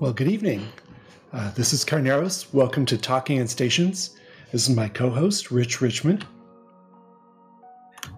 Well, 0.00 0.12
good 0.12 0.28
evening. 0.28 0.68
Uh, 1.32 1.50
this 1.54 1.72
is 1.72 1.84
Carneros. 1.84 2.54
Welcome 2.54 2.86
to 2.86 2.96
Talking 2.96 3.38
in 3.38 3.48
Stations. 3.48 4.16
This 4.52 4.68
is 4.68 4.76
my 4.76 4.88
co 4.88 5.10
host, 5.10 5.50
Rich 5.50 5.80
Richmond. 5.80 6.24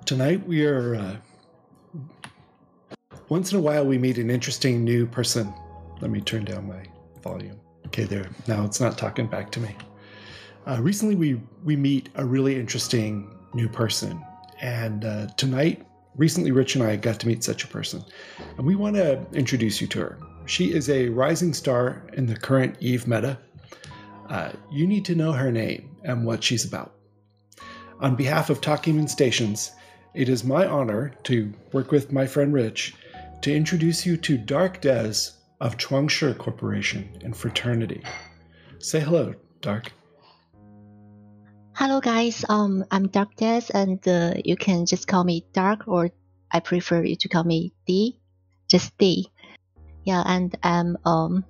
Tonight 0.05 0.47
we 0.47 0.67
are. 0.67 0.97
Uh, 0.97 1.17
once 3.31 3.53
in 3.53 3.59
a 3.59 3.63
while, 3.63 3.87
we 3.87 3.97
meet 3.97 4.19
an 4.19 4.29
interesting 4.29 4.85
new 4.85 5.07
person. 5.07 5.55
Let 6.03 6.11
me 6.11 6.21
turn 6.21 6.45
down 6.45 6.69
my 6.69 6.85
volume. 7.23 7.59
Okay, 7.87 8.05
there. 8.05 8.29
Now 8.47 8.67
it's 8.67 8.79
not 8.79 8.99
talking 8.99 9.27
back 9.27 9.51
to 9.53 9.61
me. 9.61 9.75
Uh, 10.67 10.83
recently, 10.83 11.15
we, 11.15 11.41
we 11.65 11.77
meet 11.77 12.11
a 12.17 12.27
really 12.27 12.61
interesting 12.61 13.35
new 13.55 13.71
person. 13.71 14.23
And 14.61 15.07
uh, 15.07 15.29
tonight, 15.39 15.87
recently, 16.15 16.51
Rich 16.51 16.75
and 16.75 16.85
I 16.85 16.97
got 16.97 17.19
to 17.21 17.27
meet 17.27 17.43
such 17.43 17.65
a 17.65 17.69
person. 17.69 18.05
And 18.59 18.67
we 18.67 18.75
want 18.75 18.97
to 18.97 19.25
introduce 19.33 19.81
you 19.81 19.87
to 19.87 20.01
her. 20.01 20.19
She 20.51 20.73
is 20.73 20.91
a 20.91 21.09
rising 21.11 21.55
star 21.55 22.03
in 22.15 22.27
the 22.27 22.35
current 22.35 22.75
Eve 22.81 23.07
meta. 23.07 23.39
Uh, 24.29 24.51
you 24.69 24.85
need 24.85 25.05
to 25.05 25.15
know 25.15 25.31
her 25.31 25.53
name 25.53 25.95
and 26.03 26.27
what 26.27 26.43
she's 26.43 26.65
about. 26.65 26.93
On 28.01 28.17
behalf 28.17 28.51
of 28.51 28.61
Talking 28.61 28.99
in 28.99 29.07
Stations, 29.07 29.71
it 30.13 30.29
is 30.29 30.43
my 30.43 30.67
honor 30.67 31.15
to 31.23 31.53
work 31.71 31.93
with 31.93 32.11
my 32.11 32.27
friend 32.27 32.53
Rich 32.53 32.97
to 33.43 33.55
introduce 33.55 34.05
you 34.05 34.17
to 34.17 34.37
Dark 34.37 34.81
Des 34.81 35.31
of 35.61 35.77
Chuangshi 35.77 36.37
Corporation 36.37 37.09
and 37.23 37.37
Fraternity. 37.37 38.03
Say 38.81 38.99
hello, 38.99 39.37
Dark. 39.61 39.93
Hello, 41.77 42.01
guys. 42.01 42.45
Um, 42.49 42.85
I'm 42.91 43.07
Dark 43.07 43.37
Des, 43.37 43.67
and 43.73 44.07
uh, 44.09 44.35
you 44.45 44.57
can 44.57 44.85
just 44.85 45.07
call 45.07 45.23
me 45.23 45.47
Dark, 45.53 45.87
or 45.87 46.11
I 46.51 46.59
prefer 46.59 47.05
you 47.05 47.15
to 47.15 47.29
call 47.29 47.45
me 47.45 47.73
D, 47.87 48.19
just 48.67 48.99
D 48.99 49.31
yeah 50.11 50.23
and 50.27 50.59
um 50.63 50.99
um 51.05 51.45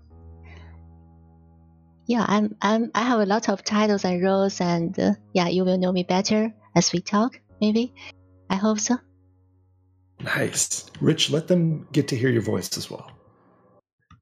yeah 2.07 2.25
i'm 2.29 2.55
i'm 2.61 2.91
i 2.95 3.03
have 3.03 3.21
a 3.21 3.31
lot 3.35 3.49
of 3.49 3.65
titles 3.65 4.05
and 4.05 4.23
roles 4.23 4.61
and 4.61 4.99
uh, 4.99 5.13
yeah 5.33 5.49
you 5.49 5.65
will 5.65 5.79
know 5.79 5.93
me 5.93 6.03
better 6.03 6.53
as 6.77 6.93
we 6.93 7.01
talk 7.01 7.41
maybe. 7.61 7.93
I 8.49 8.57
hope 8.57 8.81
so. 8.81 8.97
Nice. 10.25 10.91
Rich 11.01 11.31
let 11.31 11.47
them 11.47 11.87
get 11.93 12.09
to 12.09 12.17
hear 12.17 12.31
your 12.31 12.43
voice 12.43 12.77
as 12.77 12.91
well. 12.91 13.11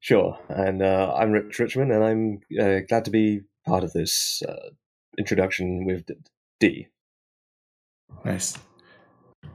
Sure. 0.01 0.37
And 0.47 0.81
uh, 0.81 1.13
i'm 1.17 1.31
rich 1.31 1.59
richmond 1.59 1.91
and 1.91 2.03
i'm 2.03 2.39
uh, 2.63 2.79
glad 2.87 3.05
to 3.05 3.11
be 3.11 3.41
part 3.65 3.83
of 3.83 3.91
this 3.91 4.41
uh, 4.47 4.69
introduction 5.17 5.85
with 5.85 6.05
d 6.59 6.87
nice. 8.23 8.57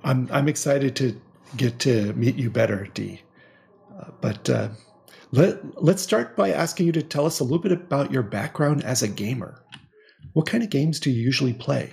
I'm 0.02 0.28
i'm 0.30 0.48
excited 0.48 0.94
to 0.96 1.18
get 1.56 1.78
to 1.80 2.12
meet 2.12 2.36
you 2.36 2.50
better 2.50 2.88
d 2.92 3.23
but 4.20 4.48
uh, 4.50 4.68
let, 5.30 5.82
let's 5.82 6.02
start 6.02 6.36
by 6.36 6.50
asking 6.50 6.86
you 6.86 6.92
to 6.92 7.02
tell 7.02 7.26
us 7.26 7.40
a 7.40 7.44
little 7.44 7.58
bit 7.58 7.72
about 7.72 8.12
your 8.12 8.22
background 8.22 8.84
as 8.84 9.02
a 9.02 9.08
gamer. 9.08 9.62
What 10.32 10.46
kind 10.46 10.62
of 10.62 10.70
games 10.70 11.00
do 11.00 11.10
you 11.10 11.22
usually 11.22 11.52
play? 11.52 11.92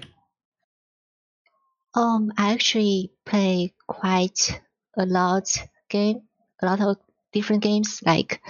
Um, 1.94 2.32
I 2.38 2.54
actually 2.54 3.12
play 3.26 3.74
quite 3.88 4.62
a 4.98 5.06
lot 5.06 5.58
game, 5.90 6.22
a 6.62 6.66
lot 6.66 6.82
of 6.82 6.98
different 7.34 7.64
games. 7.64 8.02
Like 8.06 8.42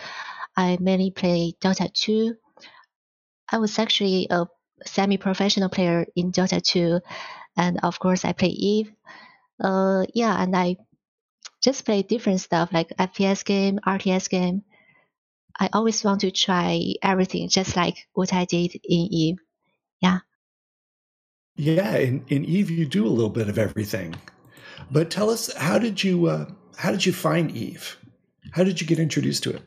I 0.55 0.77
mainly 0.79 1.11
play 1.11 1.53
Dota 1.61 1.91
2. 1.91 2.35
I 3.49 3.57
was 3.57 3.79
actually 3.79 4.27
a 4.29 4.45
semi-professional 4.85 5.69
player 5.69 6.05
in 6.15 6.31
Dota 6.31 6.61
2, 6.61 6.99
and 7.57 7.79
of 7.83 7.99
course 7.99 8.25
I 8.25 8.33
play 8.33 8.49
Eve. 8.49 8.91
Uh, 9.59 10.05
yeah, 10.13 10.41
and 10.41 10.55
I 10.55 10.77
just 11.61 11.85
play 11.85 12.01
different 12.01 12.41
stuff 12.41 12.73
like 12.73 12.89
FPS 12.97 13.45
game, 13.45 13.79
RTS 13.85 14.29
game. 14.29 14.63
I 15.59 15.69
always 15.73 16.03
want 16.03 16.21
to 16.21 16.31
try 16.31 16.95
everything, 17.03 17.49
just 17.49 17.75
like 17.75 18.07
what 18.13 18.33
I 18.33 18.45
did 18.45 18.73
in 18.73 19.07
Eve. 19.11 19.37
Yeah. 20.01 20.19
Yeah, 21.55 21.97
in, 21.97 22.25
in 22.29 22.45
Eve 22.45 22.71
you 22.71 22.85
do 22.85 23.05
a 23.05 23.09
little 23.09 23.29
bit 23.29 23.49
of 23.49 23.59
everything. 23.59 24.15
But 24.89 25.11
tell 25.11 25.29
us, 25.29 25.53
how 25.55 25.77
did 25.77 26.03
you 26.03 26.25
uh, 26.27 26.45
how 26.77 26.91
did 26.91 27.05
you 27.05 27.13
find 27.13 27.51
Eve? 27.51 27.97
How 28.51 28.63
did 28.63 28.81
you 28.81 28.87
get 28.87 28.99
introduced 28.99 29.43
to 29.43 29.51
it? 29.51 29.61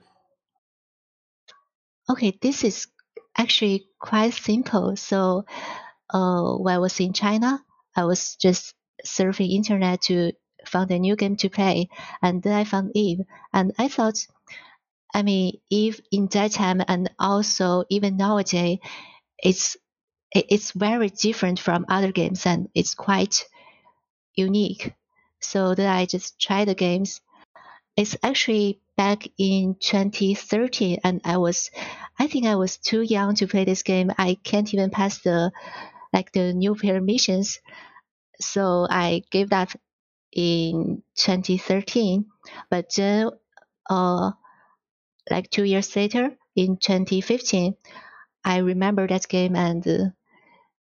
Okay, 2.11 2.37
this 2.43 2.65
is 2.65 2.89
actually 3.39 3.87
quite 3.99 4.35
simple. 4.35 4.97
So, 4.97 5.45
uh, 6.13 6.55
when 6.57 6.75
I 6.75 6.79
was 6.79 6.99
in 7.01 7.13
China, 7.13 7.63
I 7.97 8.05
was 8.05 8.37
just 8.37 8.75
surfing 9.07 9.51
internet 9.53 10.03
to 10.03 10.33
found 10.69 10.91
a 10.91 10.99
new 10.99 11.17
game 11.17 11.37
to 11.37 11.49
play, 11.51 11.89
and 12.23 12.43
then 12.43 12.53
I 12.55 12.65
found 12.65 12.93
Eve, 12.95 13.21
and 13.53 13.73
I 13.79 13.89
thought, 13.89 14.27
I 15.15 15.23
mean, 15.23 15.61
Eve 15.71 16.01
in 16.11 16.27
that 16.33 16.53
time 16.53 16.83
and 16.87 17.11
also 17.19 17.85
even 17.89 18.17
nowadays, 18.17 18.79
it's 19.39 19.77
it's 20.33 20.73
very 20.73 21.09
different 21.11 21.61
from 21.61 21.87
other 21.89 22.11
games 22.11 22.45
and 22.47 22.69
it's 22.75 22.95
quite 22.95 23.45
unique. 24.35 24.93
So 25.41 25.75
then 25.75 25.89
I 25.89 26.07
just 26.07 26.41
tried 26.41 26.67
the 26.67 26.75
games. 26.75 27.21
It's 27.97 28.17
actually 28.23 28.81
back 28.97 29.29
in 29.39 29.77
2013 29.81 30.99
and 31.05 31.21
I 31.25 31.37
was 31.37 31.71
I 32.19 32.27
think 32.27 32.47
I 32.47 32.57
was 32.57 32.77
too 32.77 33.03
young 33.03 33.37
to 33.37 33.47
play 33.47 33.65
this 33.65 33.83
game. 33.85 34.11
I 34.19 34.37
can't 34.43 34.73
even 34.75 34.91
pass 34.91 35.19
the 35.19 35.53
like 36.13 36.33
the 36.33 36.53
nuclear 36.53 37.01
missions. 37.01 37.61
So 38.41 38.87
I 38.91 39.23
gave 39.31 39.51
that 39.51 39.75
in 40.35 41.03
2013, 41.17 42.27
but 42.71 42.91
then, 42.97 43.31
uh, 43.91 44.33
like 45.31 45.51
two 45.51 45.65
years 45.65 45.95
later, 45.97 46.37
in 46.57 46.77
2015, 46.77 47.77
I 48.45 48.59
remember 48.59 49.07
that 49.07 49.29
game 49.29 49.57
and 49.57 49.87
uh, 49.87 50.11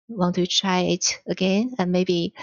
want 0.09 0.37
to 0.37 0.47
try 0.47 0.81
it 0.81 1.21
again 1.27 1.75
and 1.79 1.93
maybe 1.93 2.35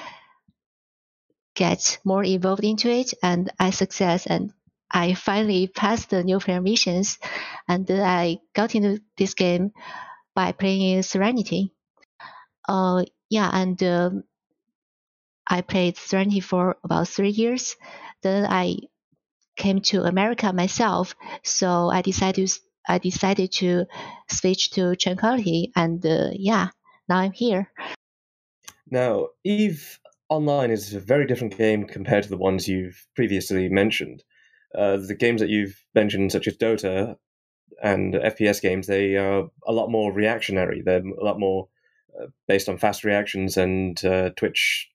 get 1.55 1.97
more 2.03 2.23
involved 2.23 2.63
into 2.63 2.89
it. 2.89 3.13
And 3.23 3.51
I 3.59 3.69
success 3.71 4.27
and 4.27 4.53
I 4.91 5.13
finally 5.13 5.67
passed 5.67 6.09
the 6.11 6.23
new 6.23 6.39
player 6.39 6.61
missions, 6.61 7.17
and 7.67 7.89
I 7.89 8.37
got 8.53 8.75
into 8.75 9.01
this 9.17 9.33
game 9.33 9.71
by 10.35 10.51
playing 10.53 11.03
Serenity. 11.03 11.71
Uh, 12.67 13.05
yeah, 13.29 13.49
and 13.53 13.81
um, 13.83 14.23
I 15.47 15.61
played 15.61 15.97
Serenity 15.97 16.39
for 16.39 16.77
about 16.83 17.07
three 17.07 17.29
years. 17.29 17.75
Then 18.21 18.45
I 18.45 18.77
came 19.55 19.81
to 19.81 20.03
America 20.03 20.51
myself, 20.51 21.15
so 21.43 21.89
I 21.89 22.01
decided 22.01 22.47
to 22.47 22.59
I 22.87 22.99
decided 22.99 23.51
to 23.53 23.85
switch 24.29 24.71
to 24.71 24.95
Tranquility, 24.95 25.71
and 25.75 26.05
uh, 26.05 26.29
yeah, 26.33 26.69
now 27.09 27.17
I'm 27.17 27.31
here. 27.31 27.71
Now, 28.89 29.29
Eve 29.43 29.99
Online 30.29 30.71
is 30.71 30.93
a 30.93 30.99
very 30.99 31.25
different 31.25 31.57
game 31.57 31.85
compared 31.85 32.23
to 32.23 32.29
the 32.29 32.37
ones 32.37 32.67
you've 32.67 33.07
previously 33.15 33.69
mentioned. 33.69 34.23
Uh, 34.77 34.97
the 34.97 35.15
games 35.15 35.41
that 35.41 35.49
you've 35.49 35.83
mentioned, 35.95 36.31
such 36.31 36.47
as 36.47 36.57
Dota 36.57 37.15
and 37.81 38.13
FPS 38.13 38.61
games, 38.61 38.87
they 38.87 39.15
are 39.15 39.47
a 39.67 39.71
lot 39.71 39.89
more 39.89 40.11
reactionary. 40.11 40.81
They're 40.81 41.05
a 41.05 41.23
lot 41.23 41.39
more 41.39 41.67
uh, 42.19 42.27
based 42.47 42.69
on 42.69 42.77
fast 42.77 43.03
reactions 43.03 43.57
and 43.57 44.03
uh, 44.05 44.29
Twitch 44.35 44.89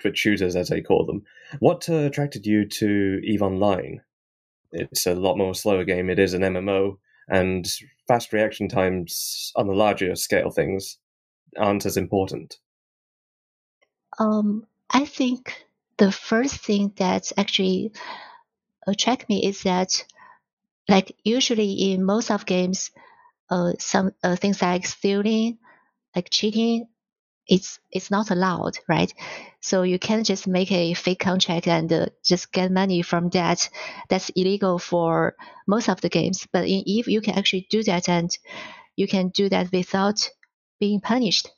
Twitch 0.00 0.18
shooters, 0.18 0.56
as 0.56 0.68
they 0.68 0.80
call 0.80 1.04
them. 1.04 1.24
What 1.58 1.88
uh, 1.88 1.94
attracted 1.94 2.46
you 2.46 2.66
to 2.68 3.20
Eve 3.24 3.42
Online? 3.42 4.00
It's 4.72 5.06
a 5.06 5.14
lot 5.14 5.36
more 5.36 5.54
slower 5.54 5.84
game. 5.84 6.08
It 6.08 6.18
is 6.18 6.34
an 6.34 6.42
MMO, 6.42 6.98
and 7.28 7.66
fast 8.06 8.32
reaction 8.32 8.68
times 8.68 9.52
on 9.56 9.66
the 9.66 9.74
larger 9.74 10.14
scale 10.14 10.50
things 10.50 10.98
aren't 11.56 11.86
as 11.86 11.96
important. 11.96 12.58
Um, 14.18 14.66
I 14.90 15.04
think 15.04 15.66
the 15.96 16.12
first 16.12 16.56
thing 16.56 16.92
that 16.96 17.32
actually 17.36 17.92
attract 18.86 19.28
me 19.28 19.46
is 19.46 19.62
that, 19.62 20.04
like 20.88 21.16
usually 21.24 21.92
in 21.92 22.04
most 22.04 22.30
of 22.30 22.46
games, 22.46 22.90
uh, 23.50 23.72
some 23.78 24.12
uh, 24.22 24.36
things 24.36 24.60
like 24.62 24.86
stealing, 24.86 25.58
like 26.14 26.28
cheating, 26.30 26.88
it's 27.48 27.80
it's 27.90 28.10
not 28.10 28.30
allowed, 28.30 28.78
right? 28.88 29.12
So 29.60 29.82
you 29.82 29.98
can't 29.98 30.26
just 30.26 30.46
make 30.46 30.70
a 30.72 30.94
fake 30.94 31.20
contract 31.20 31.66
and 31.66 31.92
uh, 31.92 32.06
just 32.24 32.52
get 32.52 32.70
money 32.70 33.02
from 33.02 33.30
that. 33.30 33.68
That's 34.08 34.30
illegal 34.30 34.78
for 34.78 35.34
most 35.66 35.88
of 35.88 36.00
the 36.00 36.08
games. 36.10 36.46
But 36.52 36.64
in 36.64 36.82
Eve, 36.86 37.08
you 37.08 37.20
can 37.20 37.38
actually 37.38 37.66
do 37.70 37.82
that, 37.84 38.08
and 38.08 38.30
you 38.96 39.08
can 39.08 39.28
do 39.28 39.48
that 39.48 39.72
without 39.72 40.28
being 40.80 41.00
punished. 41.00 41.48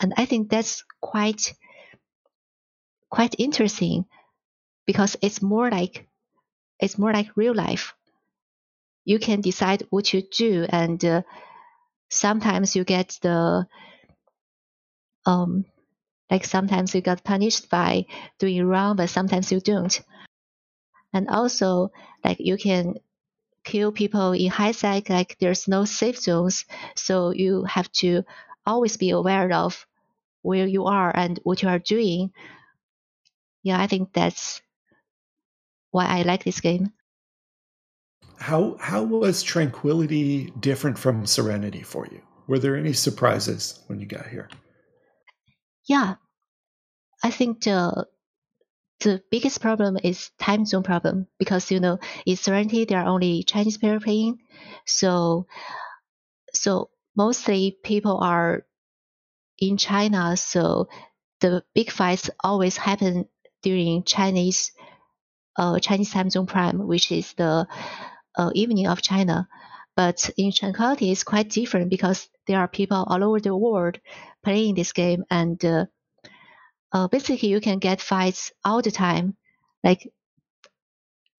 And 0.00 0.14
I 0.16 0.26
think 0.26 0.50
that's 0.50 0.84
quite 1.00 1.54
quite 3.10 3.34
interesting 3.38 4.06
because 4.86 5.16
it's 5.22 5.42
more 5.42 5.70
like 5.70 6.08
it's 6.80 6.98
more 6.98 7.12
like 7.12 7.36
real 7.36 7.54
life. 7.54 7.94
You 9.04 9.18
can 9.18 9.40
decide 9.40 9.86
what 9.90 10.12
you 10.12 10.22
do, 10.22 10.64
and 10.68 11.04
uh, 11.04 11.22
sometimes 12.10 12.76
you 12.76 12.84
get 12.84 13.18
the 13.22 13.66
um, 15.28 15.66
like 16.30 16.44
sometimes 16.44 16.94
you 16.94 17.02
got 17.02 17.22
punished 17.22 17.68
by 17.68 18.06
doing 18.38 18.64
wrong, 18.64 18.96
but 18.96 19.10
sometimes 19.10 19.52
you 19.52 19.60
don't. 19.60 20.00
And 21.12 21.28
also, 21.28 21.92
like 22.24 22.38
you 22.40 22.56
can 22.56 22.96
kill 23.64 23.92
people 23.92 24.32
in 24.32 24.48
high 24.48 24.72
sec, 24.72 25.10
like 25.10 25.36
there's 25.38 25.68
no 25.68 25.84
safe 25.84 26.18
zones. 26.18 26.64
So 26.96 27.30
you 27.30 27.64
have 27.64 27.92
to 28.00 28.24
always 28.66 28.96
be 28.96 29.10
aware 29.10 29.52
of 29.52 29.86
where 30.42 30.66
you 30.66 30.86
are 30.86 31.14
and 31.14 31.38
what 31.42 31.62
you 31.62 31.68
are 31.68 31.78
doing. 31.78 32.32
Yeah, 33.62 33.80
I 33.80 33.86
think 33.86 34.12
that's 34.12 34.62
why 35.90 36.06
I 36.06 36.22
like 36.22 36.44
this 36.44 36.60
game. 36.60 36.92
How 38.38 38.76
how 38.80 39.02
was 39.02 39.42
Tranquility 39.42 40.52
different 40.60 40.98
from 40.98 41.26
Serenity 41.26 41.82
for 41.82 42.06
you? 42.06 42.22
Were 42.46 42.58
there 42.58 42.76
any 42.76 42.92
surprises 42.92 43.82
when 43.88 44.00
you 44.00 44.06
got 44.06 44.26
here? 44.28 44.48
Yeah, 45.88 46.16
I 47.22 47.30
think 47.30 47.62
the 47.62 48.06
the 49.00 49.22
biggest 49.30 49.60
problem 49.60 49.98
is 50.04 50.30
time 50.40 50.64
zone 50.66 50.82
problem 50.84 51.26
because 51.38 51.70
you 51.70 51.80
know 51.80 51.98
in 52.26 52.36
Serenity 52.36 52.84
there 52.84 53.00
are 53.00 53.08
only 53.08 53.42
Chinese 53.44 53.78
player 53.78 54.00
playing, 54.00 54.40
so 54.86 55.46
so 56.54 56.90
mostly 57.16 57.76
people 57.82 58.18
are 58.18 58.64
in 59.58 59.76
China, 59.76 60.36
so 60.36 60.88
the 61.40 61.64
big 61.74 61.90
fights 61.90 62.30
always 62.42 62.76
happen 62.76 63.28
during 63.62 64.04
Chinese 64.04 64.72
uh, 65.56 65.78
Chinese 65.80 66.10
time 66.12 66.30
zone 66.30 66.46
prime, 66.46 66.86
which 66.86 67.12
is 67.12 67.32
the 67.34 67.66
uh, 68.36 68.50
evening 68.54 68.86
of 68.88 69.02
China. 69.02 69.48
But 69.96 70.30
in 70.38 70.52
Tranquility, 70.52 71.12
it's 71.12 71.24
quite 71.24 71.50
different 71.50 71.90
because 71.90 72.28
there 72.46 72.60
are 72.60 72.68
people 72.68 73.04
all 73.08 73.24
over 73.24 73.40
the 73.40 73.56
world 73.56 73.98
playing 74.44 74.74
this 74.74 74.92
game, 74.92 75.24
and 75.30 75.62
uh, 75.64 75.86
uh, 76.92 77.08
basically 77.08 77.48
you 77.48 77.60
can 77.60 77.78
get 77.78 78.00
fights 78.00 78.52
all 78.64 78.82
the 78.82 78.90
time. 78.90 79.36
Like 79.84 80.10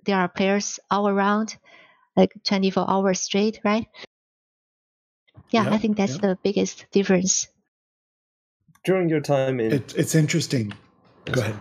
there 0.05 0.17
are 0.17 0.29
players 0.29 0.79
all 0.89 1.07
around, 1.07 1.57
like 2.15 2.31
24 2.45 2.89
hours 2.89 3.21
straight, 3.21 3.59
right? 3.63 3.87
Yeah, 5.51 5.67
I 5.69 5.77
think 5.77 5.97
that's 5.97 6.17
the 6.17 6.37
biggest 6.43 6.85
difference. 6.91 7.47
During 8.83 9.09
your 9.09 9.21
time 9.21 9.59
in, 9.59 9.73
it, 9.73 9.93
it's 9.97 10.15
interesting. 10.15 10.73
Go 11.25 11.41
ahead. 11.41 11.59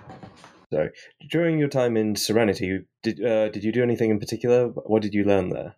Sorry. 0.73 0.91
During 1.31 1.59
your 1.59 1.69
time 1.69 1.97
in 1.97 2.15
Serenity, 2.15 2.85
did 3.03 3.25
uh, 3.25 3.49
did 3.49 3.65
you 3.65 3.73
do 3.73 3.83
anything 3.83 4.11
in 4.11 4.19
particular? 4.19 4.69
What 4.69 5.03
did 5.03 5.15
you 5.15 5.25
learn 5.25 5.49
there? 5.49 5.77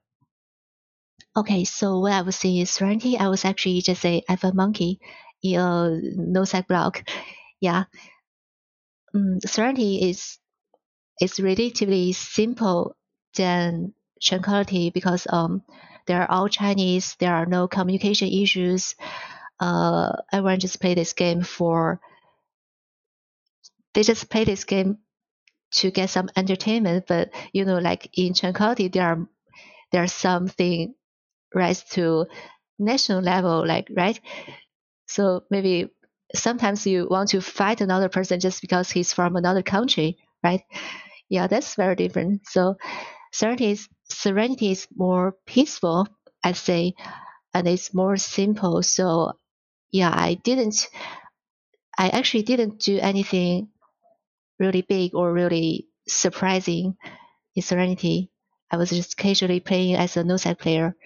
Okay, 1.36 1.64
so 1.64 2.00
what 2.00 2.12
I 2.12 2.22
was 2.22 2.44
in 2.44 2.66
Serenity, 2.66 3.16
I 3.16 3.28
was 3.28 3.44
actually 3.44 3.80
just 3.82 4.04
a 4.04 4.22
F1 4.28 4.54
monkey 4.54 4.98
a 5.44 6.00
no-sec 6.16 6.68
block. 6.68 7.08
Yeah. 7.60 7.84
Um, 9.14 9.40
Serenity 9.40 10.10
is 10.10 10.38
is 11.20 11.40
relatively 11.40 12.12
simple 12.12 12.96
than 13.36 13.94
Tranquility 14.22 14.90
because 14.90 15.26
um 15.30 15.62
they're 16.06 16.30
all 16.30 16.48
Chinese. 16.48 17.16
There 17.18 17.34
are 17.34 17.46
no 17.46 17.68
communication 17.68 18.28
issues. 18.28 18.94
Uh, 19.60 20.12
everyone 20.32 20.60
just 20.60 20.80
play 20.80 20.94
this 20.94 21.12
game 21.12 21.42
for. 21.42 22.00
They 23.94 24.02
just 24.02 24.30
play 24.30 24.44
this 24.44 24.64
game 24.64 24.98
to 25.72 25.90
get 25.90 26.10
some 26.10 26.30
entertainment, 26.36 27.06
but 27.06 27.30
you 27.52 27.64
know, 27.64 27.78
like 27.78 28.10
in 28.18 28.34
Tranquility, 28.34 28.88
there 28.88 29.06
are 29.06 29.28
there's 29.92 30.12
something 30.12 30.94
rise 31.54 31.84
to 31.90 32.26
national 32.78 33.22
level, 33.22 33.66
like 33.66 33.88
right. 33.96 34.20
So 35.10 35.42
maybe 35.50 35.90
sometimes 36.34 36.86
you 36.86 37.08
want 37.10 37.30
to 37.30 37.40
fight 37.40 37.80
another 37.80 38.08
person 38.08 38.38
just 38.38 38.60
because 38.60 38.90
he's 38.90 39.12
from 39.12 39.34
another 39.36 39.62
country, 39.62 40.18
right? 40.44 40.62
Yeah, 41.28 41.48
that's 41.48 41.74
very 41.74 41.96
different. 41.96 42.46
So 42.46 42.76
Serenity 43.32 43.72
is, 43.72 43.88
Serenity 44.08 44.70
is 44.70 44.86
more 44.94 45.34
peaceful, 45.46 46.06
I 46.44 46.52
say, 46.52 46.94
and 47.54 47.66
it's 47.66 47.92
more 47.92 48.16
simple. 48.16 48.82
So 48.84 49.32
yeah, 49.90 50.12
I 50.14 50.34
didn't, 50.34 50.88
I 51.98 52.08
actually 52.10 52.42
didn't 52.44 52.80
do 52.80 52.98
anything 53.00 53.68
really 54.60 54.82
big 54.82 55.14
or 55.14 55.32
really 55.32 55.88
surprising 56.08 56.96
in 57.56 57.62
Serenity. 57.62 58.30
I 58.70 58.76
was 58.76 58.90
just 58.90 59.16
casually 59.16 59.60
playing 59.60 59.96
as 59.96 60.16
a 60.16 60.24
no-sec 60.24 60.58
player. 60.60 60.96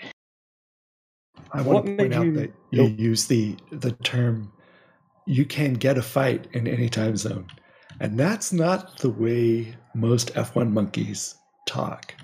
I 1.52 1.62
want 1.62 1.86
to 1.86 1.96
point 1.96 2.14
out 2.14 2.24
you, 2.24 2.32
that 2.32 2.52
you 2.70 2.82
oh. 2.82 2.86
use 2.86 3.26
the 3.26 3.56
the 3.70 3.92
term 3.92 4.52
you 5.26 5.44
can 5.44 5.74
get 5.74 5.98
a 5.98 6.02
fight 6.02 6.48
in 6.52 6.66
any 6.66 6.88
time 6.88 7.16
zone. 7.16 7.46
And 8.00 8.18
that's 8.18 8.52
not 8.52 8.98
the 8.98 9.10
way 9.10 9.76
most 9.94 10.34
F1 10.34 10.70
monkeys 10.72 11.36
talk. 11.66 12.14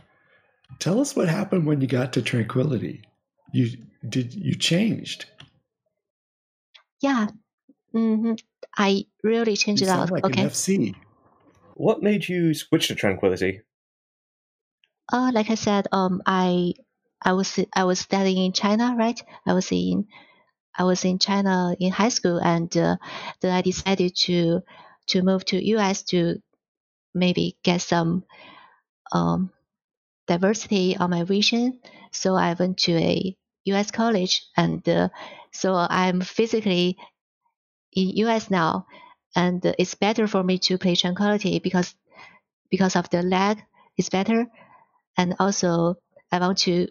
Tell 0.78 1.00
us 1.00 1.14
what 1.14 1.28
happened 1.28 1.66
when 1.66 1.80
you 1.80 1.86
got 1.86 2.12
to 2.14 2.22
Tranquility. 2.22 3.02
You 3.52 3.68
did 4.08 4.34
you 4.34 4.54
changed? 4.54 5.26
Yeah, 7.00 7.28
mm-hmm. 7.94 8.34
I 8.76 9.04
really 9.22 9.56
changed 9.56 9.82
you 9.82 9.88
it 9.88 9.90
out. 9.90 10.10
Like 10.10 10.24
okay. 10.24 10.44
FC. 10.44 10.94
What 11.74 12.02
made 12.02 12.28
you 12.28 12.54
switch 12.54 12.88
to 12.88 12.94
Tranquility? 12.94 13.62
Uh, 15.12 15.30
like 15.34 15.50
I 15.50 15.54
said, 15.54 15.88
um, 15.92 16.22
I 16.24 16.74
I 17.22 17.32
was 17.32 17.58
I 17.74 17.84
was 17.84 18.00
studying 18.00 18.44
in 18.46 18.52
China, 18.52 18.94
right? 18.96 19.20
I 19.46 19.52
was 19.54 19.70
in 19.72 20.06
I 20.78 20.84
was 20.84 21.04
in 21.04 21.18
China 21.18 21.74
in 21.80 21.92
high 21.92 22.10
school, 22.10 22.38
and 22.38 22.74
uh, 22.76 22.96
then 23.40 23.52
I 23.54 23.62
decided 23.62 24.16
to 24.26 24.62
to 25.08 25.22
move 25.22 25.44
to 25.46 25.64
US 25.76 26.02
to 26.04 26.42
maybe 27.14 27.56
get 27.64 27.82
some 27.82 28.24
um, 29.12 29.50
diversity 30.28 30.96
on 30.96 31.10
my 31.10 31.24
vision. 31.24 31.80
So 32.12 32.34
I 32.36 32.54
went 32.54 32.78
to 32.80 32.92
a 32.96 33.36
US 33.66 33.90
college, 33.90 34.44
and 34.56 34.86
uh, 34.88 35.08
so 35.52 35.74
I'm 35.74 36.20
physically 36.22 36.98
in 37.92 38.08
US 38.26 38.50
now, 38.50 38.86
and 39.36 39.64
it's 39.78 39.94
better 39.94 40.26
for 40.26 40.42
me 40.42 40.58
to 40.60 40.78
play 40.78 40.94
Tranquility 40.96 41.58
because 41.58 41.94
because 42.70 42.96
of 42.96 43.10
the 43.10 43.22
lag 43.22 43.62
is 43.98 44.10
better, 44.10 44.46
and 45.16 45.36
also 45.40 45.96
I 46.32 46.38
want 46.40 46.58
to. 46.60 46.88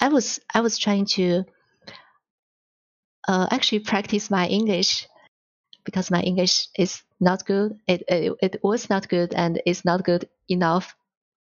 I 0.00 0.08
was 0.08 0.40
I 0.52 0.60
was 0.60 0.78
trying 0.78 1.06
to 1.16 1.44
uh, 3.28 3.46
actually 3.50 3.80
practice 3.80 4.30
my 4.30 4.46
English 4.46 5.06
because 5.84 6.10
my 6.10 6.20
English 6.20 6.68
is 6.76 7.02
not 7.20 7.44
good. 7.44 7.78
It, 7.86 8.02
it, 8.08 8.32
it 8.42 8.56
was 8.62 8.90
not 8.90 9.08
good 9.08 9.34
and 9.34 9.60
it's 9.66 9.84
not 9.84 10.04
good 10.04 10.28
enough 10.48 10.94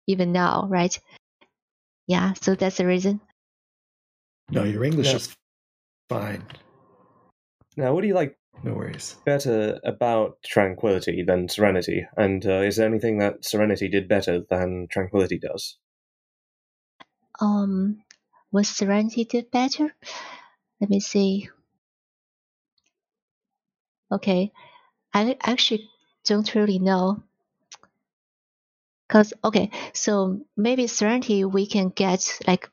even 0.08 0.32
now, 0.32 0.68
right? 0.70 0.98
Yeah, 2.08 2.34
so 2.42 2.56
that's 2.56 2.78
the 2.78 2.86
reason. 2.86 3.22
No, 4.50 4.64
your 4.64 4.84
English 4.84 5.08
yeah. 5.08 5.16
is 5.16 5.36
fine. 6.10 6.44
Now, 7.78 7.94
what 7.94 8.02
do 8.02 8.08
you 8.08 8.14
like? 8.14 8.38
No 8.64 8.74
worries. 8.74 9.16
Better 9.26 9.80
about 9.84 10.38
Tranquility 10.44 11.24
than 11.24 11.48
Serenity, 11.48 12.06
and 12.18 12.46
uh, 12.46 12.62
is 12.62 12.76
there 12.76 12.88
anything 12.88 13.18
that 13.20 13.46
Serenity 13.46 13.88
did 13.88 14.08
better 14.08 14.42
than 14.50 14.88
Tranquility 14.92 15.40
does? 15.40 15.78
Um, 17.40 18.04
what 18.52 18.66
Serenity 18.68 19.26
did 19.26 19.52
better? 19.52 19.96
Let 20.82 20.90
me 20.90 21.00
see. 21.00 21.50
Okay, 24.12 24.52
I 25.14 25.38
actually 25.44 25.90
don't 26.26 26.54
really 26.56 26.80
know. 26.80 27.24
Cause 29.10 29.34
okay, 29.44 29.70
so 29.94 30.42
maybe 30.58 30.88
Serenity 30.88 31.44
we 31.46 31.68
can 31.68 31.90
get 31.90 32.40
like 32.48 32.70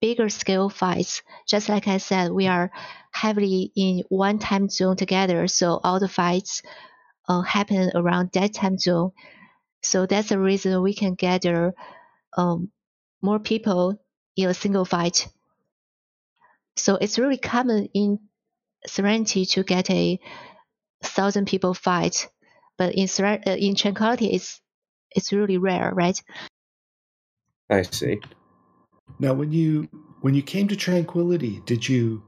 bigger 0.00 0.28
scale 0.28 0.68
fights. 0.70 1.22
Just 1.48 1.68
like 1.68 1.88
I 1.88 1.98
said, 1.98 2.32
we 2.32 2.46
are 2.48 2.70
heavily 3.12 3.72
in 3.76 4.04
one 4.08 4.38
time 4.38 4.68
zone 4.70 4.96
together, 4.96 5.48
so 5.48 5.80
all 5.84 6.00
the 6.00 6.08
fights 6.08 6.62
uh, 7.28 7.42
happen 7.42 7.90
around 7.94 8.30
that 8.34 8.54
time 8.54 8.78
zone. 8.78 9.12
So 9.82 10.06
that's 10.06 10.30
the 10.30 10.38
reason 10.40 10.82
we 10.82 10.94
can 10.94 11.14
gather 11.14 11.74
um, 12.36 12.70
more 13.22 13.40
people 13.40 13.98
in 14.36 14.48
a 14.48 14.54
single 14.54 14.84
fight. 14.84 15.28
So 16.76 16.96
it's 16.96 17.18
really 17.18 17.38
common 17.38 17.88
in 17.94 18.20
Serenity 18.86 19.46
to 19.46 19.64
get 19.64 19.90
a 19.90 20.20
thousand 21.02 21.46
people 21.46 21.74
fight, 21.74 22.28
but 22.76 22.94
in 22.94 23.08
uh, 23.24 23.38
in 23.46 23.74
Tranquility, 23.74 24.32
it's 24.32 24.60
it's 25.10 25.32
really 25.32 25.58
rare, 25.58 25.92
right? 25.94 26.20
I 27.70 27.82
see. 27.82 28.20
Now, 29.18 29.34
when 29.34 29.52
you 29.52 29.88
when 30.20 30.34
you 30.34 30.42
came 30.42 30.68
to 30.68 30.76
Tranquility, 30.76 31.62
did 31.64 31.88
you 31.88 32.22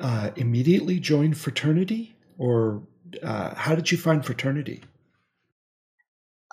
uh, 0.00 0.30
immediately 0.36 1.00
join 1.00 1.34
fraternity, 1.34 2.16
or 2.38 2.82
uh, 3.22 3.54
how 3.54 3.74
did 3.74 3.90
you 3.90 3.98
find 3.98 4.24
fraternity? 4.24 4.82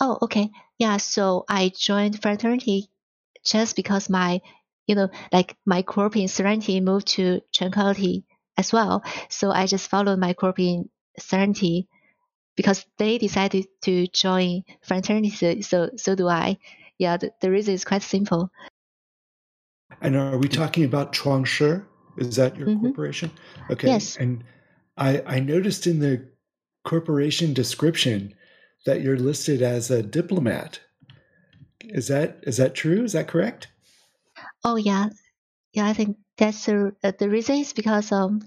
Oh, 0.02 0.18
okay, 0.24 0.50
yeah. 0.80 0.98
So 0.98 1.46
I 1.48 1.72
joined 1.76 2.22
fraternity 2.22 2.90
just 3.46 3.76
because 3.76 4.10
my, 4.10 4.42
you 4.88 4.96
know, 4.96 5.10
like 5.32 5.56
my 5.66 5.82
corp 5.82 6.16
in 6.16 6.28
Serenity 6.28 6.80
moved 6.82 7.08
to 7.08 7.42
Tranquility 7.54 8.26
as 8.58 8.72
well. 8.72 9.04
So 9.30 9.52
I 9.52 9.66
just 9.66 9.90
followed 9.90 10.20
my 10.20 10.34
corp 10.34 10.60
in 10.60 10.90
Serenity 11.20 11.88
because 12.56 12.86
they 12.98 13.18
decided 13.18 13.68
to 13.82 14.08
join 14.08 14.64
fraternity. 14.82 15.62
So, 15.62 15.90
so 15.96 16.16
do 16.16 16.28
I. 16.28 16.58
Yeah, 16.98 17.18
the, 17.18 17.32
the 17.42 17.50
reason 17.50 17.74
is 17.74 17.86
quite 17.86 18.04
simple. 18.04 18.52
And 20.02 20.16
are 20.16 20.38
we 20.38 20.48
talking 20.48 20.86
about 20.86 21.14
Chuangshi? 21.14 21.86
Is 22.18 22.36
that 22.36 22.56
your 22.58 22.68
mm-hmm. 22.68 22.82
corporation? 22.82 23.32
Okay. 23.72 23.88
Yes. 23.88 24.18
And 24.18 24.44
I, 24.98 25.24
I 25.26 25.40
noticed 25.40 25.88
in 25.88 26.00
the 26.00 26.28
corporation 26.84 27.54
description 27.54 28.36
that 28.86 29.02
you're 29.02 29.18
listed 29.18 29.62
as 29.62 29.90
a 29.90 30.04
diplomat. 30.04 30.80
Is 31.82 32.08
that 32.08 32.40
is 32.44 32.58
that 32.58 32.76
true? 32.76 33.04
Is 33.04 33.14
that 33.14 33.28
correct? 33.28 33.68
Oh 34.66 34.76
yeah, 34.76 35.10
yeah. 35.74 35.88
I 35.88 35.94
think 35.94 36.18
that's 36.38 36.66
the 36.66 36.96
uh, 37.04 37.14
the 37.20 37.30
reason 37.30 37.58
is 37.58 37.74
because 37.74 38.12
um 38.12 38.42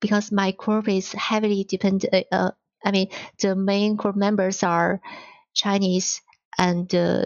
because 0.00 0.30
my 0.32 0.50
group 0.52 0.88
is 0.88 1.12
heavily 1.12 1.64
dependent. 1.64 2.12
Uh, 2.12 2.34
uh, 2.34 2.50
I 2.84 2.90
mean, 2.90 3.08
the 3.40 3.54
main 3.56 3.96
corp 3.96 4.16
members 4.16 4.62
are 4.62 5.00
Chinese 5.54 6.22
and 6.58 6.92
uh, 6.94 7.24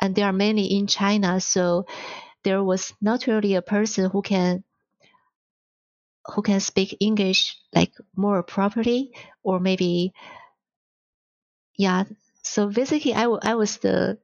and 0.00 0.14
they 0.16 0.22
are 0.22 0.32
mainly 0.32 0.64
in 0.64 0.88
China. 0.88 1.40
So 1.40 1.86
there 2.44 2.62
was 2.64 2.94
not 3.00 3.26
really 3.26 3.54
a 3.54 3.62
person 3.62 4.10
who 4.10 4.22
can 4.22 4.64
who 6.34 6.42
can 6.42 6.60
speak 6.60 6.96
English 7.00 7.56
like 7.74 7.92
more 8.14 8.42
properly, 8.42 9.12
or 9.42 9.58
maybe 9.58 10.12
yeah. 11.76 12.04
So 12.42 12.68
basically, 12.68 13.14
I, 13.14 13.24
I 13.24 13.54
was 13.54 13.78
the 13.78 14.18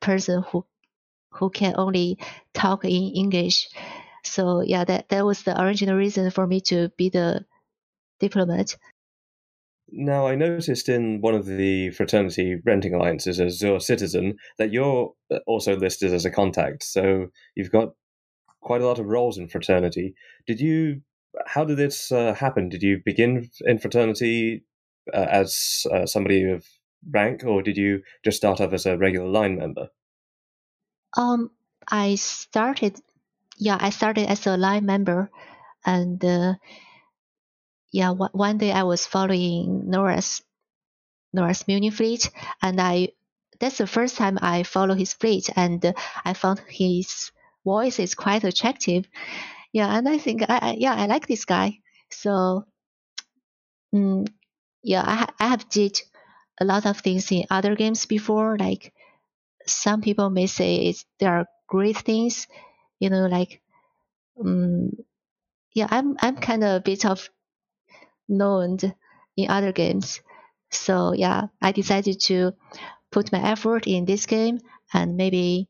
person 0.00 0.44
who 0.50 0.66
who 1.32 1.50
can 1.50 1.74
only 1.76 2.18
talk 2.54 2.84
in 2.84 3.12
English. 3.14 3.68
So 4.24 4.60
yeah, 4.60 4.84
that 4.84 5.08
that 5.08 5.24
was 5.24 5.42
the 5.42 5.60
original 5.60 5.96
reason 5.96 6.30
for 6.30 6.46
me 6.46 6.60
to 6.62 6.90
be 6.96 7.08
the 7.08 7.44
diplomat. 8.20 8.76
Now, 9.94 10.26
I 10.26 10.36
noticed 10.36 10.88
in 10.88 11.20
one 11.20 11.34
of 11.34 11.44
the 11.44 11.90
fraternity 11.90 12.56
renting 12.64 12.94
alliances 12.94 13.38
as 13.38 13.60
your 13.60 13.78
citizen 13.78 14.36
that 14.56 14.72
you're 14.72 15.12
also 15.46 15.76
listed 15.76 16.14
as 16.14 16.24
a 16.24 16.30
contact. 16.30 16.82
So 16.82 17.26
you've 17.54 17.70
got 17.70 17.90
quite 18.62 18.80
a 18.80 18.86
lot 18.86 18.98
of 18.98 19.06
roles 19.06 19.36
in 19.36 19.48
fraternity. 19.48 20.14
Did 20.46 20.60
you? 20.60 21.02
How 21.46 21.64
did 21.64 21.78
this 21.78 22.12
uh, 22.12 22.34
happen? 22.34 22.68
Did 22.68 22.82
you 22.82 23.00
begin 23.04 23.50
in 23.62 23.78
fraternity 23.78 24.64
uh, 25.12 25.26
as 25.30 25.86
uh, 25.92 26.06
somebody 26.06 26.44
of 26.44 26.66
rank, 27.10 27.44
or 27.44 27.62
did 27.62 27.76
you 27.76 28.02
just 28.24 28.36
start 28.36 28.60
off 28.60 28.72
as 28.72 28.86
a 28.86 28.96
regular 28.96 29.28
line 29.28 29.56
member? 29.56 29.88
Um, 31.16 31.50
I 31.88 32.16
started. 32.16 33.00
Yeah, 33.58 33.78
I 33.80 33.90
started 33.90 34.28
as 34.28 34.46
a 34.46 34.56
line 34.56 34.86
member, 34.86 35.30
and 35.86 36.24
uh, 36.24 36.54
yeah, 37.92 38.10
one 38.10 38.58
day 38.58 38.72
I 38.72 38.82
was 38.84 39.06
following 39.06 39.88
Nora's 39.90 40.42
Nora's 41.32 41.66
Munin 41.68 41.92
fleet, 41.92 42.30
and 42.62 42.80
I 42.80 43.10
that's 43.60 43.78
the 43.78 43.86
first 43.88 44.16
time 44.16 44.38
I 44.42 44.64
follow 44.64 44.94
his 44.94 45.14
fleet, 45.14 45.50
and 45.56 45.94
I 46.24 46.34
found 46.34 46.60
his 46.68 47.32
voice 47.64 47.98
is 48.00 48.14
quite 48.14 48.44
attractive. 48.44 49.08
Yeah, 49.72 49.96
and 49.96 50.08
I 50.08 50.18
think 50.18 50.42
I, 50.48 50.76
yeah 50.78 50.94
I 50.94 51.06
like 51.06 51.26
this 51.28 51.44
guy. 51.46 51.80
So, 52.10 52.66
mm, 53.94 54.26
yeah, 54.82 55.04
I 55.06 55.28
I 55.44 55.48
have 55.48 55.68
did 55.70 56.00
a 56.60 56.64
lot 56.64 56.86
of 56.86 57.00
things 57.00 57.32
in 57.32 57.44
other 57.50 57.76
games 57.76 58.06
before. 58.06 58.58
Like 58.58 58.94
some 59.66 60.00
people 60.00 60.30
may 60.30 60.46
say 60.46 60.76
it's 60.86 61.04
there 61.18 61.32
are 61.34 61.46
great 61.68 61.98
things, 61.98 62.46
you 62.98 63.10
know, 63.10 63.26
like 63.26 63.62
um, 64.40 64.92
yeah, 65.74 65.88
I'm 65.90 66.16
I'm 66.20 66.36
kind 66.36 66.64
of 66.64 66.76
a 66.76 66.80
bit 66.80 67.04
of 67.06 67.28
known 68.28 68.78
in 69.36 69.50
other 69.50 69.72
games. 69.72 70.20
So 70.70 71.12
yeah, 71.12 71.48
I 71.60 71.72
decided 71.72 72.20
to 72.22 72.52
put 73.10 73.32
my 73.32 73.42
effort 73.42 73.86
in 73.86 74.04
this 74.04 74.26
game 74.26 74.60
and 74.92 75.16
maybe 75.16 75.68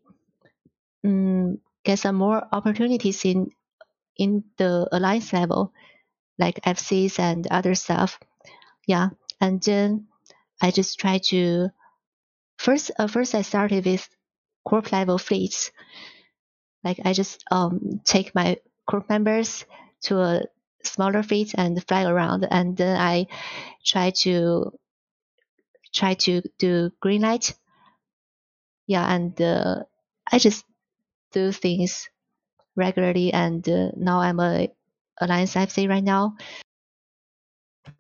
um, 1.05 1.59
get 1.85 1.99
some 1.99 2.17
more 2.17 2.47
opportunities 2.53 3.25
in 3.25 3.51
in 4.17 4.45
the 4.59 4.89
alliance 4.93 5.33
level, 5.33 5.73
like 6.39 6.61
FCs 6.67 7.19
and 7.19 7.47
other 7.51 7.75
stuff. 7.75 8.19
Yeah, 8.87 9.11
and 9.41 9.63
then 9.63 10.09
I 10.63 10.71
just 10.71 10.99
try 11.01 11.19
to 11.31 11.71
first. 12.63 12.91
Uh, 12.99 13.07
first, 13.07 13.35
I 13.35 13.43
started 13.43 13.85
with 13.85 14.09
corp 14.65 14.93
level 14.93 15.19
fleets. 15.19 15.73
Like 16.85 17.01
I 17.05 17.13
just 17.13 17.45
um 17.51 18.01
take 18.05 18.35
my 18.35 18.59
corp 18.89 19.09
members 19.09 19.65
to 20.03 20.21
a 20.21 20.43
smaller 20.85 21.23
feet 21.23 21.55
and 21.57 21.83
fly 21.87 22.05
around. 22.05 22.47
And 22.51 22.77
then 22.77 22.99
I 22.99 23.27
try 23.85 24.11
to 24.23 24.73
try 25.95 26.15
to 26.15 26.43
do 26.59 26.91
green 27.01 27.23
light. 27.23 27.55
Yeah, 28.87 29.07
and 29.07 29.41
uh, 29.41 29.85
I 30.31 30.39
just 30.39 30.65
do 31.33 31.53
things 31.53 32.09
regularly. 32.77 33.33
And 33.33 33.67
uh, 33.69 33.91
now 33.97 34.21
I'm 34.21 34.41
a 34.41 34.69
Alliance 35.21 35.55
FC 35.55 35.89
right 35.89 36.03
now. 36.03 36.35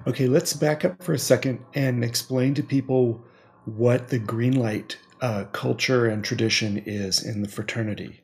Okay, 0.06 0.26
let's 0.26 0.54
back 0.54 0.84
up 0.84 1.02
for 1.02 1.12
a 1.12 1.18
second 1.18 1.60
and 1.74 2.02
explain 2.02 2.54
to 2.54 2.62
people 2.62 3.22
what 3.64 4.08
the 4.08 4.18
green 4.18 4.54
light 4.54 4.98
uh, 5.20 5.44
culture 5.52 6.06
and 6.06 6.24
tradition 6.24 6.78
is 6.78 7.24
in 7.24 7.42
the 7.42 7.48
fraternity, 7.48 8.22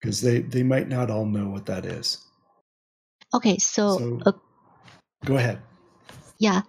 because 0.00 0.20
they, 0.22 0.40
they 0.40 0.62
might 0.62 0.88
not 0.88 1.10
all 1.10 1.26
know 1.26 1.48
what 1.48 1.66
that 1.66 1.84
is. 1.84 2.18
Okay, 3.34 3.58
so, 3.58 3.98
so 3.98 4.20
a, 4.26 4.34
go 5.24 5.36
ahead. 5.36 5.60
Yeah, 6.38 6.62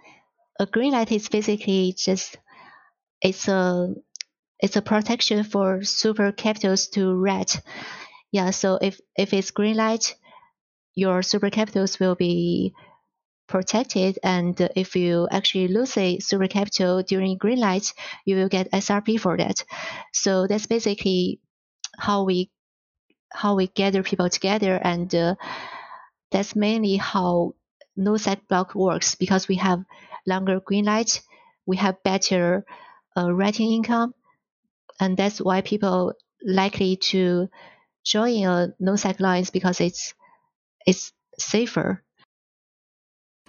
a 0.59 0.65
green 0.65 0.91
light 0.91 1.11
is 1.11 1.29
basically 1.29 1.93
just 1.97 2.37
it's 3.21 3.47
a 3.47 3.93
it's 4.59 4.75
a 4.75 4.81
protection 4.81 5.43
for 5.43 5.83
super 5.83 6.31
capitals 6.31 6.87
to 6.89 7.13
red. 7.13 7.51
Yeah, 8.31 8.49
so 8.49 8.77
if 8.81 8.99
if 9.15 9.33
it's 9.33 9.51
green 9.51 9.77
light, 9.77 10.15
your 10.95 11.23
super 11.23 11.49
capitals 11.49 11.99
will 11.99 12.15
be 12.15 12.73
protected, 13.47 14.19
and 14.23 14.59
if 14.75 14.95
you 14.95 15.27
actually 15.31 15.67
lose 15.67 15.97
a 15.97 16.19
super 16.19 16.47
capital 16.47 17.03
during 17.03 17.37
green 17.37 17.59
light, 17.59 17.93
you 18.25 18.35
will 18.35 18.49
get 18.49 18.71
SRP 18.71 19.17
for 19.17 19.37
that. 19.37 19.63
So 20.13 20.47
that's 20.47 20.67
basically 20.67 21.39
how 21.97 22.23
we 22.23 22.51
how 23.31 23.55
we 23.55 23.67
gather 23.67 24.03
people 24.03 24.29
together 24.29 24.79
and. 24.83 25.13
Uh, 25.13 25.35
that's 26.31 26.55
mainly 26.55 26.97
how 26.97 27.53
no-sec 27.95 28.47
block 28.47 28.75
works 28.75 29.15
because 29.15 29.47
we 29.47 29.55
have 29.55 29.83
longer 30.27 30.59
green 30.59 30.85
light, 30.85 31.21
we 31.65 31.77
have 31.77 32.03
better 32.03 32.65
uh, 33.17 33.33
ratting 33.33 33.71
income, 33.71 34.13
and 34.99 35.17
that's 35.17 35.39
why 35.39 35.61
people 35.61 36.13
likely 36.43 36.97
to 36.97 37.49
join 38.05 38.45
a 38.45 38.69
no-sec 38.79 39.19
lines 39.21 39.51
because 39.51 39.81
it's 39.81 40.15
it's 40.87 41.13
safer. 41.39 42.04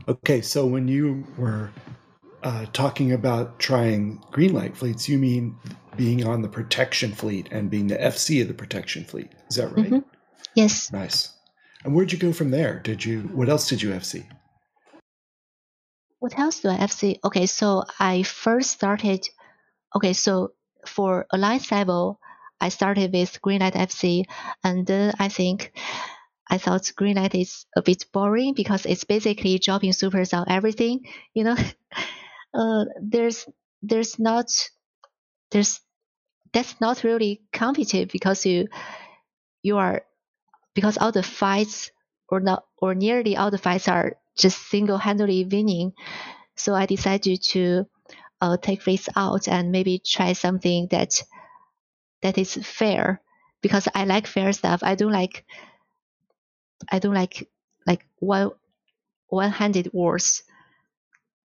Okay, 0.09 0.41
so 0.41 0.67
when 0.67 0.88
you 0.88 1.26
were 1.37 1.71
uh, 2.43 2.67
talking 2.73 3.12
about 3.12 3.59
trying 3.59 4.23
green 4.31 4.53
light 4.53 4.76
fleets, 4.76 5.09
you 5.09 5.19
mean 5.19 5.57
being 5.97 6.26
on 6.26 6.43
the 6.43 6.49
protection 6.49 7.12
fleet 7.12 7.49
and 7.50 7.71
being 7.71 7.87
the 7.88 7.97
FC 7.97 8.43
of 8.43 8.49
the 8.49 8.55
protection 8.55 9.05
fleet. 9.05 9.33
Is 9.49 9.57
that 9.57 9.69
right? 9.76 9.87
Mm-hmm. 9.87 10.09
Yes. 10.55 10.93
Nice. 10.93 11.33
And 11.85 11.95
where'd 11.95 12.12
you 12.12 12.19
go 12.19 12.33
from 12.33 12.50
there? 12.50 12.81
Did 12.81 13.05
you 13.05 13.23
what 13.35 13.49
else 13.49 13.69
did 13.69 13.83
you 13.83 13.91
FC? 13.91 14.26
What 16.19 16.38
else 16.38 16.61
do 16.61 16.69
I 16.69 16.76
FC? 16.76 17.19
Okay, 17.25 17.47
so 17.47 17.85
I 18.00 18.23
first 18.23 18.71
started 18.71 19.29
okay, 19.95 20.12
so 20.12 20.53
for 20.87 21.26
Alliance 21.31 21.71
level, 21.71 22.21
I 22.61 22.71
started 22.71 23.12
with 23.12 23.41
Greenlight 23.43 23.75
FC 23.75 24.25
and 24.65 24.87
then 24.87 25.15
I 25.19 25.29
think 25.29 25.73
I 26.49 26.59
thought 26.59 26.93
Greenlight 26.99 27.35
is 27.41 27.67
a 27.76 27.83
bit 27.83 28.07
boring 28.12 28.55
because 28.55 28.87
it's 28.87 29.05
basically 29.05 29.59
dropping 29.59 29.93
supers 29.93 30.33
on 30.33 30.49
everything, 30.49 31.07
you 31.35 31.45
know. 31.45 31.57
uh, 32.55 32.85
there's 33.03 33.47
there's 33.83 34.19
not 34.19 34.47
there's 35.50 35.81
that's 36.53 36.81
not 36.81 37.05
really 37.05 37.43
competitive 37.53 38.11
because 38.11 38.47
you 38.47 38.69
you 39.62 39.76
are 39.79 40.05
because 40.75 40.99
all 40.99 41.12
the 41.12 41.23
fights 41.23 41.91
or 42.29 42.41
not 42.41 42.65
or 42.79 42.95
nearly 42.95 43.37
all 43.37 43.50
the 43.50 43.59
fights 43.59 43.88
are 43.88 44.17
just 44.37 44.59
single-handedly 44.69 45.45
winning. 45.45 45.93
So 46.57 46.75
I 46.75 46.87
decided 46.87 47.43
to 47.50 47.87
uh, 48.41 48.57
take 48.59 48.85
this 48.85 49.09
out 49.17 49.49
and 49.49 49.73
maybe 49.73 50.00
try 50.05 50.33
something 50.35 50.88
that 50.91 51.23
that 52.23 52.38
is 52.38 52.55
fair 52.55 53.21
because 53.62 53.88
I 53.95 54.05
like 54.05 54.26
fair 54.26 54.53
stuff. 54.53 54.81
I 54.83 54.95
don't 54.95 55.12
like 55.12 55.45
I 56.90 56.99
don't 56.99 57.14
like 57.14 57.49
like 57.87 58.06
one 58.18 58.50
one-handed 59.28 59.92
wars. 59.92 60.42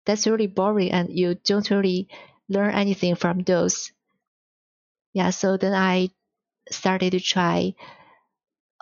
That's 0.05 0.27
really 0.27 0.47
boring 0.47 0.93
and 0.93 1.09
you 1.09 1.37
don't 1.37 1.71
really 1.71 2.09
learn 2.51 2.75
anything 2.75 3.15
from 3.15 3.39
those. 3.45 3.93
Yeah, 5.13 5.31
so 5.31 5.57
then 5.57 5.73
I 5.73 6.11
started 6.71 7.13
to 7.13 7.21
try 7.21 7.75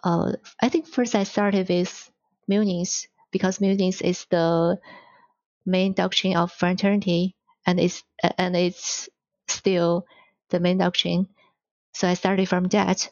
uh, 0.05 0.33
I 0.61 0.69
think 0.69 0.87
first 0.87 1.15
I 1.15 1.25
started 1.25 1.69
with 1.69 2.11
Munins 2.51 3.07
because 3.31 3.59
Munins 3.59 4.03
is 4.03 4.25
the 4.27 4.79
main 5.67 5.95
doctrine 5.95 6.37
of 6.37 6.53
fraternity 6.53 7.37
and 7.67 7.81
it's 7.81 8.05
and 8.39 8.57
it's 8.57 9.09
still 9.49 10.07
the 10.51 10.61
main 10.61 10.79
doctrine. 10.79 11.29
So 11.95 12.09
I 12.09 12.15
started 12.15 12.49
from 12.49 12.67
that. 12.69 13.11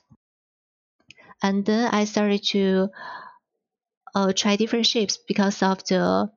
and 1.43 1.65
then 1.65 1.89
I 1.95 2.05
started 2.05 2.43
to 2.53 2.89
uh, 4.17 4.33
try 4.33 4.57
different 4.57 4.87
shapes 4.87 5.19
because 5.29 5.63
of 5.63 5.85
the 5.85 6.31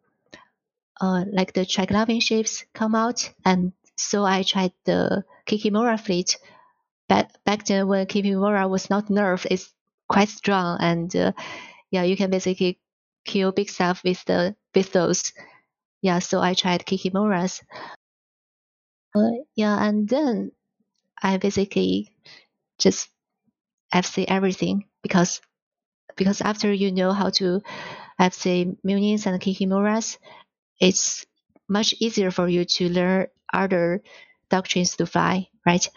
uh, 0.99 1.23
like 1.31 1.53
the 1.53 1.61
Triglavian 1.61 2.21
shapes 2.21 2.65
come 2.73 2.93
out, 2.93 3.31
and 3.45 3.71
so 3.97 4.25
I 4.25 4.43
tried 4.43 4.73
the 4.83 5.23
Kikimora 5.47 5.97
fleet. 5.97 6.37
Back 7.07 7.31
back 7.45 7.65
then, 7.65 7.87
when 7.87 8.05
Kikimora 8.05 8.69
was 8.69 8.89
not 8.89 9.07
nerfed, 9.07 9.47
it's 9.49 9.73
quite 10.09 10.27
strong, 10.27 10.77
and 10.81 11.15
uh, 11.15 11.31
yeah, 11.89 12.03
you 12.03 12.17
can 12.17 12.29
basically 12.29 12.81
kill 13.25 13.53
big 13.53 13.69
stuff 13.69 14.03
with 14.03 14.25
the 14.25 14.55
with 14.75 14.91
those. 14.91 15.31
Yeah, 16.01 16.19
so 16.19 16.41
I 16.41 16.55
tried 16.55 16.85
Kikimoras. 16.85 17.61
Uh, 19.15 19.39
yeah, 19.55 19.81
and 19.87 20.07
then 20.07 20.51
I 21.23 21.37
basically 21.37 22.11
just 22.77 23.07
FC 23.93 24.25
everything 24.27 24.83
because 25.01 25.39
because 26.19 26.41
after 26.41 26.71
you 26.71 26.91
know 26.91 27.13
how 27.13 27.29
to 27.31 27.61
FC 28.19 28.75
Munins 28.85 29.25
and 29.25 29.41
Kikimoras, 29.41 30.17
it's 30.79 31.25
much 31.67 31.95
easier 31.99 32.29
for 32.29 32.47
you 32.47 32.65
to 32.65 32.89
learn 32.89 33.27
other 33.53 34.03
doctrines 34.49 34.97
to 34.97 35.05
fly, 35.05 35.47
right? 35.65 35.89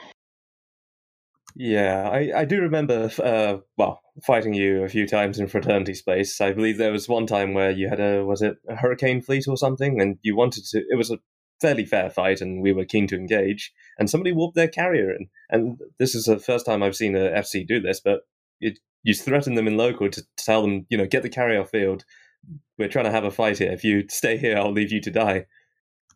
Yeah, 1.57 2.09
I, 2.09 2.41
I 2.41 2.45
do 2.45 2.61
remember, 2.61 3.11
uh, 3.23 3.59
well, 3.77 4.01
fighting 4.25 4.55
you 4.55 4.85
a 4.85 4.89
few 4.89 5.07
times 5.07 5.39
in 5.39 5.49
fraternity 5.49 5.95
space. 5.95 6.41
I 6.41 6.53
believe 6.53 6.79
there 6.79 6.93
was 6.93 7.09
one 7.09 7.27
time 7.27 7.53
where 7.53 7.71
you 7.71 7.89
had 7.89 8.01
a, 8.01 8.25
was 8.25 8.41
it 8.41 8.57
a 8.69 8.77
hurricane 8.77 9.21
fleet 9.21 9.47
or 9.49 9.57
something? 9.57 10.01
And 10.01 10.19
you 10.23 10.37
wanted 10.37 10.65
to, 10.71 10.79
it 10.89 10.97
was 10.97 11.11
a 11.11 11.19
fairly 11.61 11.85
fair 11.85 12.11
fight 12.11 12.41
and 12.41 12.63
we 12.63 12.73
were 12.73 12.87
keen 12.87 13.07
to 13.09 13.17
engage. 13.17 13.73
And 13.99 14.09
somebody 14.09 14.33
warped 14.33 14.55
their 14.55 14.69
carrier 14.69 15.11
in. 15.11 15.29
And 15.51 15.79
this 15.99 16.15
is 16.15 16.25
the 16.25 16.39
first 16.39 16.65
time 16.65 16.83
I've 16.83 16.97
seen 16.97 17.17
a 17.17 17.31
FC 17.31 17.67
do 17.67 17.81
this, 17.81 18.01
but 18.01 18.21
it, 18.61 18.79
you 19.03 19.15
threaten 19.15 19.55
them 19.55 19.67
in 19.67 19.77
local 19.77 20.09
to 20.11 20.23
tell 20.37 20.63
them, 20.63 20.87
you 20.89 20.97
know, 20.97 21.07
get 21.07 21.23
the 21.23 21.29
carrier 21.29 21.61
off 21.61 21.71
field. 21.71 22.05
We're 22.79 22.89
trying 22.89 23.05
to 23.07 23.11
have 23.11 23.25
a 23.25 23.31
fight 23.31 23.59
here. 23.59 23.73
If 23.73 23.85
you 23.85 24.05
stay 24.11 24.37
here, 24.37 24.57
I'll 24.57 24.73
leave 24.73 24.93
you 24.93 25.01
to 25.01 25.11
die. 25.11 25.47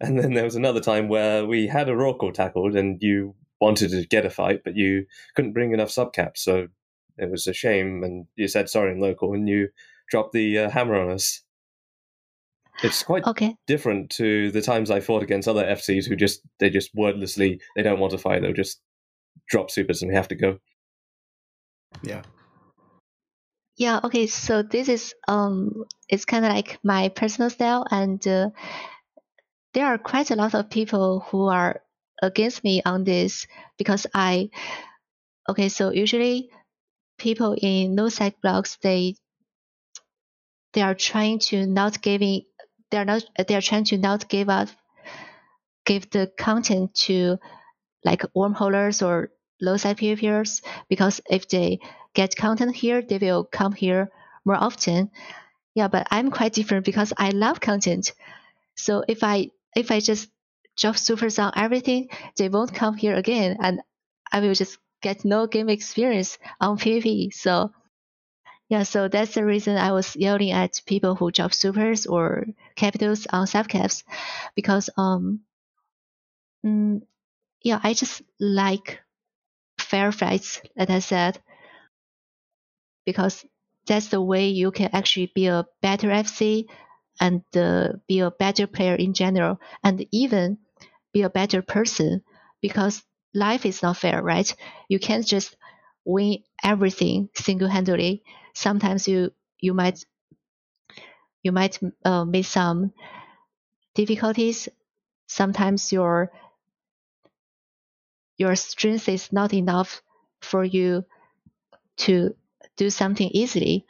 And 0.01 0.19
then 0.19 0.35
there 0.35 0.45
was 0.45 0.57
another 0.57 0.81
time 0.81 1.09
where 1.09 1.47
we 1.47 1.67
had 1.67 1.89
a 1.89 1.93
Rorqual 1.93 2.35
tackled 2.35 2.77
and 2.77 2.99
you 3.01 3.35
wanted 3.61 3.91
to 3.91 4.07
get 4.07 4.27
a 4.27 4.31
fight, 4.31 4.61
but 4.63 4.77
you 4.77 5.07
couldn't 5.35 5.55
bring 5.55 5.73
enough 5.73 5.89
subcaps. 5.89 6.39
So 6.39 6.69
it 7.17 7.31
was 7.31 7.47
a 7.47 7.55
shame. 7.55 8.05
And 8.05 8.27
you 8.37 8.47
said 8.47 8.69
sorry 8.69 8.93
in 8.93 9.01
local 9.01 9.33
and 9.33 9.49
you 9.49 9.69
dropped 10.11 10.33
the 10.33 10.59
uh, 10.59 10.71
hammer 10.71 10.97
on 11.01 11.11
us. 11.11 11.43
It's 12.83 13.03
quite 13.03 13.25
Okay. 13.25 13.57
different 13.67 14.11
to 14.11 14.51
the 14.51 14.61
times 14.61 14.91
I 14.91 15.01
fought 15.01 15.23
against 15.23 15.49
other 15.49 15.65
FCs 15.65 16.07
who 16.07 16.15
just, 16.15 16.43
they 16.61 16.69
just 16.69 16.95
wordlessly, 16.95 17.59
they 17.75 17.83
don't 17.83 17.99
want 17.99 18.11
to 18.11 18.19
fight. 18.19 18.43
They'll 18.43 18.53
just 18.53 18.83
drop 19.49 19.71
supers 19.71 20.03
and 20.03 20.11
we 20.11 20.15
have 20.15 20.29
to 20.29 20.35
go. 20.35 20.59
Yeah. 22.03 22.21
Yeah, 23.77 24.01
okay, 24.05 24.27
so 24.27 24.63
this 24.63 24.89
is 24.89 25.15
um 25.29 25.85
it's 26.09 26.25
kind 26.25 26.45
of 26.45 26.53
like 26.53 26.79
my 26.83 27.09
personal 27.11 27.51
style 27.51 27.85
and 27.91 28.27
uh, 28.27 28.51
there 29.75 29.87
are 29.87 29.99
quite 29.99 30.31
a 30.31 30.37
lot 30.37 30.55
of 30.55 30.71
people 30.71 31.21
who 31.21 31.47
are 31.47 31.81
against 32.23 32.65
me 32.65 32.83
on 32.85 33.05
this 33.05 33.47
because 33.79 34.07
I 34.15 34.51
okay, 35.49 35.69
so 35.69 35.91
usually 35.91 36.51
people 37.19 37.57
in 37.61 37.95
no 37.95 38.09
sec 38.11 38.37
blogs 38.43 38.79
they 38.83 39.17
they 40.75 40.81
are 40.83 40.95
trying 40.95 41.41
to 41.41 41.67
not 41.67 42.01
giving 42.03 42.43
they 42.91 42.99
are 42.99 43.05
not 43.05 43.25
they 43.49 43.57
are 43.57 43.61
trying 43.61 43.83
to 43.85 43.99
not 43.99 44.29
give 44.29 44.49
up 44.49 44.69
give 45.85 46.11
the 46.11 46.31
content 46.39 46.95
to 46.95 47.39
like 48.05 48.23
wormholers 48.37 49.07
or 49.07 49.31
low 49.61 49.77
side 49.77 49.99
PvPers 49.99 50.63
because 50.89 51.21
if 51.31 51.49
they 51.49 51.81
get 52.15 52.37
content 52.37 52.75
here, 52.75 53.03
they 53.03 53.19
will 53.19 53.45
come 53.45 53.73
here 53.73 54.11
more 54.45 54.57
often. 54.57 55.11
Yeah, 55.75 55.89
but 55.89 56.07
I'm 56.11 56.31
quite 56.31 56.55
different 56.55 56.85
because 56.85 57.13
I 57.17 57.31
love 57.31 57.61
content. 57.61 58.13
So 58.77 59.05
if 59.09 59.23
I 59.23 59.51
if 59.77 59.91
I 59.91 60.01
just 60.01 60.31
drop 60.77 60.97
supers 60.97 61.39
on 61.39 61.53
everything, 61.57 62.09
they 62.37 62.49
won't 62.49 62.75
come 62.75 62.97
here 62.97 63.15
again, 63.15 63.57
and 63.61 63.81
I 64.33 64.41
will 64.41 64.55
just 64.55 64.79
get 65.03 65.25
no 65.25 65.47
game 65.47 65.69
experience 65.69 66.39
on 66.61 66.79
PvP. 66.79 67.33
So 67.33 67.73
yeah, 68.69 68.83
so 68.83 69.09
that's 69.09 69.35
the 69.35 69.45
reason 69.45 69.77
I 69.77 69.93
was 69.93 70.17
yelling 70.17 70.51
at 70.51 70.81
people 70.87 71.15
who 71.15 71.31
drop 71.31 71.55
supers 71.55 72.07
or 72.07 72.47
capitals 72.75 73.27
on 73.31 73.47
subcaps, 73.47 74.03
because 74.57 74.91
um, 74.97 75.41
mm, 76.65 77.03
yeah, 77.63 77.81
I 77.83 77.95
just 77.95 78.23
like 78.41 79.01
fair 79.91 80.13
fights, 80.13 80.61
as 80.77 80.91
I 80.91 81.01
said, 81.01 81.41
because 83.05 83.45
that's 83.87 84.09
the 84.09 84.21
way 84.21 84.49
you 84.49 84.71
can 84.71 84.91
actually 84.93 85.31
be 85.35 85.47
a 85.47 85.67
better 85.81 86.11
FC 86.11 86.69
and 87.21 87.43
uh, 87.57 87.89
be 88.09 88.21
a 88.21 88.31
better 88.31 88.67
player 88.67 88.95
in 88.95 89.15
general, 89.15 89.59
and 89.83 90.07
even 90.13 90.59
be 91.13 91.23
a 91.23 91.31
better 91.31 91.63
person. 91.63 92.23
Because 92.61 93.03
life 93.35 93.65
is 93.65 93.83
not 93.83 93.97
fair, 93.97 94.23
right? 94.23 94.53
You 94.89 94.99
can't 94.99 95.27
just 95.27 95.57
win 96.05 96.39
everything 96.65 97.29
single-handedly. 97.35 98.23
Sometimes 98.55 99.09
you 99.09 99.33
you 99.61 99.73
might 99.75 100.05
you 101.43 101.53
might 101.53 101.79
uh, 102.05 102.25
meet 102.25 102.45
some 102.45 102.93
difficulties. 103.95 104.69
Sometimes 105.29 105.93
your 105.93 106.33
your 108.37 108.55
strength 108.57 109.09
is 109.09 109.33
not 109.33 109.53
enough 109.55 110.03
for 110.43 110.65
you 110.65 111.05
to 111.99 112.35
do 112.77 112.91
something 112.91 113.31
easily. 113.33 113.87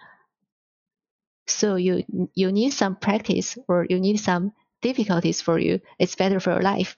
So 1.48 1.76
you 1.76 2.04
you 2.34 2.52
need 2.52 2.70
some 2.72 2.96
practice 2.96 3.56
or 3.68 3.86
you 3.88 4.00
need 4.00 4.18
some 4.18 4.52
difficulties 4.82 5.40
for 5.40 5.58
you. 5.58 5.80
It's 5.98 6.16
better 6.16 6.40
for 6.40 6.52
your 6.52 6.62
life. 6.62 6.96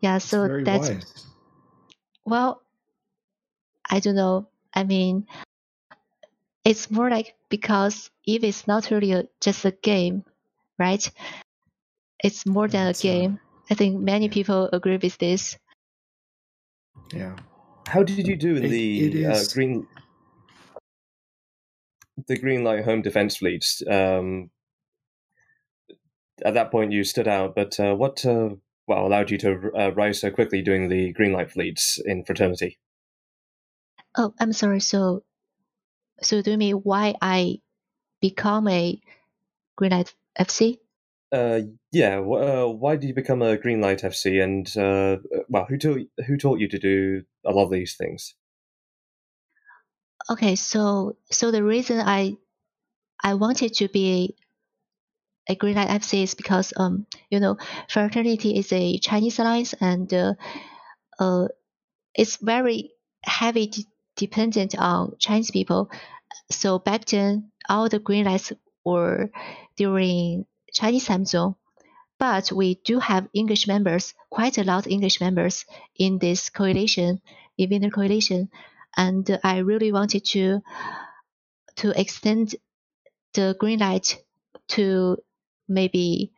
Yeah, 0.00 0.18
so 0.18 0.48
very 0.48 0.64
that's 0.64 0.90
well, 2.24 2.62
I 3.88 4.00
don't 4.00 4.14
know. 4.14 4.48
I 4.74 4.84
mean, 4.84 5.26
it's 6.64 6.90
more 6.90 7.10
like 7.10 7.34
because 7.48 8.10
if 8.26 8.44
it's 8.44 8.66
not 8.66 8.90
really 8.90 9.12
a, 9.12 9.24
just 9.40 9.64
a 9.64 9.72
game, 9.72 10.24
right? 10.78 11.10
It's 12.22 12.46
more 12.46 12.68
than 12.68 12.86
a 12.86 12.92
not. 12.92 13.00
game. 13.00 13.40
I 13.70 13.74
think 13.74 14.00
many 14.00 14.28
Yeah. 14.28 14.32
people 14.32 14.68
agree 14.72 14.96
with 14.96 15.18
this. 15.18 15.58
Yeah. 17.12 17.36
How 17.86 18.02
did 18.02 18.26
you 18.26 18.36
do 18.36 18.56
in 18.56 18.64
It- 18.64 18.70
the 18.70 18.98
it 18.98 19.26
uh, 19.26 19.44
green 19.52 19.86
the 22.26 22.38
green 22.38 22.64
light 22.64 22.84
home 22.84 23.02
defense 23.02 23.36
fleets? 23.36 23.82
Um, 23.88 24.50
at 26.44 26.54
that 26.54 26.70
point, 26.70 26.92
you 26.92 27.04
stood 27.04 27.28
out, 27.28 27.54
but 27.54 27.78
uh, 27.80 27.94
what 27.94 28.24
uh, 28.24 28.50
well 28.86 29.06
allowed 29.06 29.30
you 29.30 29.38
to 29.38 29.70
uh, 29.76 29.90
rise 29.92 30.20
so 30.20 30.30
quickly 30.30 30.62
doing 30.62 30.88
the 30.88 31.12
green 31.12 31.32
light 31.32 31.50
fleets 31.50 31.98
in 32.04 32.24
fraternity? 32.24 32.78
Oh, 34.16 34.34
I'm 34.40 34.52
sorry. 34.52 34.80
So, 34.80 35.22
so 36.22 36.42
do 36.42 36.50
you 36.52 36.58
mean 36.58 36.76
why 36.76 37.14
I 37.20 37.60
become 38.20 38.68
a 38.68 39.00
Green 39.76 39.92
Light 39.92 40.14
FC? 40.38 40.79
Uh, 41.32 41.60
yeah. 41.92 42.18
Uh, 42.18 42.66
why 42.66 42.96
did 42.96 43.06
you 43.06 43.14
become 43.14 43.42
a 43.42 43.56
green 43.56 43.80
light 43.80 44.02
FC? 44.02 44.40
And 44.40 44.66
uh, 44.76 45.18
well, 45.48 45.66
who 45.68 45.78
taught 45.78 46.00
who 46.26 46.36
taught 46.36 46.58
you 46.60 46.68
to 46.68 46.78
do 46.78 47.22
a 47.44 47.52
lot 47.52 47.64
of 47.64 47.70
these 47.70 47.96
things? 47.96 48.34
Okay, 50.28 50.56
so 50.56 51.16
so 51.30 51.50
the 51.50 51.64
reason 51.64 52.00
I 52.00 52.36
I 53.22 53.34
wanted 53.34 53.74
to 53.74 53.88
be 53.88 54.36
a 55.48 55.56
Greenlight 55.56 55.88
FC 55.88 56.22
is 56.22 56.34
because 56.34 56.72
um 56.76 57.06
you 57.30 57.40
know 57.40 57.56
fraternity 57.88 58.56
is 58.56 58.72
a 58.72 58.98
Chinese 58.98 59.38
alliance 59.38 59.74
and 59.80 60.12
uh, 60.12 60.34
uh 61.18 61.48
it's 62.14 62.36
very 62.36 62.92
heavy 63.24 63.66
de- 63.66 63.86
dependent 64.16 64.78
on 64.78 65.16
Chinese 65.18 65.50
people. 65.50 65.90
So 66.50 66.78
back 66.78 67.06
then 67.06 67.50
all 67.68 67.88
the 67.88 67.98
green 67.98 68.26
lights 68.26 68.52
were 68.84 69.30
during 69.76 70.46
Chinese 70.72 71.06
time 71.06 71.24
zone. 71.24 71.54
But 72.18 72.52
we 72.52 72.74
do 72.84 72.98
have 72.98 73.28
English 73.32 73.66
members, 73.66 74.14
quite 74.28 74.58
a 74.58 74.64
lot 74.64 74.84
of 74.84 74.92
English 74.92 75.20
members 75.20 75.64
in 75.96 76.18
this 76.18 76.50
coalition, 76.50 77.22
in 77.56 77.70
Winter 77.70 77.90
Coalition, 77.90 78.50
and 78.96 79.38
I 79.42 79.58
really 79.58 79.90
wanted 79.92 80.24
to 80.26 80.60
to 81.76 81.98
extend 81.98 82.56
the 83.32 83.56
green 83.58 83.78
light 83.78 84.22
to 84.68 85.16
maybe 85.68 86.32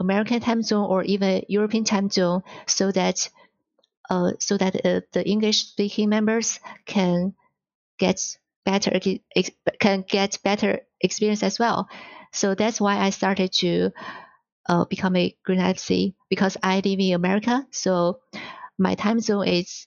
American 0.00 0.40
time 0.40 0.62
zone 0.62 0.88
or 0.88 1.02
even 1.04 1.44
European 1.48 1.84
time 1.84 2.08
zone, 2.08 2.42
so 2.66 2.90
that 2.92 3.28
uh, 4.08 4.32
so 4.38 4.56
that 4.56 4.76
uh, 4.86 5.00
the 5.12 5.26
English 5.26 5.66
speaking 5.66 6.08
members 6.08 6.60
can 6.86 7.34
get 7.98 8.38
better 8.64 8.98
can 9.78 10.04
get 10.08 10.38
better 10.42 10.80
experience 11.00 11.42
as 11.42 11.58
well. 11.58 11.88
So 12.32 12.54
that's 12.54 12.80
why 12.80 12.98
I 12.98 13.10
started 13.10 13.52
to 13.60 13.90
uh, 14.68 14.84
become 14.84 15.16
a 15.16 15.34
green 15.44 15.58
Light 15.58 15.76
FC 15.76 16.14
because 16.28 16.56
I 16.62 16.80
live 16.84 17.00
in 17.00 17.14
America, 17.14 17.66
so 17.70 18.20
my 18.78 18.94
time 18.94 19.20
zone 19.20 19.48
is 19.48 19.86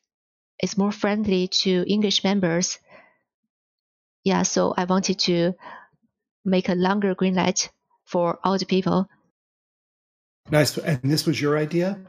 is 0.61 0.77
more 0.77 0.91
friendly 0.91 1.47
to 1.47 1.83
English 1.87 2.23
members. 2.23 2.77
yeah, 4.23 4.43
so 4.43 4.73
I 4.77 4.85
wanted 4.85 5.17
to 5.19 5.53
make 6.45 6.69
a 6.69 6.75
longer 6.75 7.15
green 7.15 7.35
light 7.35 7.71
for 8.05 8.39
all 8.43 8.57
the 8.57 8.65
people. 8.65 9.07
Nice. 10.49 10.77
And 10.77 10.99
this 11.03 11.25
was 11.25 11.41
your 11.41 11.57
idea? 11.57 11.99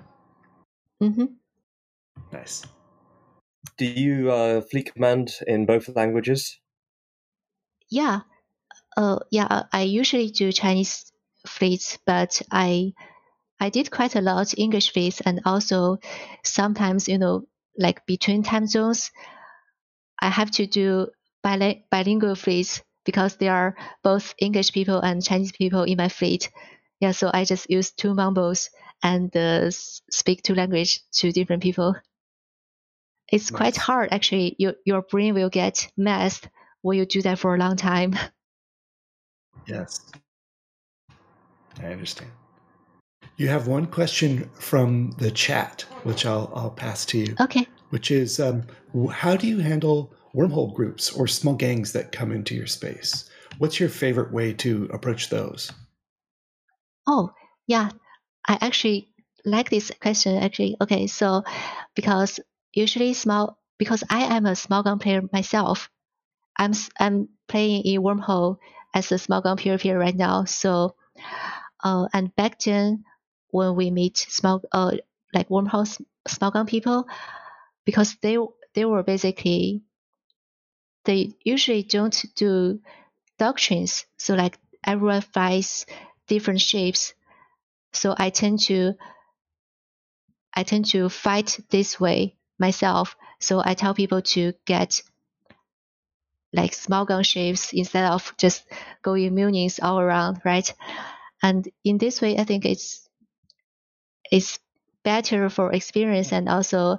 Mm-hmm. 1.02 1.26
Nice. 2.32 2.62
Do 3.78 3.86
you 3.86 4.30
uh, 4.30 4.60
fleet 4.62 4.92
command 4.92 5.32
in 5.46 5.66
both 5.66 5.88
languages? 5.88 6.58
Yeah. 7.88 8.20
Uh, 8.96 9.18
yeah, 9.30 9.64
I 9.72 9.82
usually 9.82 10.30
do 10.30 10.52
Chinese 10.52 11.10
fleets, 11.46 11.98
but 12.06 12.42
I 12.50 12.92
I 13.60 13.70
did 13.70 13.90
quite 13.90 14.16
a 14.16 14.20
lot 14.20 14.58
English 14.58 14.92
fleets 14.92 15.20
and 15.20 15.40
also 15.44 15.98
sometimes, 16.44 17.08
you 17.08 17.18
know, 17.18 17.46
like 17.78 18.04
between 18.06 18.42
time 18.42 18.66
zones, 18.66 19.10
I 20.20 20.28
have 20.30 20.50
to 20.52 20.66
do 20.66 21.08
biling- 21.42 21.84
bilingual 21.90 22.34
fleets 22.34 22.82
because 23.04 23.36
there 23.36 23.54
are 23.54 23.76
both 24.02 24.34
English 24.38 24.72
people 24.72 24.98
and 25.00 25.22
Chinese 25.22 25.52
people 25.52 25.84
in 25.84 25.96
my 25.96 26.08
fleet. 26.08 26.50
Yeah, 27.00 27.12
so 27.12 27.30
I 27.32 27.44
just 27.44 27.70
use 27.70 27.92
two 27.92 28.14
mumbles 28.14 28.70
and 29.02 29.34
uh, 29.36 29.70
speak 29.70 30.42
two 30.42 30.54
language 30.54 31.00
to 31.18 31.32
different 31.32 31.62
people. 31.62 31.94
It's 33.28 33.50
nice. 33.50 33.56
quite 33.56 33.76
hard 33.76 34.12
actually. 34.12 34.54
Your 34.58 34.74
your 34.84 35.02
brain 35.02 35.34
will 35.34 35.50
get 35.50 35.90
messed 35.96 36.48
when 36.82 36.98
you 36.98 37.06
do 37.06 37.22
that 37.22 37.38
for 37.38 37.54
a 37.54 37.58
long 37.58 37.76
time. 37.76 38.16
Yes, 39.66 40.10
I 41.80 41.86
understand. 41.86 42.30
You 43.36 43.48
have 43.48 43.66
one 43.66 43.86
question 43.86 44.50
from 44.54 45.12
the 45.18 45.30
chat, 45.30 45.82
which 46.02 46.26
I'll 46.26 46.52
I'll 46.54 46.70
pass 46.70 47.04
to 47.06 47.18
you. 47.18 47.36
Okay. 47.40 47.66
Which 47.90 48.10
is, 48.10 48.40
um, 48.40 48.64
how 49.10 49.36
do 49.36 49.46
you 49.46 49.58
handle 49.58 50.12
wormhole 50.34 50.72
groups 50.74 51.10
or 51.10 51.26
small 51.26 51.54
gangs 51.54 51.92
that 51.92 52.12
come 52.12 52.32
into 52.32 52.54
your 52.54 52.66
space? 52.66 53.28
What's 53.58 53.78
your 53.78 53.88
favorite 53.88 54.32
way 54.32 54.54
to 54.54 54.88
approach 54.92 55.28
those? 55.28 55.70
Oh, 57.06 57.32
yeah. 57.66 57.90
I 58.46 58.58
actually 58.60 59.08
like 59.44 59.70
this 59.70 59.90
question 60.00 60.36
actually. 60.36 60.76
Okay, 60.80 61.06
so 61.06 61.42
because 61.94 62.40
usually 62.72 63.14
small 63.14 63.58
because 63.78 64.04
I 64.08 64.36
am 64.36 64.46
a 64.46 64.56
small 64.56 64.82
gun 64.82 64.98
player 64.98 65.22
myself. 65.32 65.90
I'm 66.56 66.72
I'm 66.98 67.28
playing 67.48 67.82
in 67.82 68.02
wormhole 68.02 68.58
as 68.94 69.12
a 69.12 69.18
small 69.18 69.40
gun 69.40 69.56
PvP 69.56 69.98
right 69.98 70.16
now. 70.16 70.44
So, 70.44 70.96
uh, 71.82 72.08
and 72.12 72.34
back 72.36 72.58
then 72.60 73.04
when 73.50 73.74
we 73.76 73.90
meet 73.90 74.16
small 74.18 74.62
uh 74.72 74.96
like 75.34 75.48
wormhole 75.48 75.86
small 76.26 76.50
gun 76.50 76.66
people, 76.66 77.06
because 77.84 78.16
they 78.22 78.38
they 78.74 78.84
were 78.84 79.02
basically 79.02 79.82
they 81.04 81.32
usually 81.44 81.82
don't 81.82 82.24
do 82.36 82.80
doctrines. 83.38 84.06
So 84.18 84.34
like 84.34 84.58
everyone 84.84 85.20
fights 85.22 85.86
different 86.28 86.60
shapes. 86.60 87.14
So 87.92 88.14
I 88.16 88.30
tend 88.30 88.60
to 88.66 88.94
I 90.54 90.62
tend 90.62 90.86
to 90.90 91.08
fight 91.08 91.58
this 91.70 91.98
way 91.98 92.36
myself. 92.58 93.16
So 93.40 93.62
I 93.64 93.74
tell 93.74 93.94
people 93.94 94.22
to 94.22 94.52
get 94.66 95.02
like 96.52 96.74
small 96.74 97.04
gun 97.04 97.22
shapes 97.22 97.72
instead 97.72 98.04
of 98.04 98.34
just 98.36 98.64
going 99.02 99.34
munins 99.34 99.78
all 99.82 100.00
around, 100.00 100.40
right? 100.44 100.72
And 101.42 101.68
in 101.84 101.98
this 101.98 102.20
way, 102.20 102.38
I 102.38 102.44
think 102.44 102.64
it's 102.64 103.08
it's 104.30 104.58
better 105.02 105.48
for 105.50 105.72
experience 105.72 106.32
and 106.32 106.48
also 106.48 106.98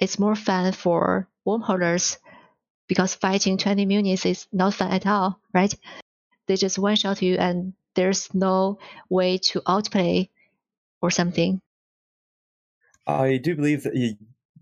it's 0.00 0.18
more 0.18 0.34
fun 0.34 0.72
for 0.72 1.28
wormholers 1.46 2.16
because 2.88 3.14
fighting 3.14 3.58
20 3.58 3.86
munins 3.86 4.26
is 4.26 4.46
not 4.52 4.74
fun 4.74 4.90
at 4.90 5.06
all, 5.06 5.38
right? 5.52 5.72
They 6.46 6.56
just 6.56 6.78
one 6.78 6.96
shot 6.96 7.22
you 7.22 7.36
and 7.36 7.74
there's 7.94 8.32
no 8.34 8.78
way 9.08 9.38
to 9.38 9.62
outplay 9.66 10.30
or 11.02 11.10
something. 11.10 11.60
I 13.06 13.36
do 13.36 13.54
believe 13.54 13.82
that 13.84 13.94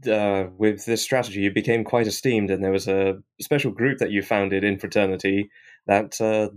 uh, 0.06 0.46
with 0.56 0.84
this 0.84 1.02
strategy, 1.02 1.40
you 1.40 1.52
became 1.52 1.84
quite 1.84 2.06
esteemed, 2.06 2.50
and 2.50 2.62
there 2.62 2.72
was 2.72 2.88
a 2.88 3.18
special 3.40 3.70
group 3.70 3.98
that 3.98 4.10
you 4.10 4.22
founded 4.22 4.64
in 4.64 4.78
fraternity 4.78 5.50
that 5.86 6.20
uh, 6.20 6.50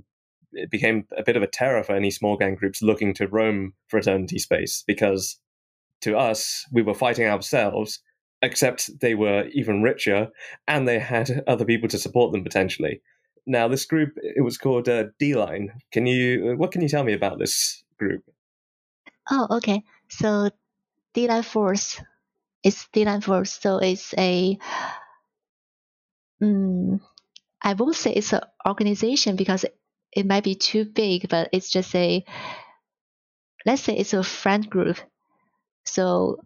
it 0.53 0.69
became 0.69 1.05
a 1.17 1.23
bit 1.23 1.37
of 1.37 1.43
a 1.43 1.47
terror 1.47 1.83
for 1.83 1.95
any 1.95 2.11
small 2.11 2.37
gang 2.37 2.55
groups 2.55 2.81
looking 2.81 3.13
to 3.15 3.27
roam 3.27 3.73
fraternity 3.87 4.37
space 4.37 4.83
because 4.85 5.39
to 6.01 6.17
us, 6.17 6.65
we 6.71 6.81
were 6.81 6.93
fighting 6.93 7.27
ourselves, 7.27 7.99
except 8.41 8.99
they 8.99 9.15
were 9.15 9.47
even 9.53 9.81
richer 9.81 10.29
and 10.67 10.87
they 10.87 10.99
had 10.99 11.43
other 11.47 11.65
people 11.65 11.87
to 11.89 11.97
support 11.97 12.31
them 12.31 12.43
potentially. 12.43 13.01
Now, 13.45 13.67
this 13.67 13.85
group, 13.85 14.13
it 14.17 14.43
was 14.43 14.57
called 14.57 14.89
uh, 14.89 15.05
D 15.19 15.35
Line. 15.35 15.71
Can 15.91 16.05
you, 16.05 16.55
what 16.57 16.71
can 16.71 16.81
you 16.81 16.89
tell 16.89 17.03
me 17.03 17.13
about 17.13 17.39
this 17.39 17.83
group? 17.97 18.23
Oh, 19.29 19.47
okay. 19.51 19.83
So 20.09 20.49
D-Line 21.13 21.43
Force. 21.43 22.01
It's 22.63 22.87
D-Line 22.93 23.21
Force, 23.21 23.59
so 23.59 23.77
it's 23.77 24.13
a. 24.17 24.57
Um, 26.41 27.01
I 27.61 27.73
won't 27.73 27.95
say 27.95 28.13
it's 28.13 28.33
an 28.33 28.41
organization 28.67 29.35
because 29.35 29.65
it 30.13 30.25
might 30.25 30.43
be 30.43 30.55
too 30.55 30.85
big, 30.85 31.29
but 31.29 31.49
it's 31.53 31.69
just 31.71 31.95
a. 31.95 32.23
Let's 33.65 33.81
say 33.83 33.95
it's 33.97 34.13
a 34.13 34.23
friend 34.23 34.69
group. 34.69 34.97
So 35.85 36.37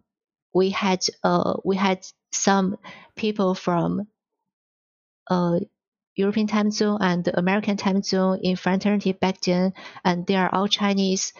we 0.54 0.70
had 0.70 1.00
uh 1.24 1.54
we 1.64 1.76
had 1.76 2.06
some 2.32 2.78
people 3.16 3.54
from 3.54 4.08
uh 5.30 5.60
European 6.16 6.46
time 6.46 6.70
zone 6.70 6.98
and 7.00 7.28
American 7.34 7.76
time 7.76 8.02
zone 8.02 8.40
in 8.42 8.56
fraternity 8.56 9.12
back 9.12 9.40
then, 9.42 9.72
and 10.04 10.26
they 10.26 10.36
are 10.36 10.50
all 10.54 10.68
Chinese 10.68 11.32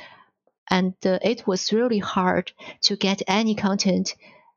and 0.71 0.95
uh, 1.07 1.19
it 1.23 1.47
was 1.47 1.73
really 1.73 1.99
hard 1.99 2.53
to 2.83 2.97
get 2.97 3.23
any 3.29 3.55
content 3.55 4.15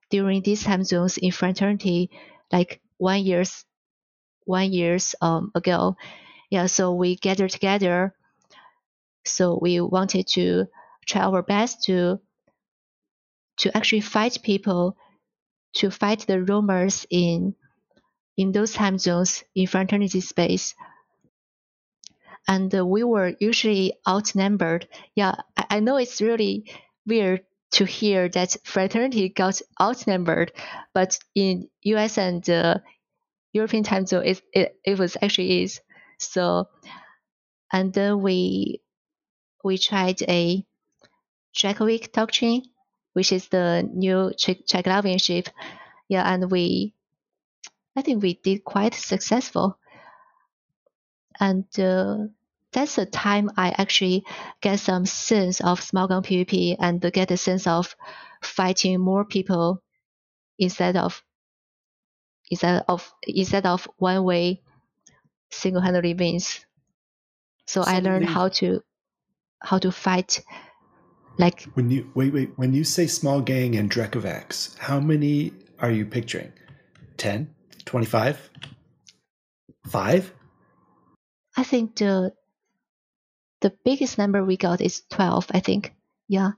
during 0.10 0.42
these 0.42 0.64
time 0.64 0.84
zones 0.84 1.18
in 1.18 1.32
fraternity 1.32 2.10
like 2.52 2.82
one 2.98 3.24
years 3.24 3.66
one 4.46 4.74
years 4.74 5.16
um, 5.22 5.52
ago. 5.56 5.96
Yeah 6.50 6.68
so 6.68 6.94
we 6.94 7.16
gathered 7.18 7.52
together. 7.52 8.14
So 9.26 9.58
we 9.62 9.80
wanted 9.80 10.28
to 10.34 10.68
try 11.06 11.22
our 11.22 11.42
best 11.42 11.84
to 11.84 12.20
to 13.58 13.76
actually 13.76 14.02
fight 14.02 14.40
people 14.44 14.98
to 15.74 15.92
fight 15.92 16.22
the 16.28 16.44
roamers 16.44 17.06
in 17.10 17.56
in 18.38 18.52
those 18.52 18.74
time 18.74 18.98
zones 18.98 19.44
in 19.56 19.68
fraternity 19.68 20.22
space. 20.22 20.76
And 22.48 22.72
we 22.74 23.04
were 23.04 23.36
usually 23.40 23.94
outnumbered. 24.08 24.88
Yeah, 25.16 25.36
I, 25.56 25.66
I 25.70 25.80
know 25.80 25.98
it's 25.98 26.22
really 26.22 26.66
weird 27.06 27.46
to 27.72 27.86
hear 27.86 28.30
that 28.30 28.56
fraternity 28.64 29.30
got 29.30 29.62
outnumbered, 29.82 30.52
but 30.94 31.18
in 31.36 31.70
US 31.84 32.18
and 32.18 32.48
uh, 32.50 32.80
European 33.54 33.84
time 33.84 34.06
zone, 34.06 34.26
it, 34.26 34.42
it, 34.54 34.80
it 34.86 35.00
was 35.00 35.18
actually 35.22 35.64
is. 35.64 35.82
So, 36.18 36.68
and 37.72 37.94
then 37.94 38.22
we 38.22 38.82
we 39.64 39.78
tried 39.78 40.22
a 40.24 40.66
Drekavac 41.56 42.12
doctrine, 42.12 42.64
which 43.14 43.32
is 43.32 43.48
the 43.50 43.88
new 43.94 44.32
Triglavian 44.38 45.22
ship. 45.22 45.50
Yeah, 46.08 46.24
and 46.32 46.50
we, 46.50 46.94
I 47.96 48.02
think 48.02 48.24
we 48.24 48.36
did 48.36 48.64
quite 48.64 48.94
successful. 48.94 49.78
And 51.40 51.66
uh, 51.80 52.28
that's 52.72 52.96
the 52.96 53.06
time 53.06 53.50
I 53.58 53.74
actually 53.78 54.26
get 54.62 54.80
some 54.80 55.06
sense 55.06 55.62
of 55.62 55.82
small 55.82 56.08
gun 56.08 56.24
PvP 56.24 56.76
and 56.80 57.02
get 57.02 57.32
a 57.32 57.38
sense 57.38 57.66
of 57.68 57.96
fighting 58.42 59.00
more 59.00 59.26
people 59.26 59.82
instead 60.58 60.96
of 60.96 61.24
instead 62.50 62.84
of 62.88 63.12
instead 63.28 63.66
of 63.66 63.88
one 63.98 64.24
way 64.24 64.62
single 65.52 65.82
handedly 65.82 66.14
wins. 66.14 66.66
So 67.66 67.82
I 67.82 68.00
learned 68.00 68.26
how 68.26 68.50
to 68.50 68.82
how 69.62 69.78
to 69.80 69.92
fight 69.92 70.42
like 71.38 71.64
when 71.74 71.90
you 71.90 72.12
wait 72.14 72.34
wait 72.34 72.52
when 72.58 72.74
you 72.74 72.84
say 72.84 73.08
small 73.08 73.42
gang 73.42 73.76
and 73.76 73.90
Drekavacs, 73.90 74.78
how 74.78 75.00
many 75.00 75.54
are 75.80 75.92
you 75.92 76.06
picturing? 76.06 76.52
10? 77.18 77.54
25? 77.86 78.50
5? 79.88 80.34
I 81.58 81.64
think 81.64 81.96
the 81.96 82.34
the 83.62 83.72
biggest 83.86 84.18
number 84.18 84.44
we 84.44 84.58
got 84.58 84.82
is 84.82 85.04
12, 85.10 85.48
I 85.52 85.60
think. 85.62 85.94
Yeah. 86.28 86.52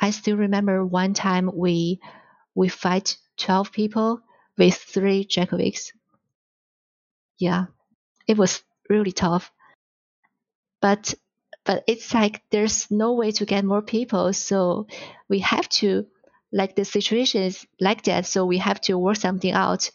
I 0.00 0.10
still 0.10 0.36
remember 0.36 0.84
one 0.86 1.14
time 1.14 1.50
we 1.54 2.00
we 2.54 2.68
fight 2.68 3.16
12 3.38 3.72
people 3.72 4.20
with 4.58 4.74
three 4.76 5.24
Drekavacs. 5.24 5.92
Yeah. 7.38 7.66
It 8.26 8.36
was 8.38 8.62
really 8.90 9.12
tough. 9.12 9.52
But 10.80 11.14
but 11.64 11.84
it's 11.86 12.12
like 12.14 12.42
there's 12.50 12.90
no 12.90 13.12
way 13.14 13.30
to 13.32 13.46
get 13.46 13.64
more 13.64 13.82
people, 13.82 14.32
so 14.32 14.86
we 15.28 15.40
have 15.40 15.68
to 15.80 16.06
like 16.52 16.74
the 16.76 16.84
situation 16.84 17.42
is 17.42 17.66
like 17.80 18.02
that, 18.04 18.26
so 18.26 18.44
we 18.46 18.58
have 18.58 18.80
to 18.82 18.98
work 18.98 19.16
something 19.16 19.52
out. 19.52 19.90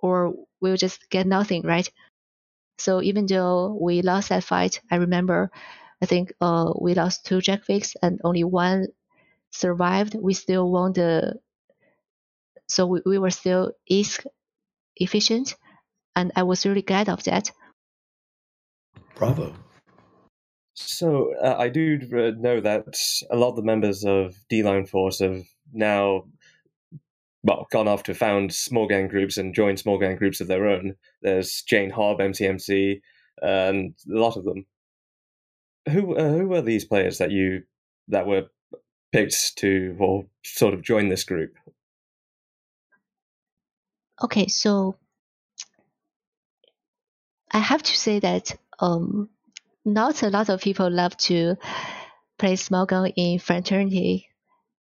or 0.00 0.34
we'll 0.60 0.76
just 0.76 1.08
get 1.10 1.26
nothing, 1.26 1.62
right? 1.62 1.90
So 2.78 3.02
even 3.02 3.26
though 3.26 3.76
we 3.80 4.02
lost 4.02 4.28
that 4.28 4.44
fight, 4.44 4.80
I 4.90 4.96
remember, 4.96 5.50
I 6.00 6.06
think 6.06 6.32
uh, 6.40 6.72
we 6.80 6.94
lost 6.94 7.26
two 7.26 7.38
Jackfix 7.38 7.96
and 8.02 8.20
only 8.24 8.44
one 8.44 8.86
survived. 9.50 10.14
We 10.14 10.34
still 10.34 10.70
won 10.70 10.92
the, 10.92 11.34
so 12.68 12.86
we, 12.86 13.00
we 13.04 13.18
were 13.18 13.30
still 13.30 13.72
ISK 13.90 14.26
efficient, 14.96 15.54
and 16.14 16.32
I 16.36 16.42
was 16.44 16.66
really 16.66 16.82
glad 16.82 17.08
of 17.08 17.24
that. 17.24 17.50
Bravo. 19.14 19.54
So 20.74 21.34
uh, 21.34 21.56
I 21.58 21.68
do 21.68 21.98
uh, 22.12 22.40
know 22.40 22.60
that 22.60 22.96
a 23.30 23.36
lot 23.36 23.50
of 23.50 23.56
the 23.56 23.62
members 23.62 24.04
of 24.04 24.36
D 24.48 24.62
Line 24.62 24.86
Force 24.86 25.18
have 25.18 25.42
now, 25.72 26.24
well, 27.48 27.66
gone 27.70 27.88
off 27.88 28.02
to 28.02 28.14
found 28.14 28.52
small 28.52 28.86
gang 28.86 29.08
groups 29.08 29.38
and 29.38 29.54
join 29.54 29.78
small 29.78 29.96
gang 29.98 30.16
groups 30.16 30.42
of 30.42 30.48
their 30.48 30.66
own. 30.66 30.94
There's 31.22 31.62
Jane 31.62 31.90
Hobb, 31.90 32.20
MCMC, 32.20 33.00
and 33.40 33.94
a 34.06 34.18
lot 34.18 34.36
of 34.36 34.44
them. 34.44 34.66
Who 35.90 36.14
uh, 36.14 36.28
who 36.28 36.46
were 36.46 36.60
these 36.60 36.84
players 36.84 37.16
that 37.18 37.30
you 37.30 37.62
that 38.08 38.26
were 38.26 38.48
picked 39.12 39.56
to 39.56 39.96
or 39.98 40.26
sort 40.44 40.74
of 40.74 40.82
join 40.82 41.08
this 41.08 41.24
group? 41.24 41.54
Okay, 44.22 44.48
so 44.48 44.96
I 47.50 47.60
have 47.60 47.82
to 47.82 47.96
say 47.96 48.18
that 48.18 48.54
um, 48.78 49.30
not 49.86 50.22
a 50.22 50.28
lot 50.28 50.50
of 50.50 50.60
people 50.60 50.90
love 50.90 51.16
to 51.28 51.56
play 52.38 52.56
small 52.56 52.84
gun 52.84 53.06
in 53.16 53.38
fraternity 53.38 54.27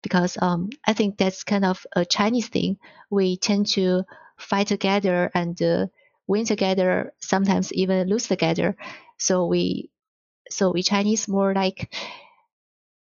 because 0.02 0.38
um, 0.40 0.70
I 0.86 0.92
think 0.92 1.18
that's 1.18 1.44
kind 1.44 1.64
of 1.64 1.86
a 1.94 2.04
Chinese 2.04 2.48
thing. 2.48 2.78
We 3.10 3.36
tend 3.36 3.66
to 3.72 4.04
fight 4.38 4.68
together 4.68 5.30
and 5.34 5.60
uh, 5.62 5.86
win 6.26 6.44
together, 6.46 7.12
sometimes 7.20 7.72
even 7.72 8.08
lose 8.08 8.28
together. 8.28 8.76
So 9.18 9.46
we, 9.46 9.90
so 10.50 10.72
we 10.72 10.82
Chinese 10.82 11.28
more 11.28 11.54
like 11.54 11.92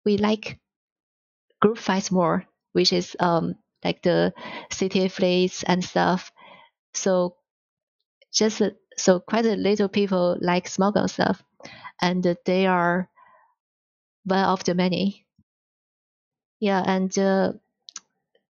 we 0.04 0.16
like 0.16 0.58
group 1.60 1.78
fights 1.78 2.10
more, 2.10 2.44
which 2.72 2.92
is 2.92 3.16
um, 3.20 3.54
like 3.84 4.02
the 4.02 4.32
city 4.70 5.08
fleets 5.08 5.62
and 5.62 5.84
stuff. 5.84 6.32
So 6.94 7.36
just 8.32 8.62
so 8.96 9.20
quite 9.20 9.46
a 9.46 9.56
little 9.56 9.88
people 9.88 10.38
like 10.40 10.68
gun 10.92 11.08
stuff, 11.08 11.42
and 12.02 12.24
they 12.46 12.66
are 12.66 13.08
one 14.24 14.44
of 14.44 14.62
the 14.64 14.74
many. 14.74 15.25
Yeah, 16.60 16.82
and 16.86 17.16
uh, 17.18 17.52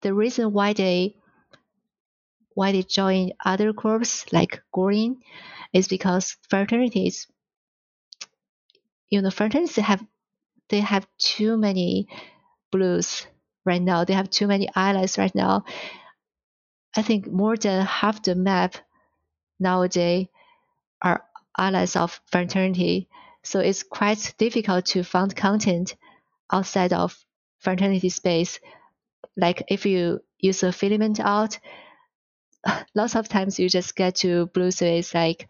the 0.01 0.13
reason 0.13 0.53
why 0.53 0.73
they 0.73 1.15
why 2.55 2.71
they 2.71 2.81
join 2.81 3.31
other 3.45 3.71
groups 3.73 4.25
like 4.33 4.63
green 4.71 5.21
is 5.71 5.87
because 5.87 6.37
fraternities, 6.49 7.27
you 9.09 9.21
know, 9.21 9.29
fraternities 9.29 9.75
have 9.77 10.05
they 10.69 10.79
have 10.81 11.07
too 11.19 11.57
many 11.57 12.07
blues 12.71 13.27
right 13.65 13.81
now. 13.81 14.05
They 14.05 14.13
have 14.13 14.29
too 14.29 14.47
many 14.47 14.69
allies 14.75 15.17
right 15.17 15.33
now. 15.35 15.65
I 16.97 17.03
think 17.03 17.27
more 17.27 17.55
than 17.55 17.85
half 17.85 18.23
the 18.23 18.33
map 18.33 18.77
nowadays 19.59 20.27
are 21.01 21.25
allies 21.57 21.95
of 21.95 22.21
fraternity. 22.27 23.09
So 23.43 23.59
it's 23.59 23.83
quite 23.83 24.35
difficult 24.37 24.85
to 24.87 25.03
find 25.03 25.35
content 25.35 25.95
outside 26.51 26.93
of 26.93 27.25
fraternity 27.63 28.09
space. 28.09 28.59
Like 29.37 29.63
if 29.69 29.85
you 29.85 30.21
use 30.39 30.63
a 30.63 30.71
filament 30.71 31.19
out, 31.19 31.59
lots 32.95 33.15
of 33.15 33.27
times 33.29 33.59
you 33.59 33.69
just 33.69 33.95
get 33.95 34.15
to 34.17 34.47
blue 34.47 34.71
space 34.71 35.13
like 35.13 35.47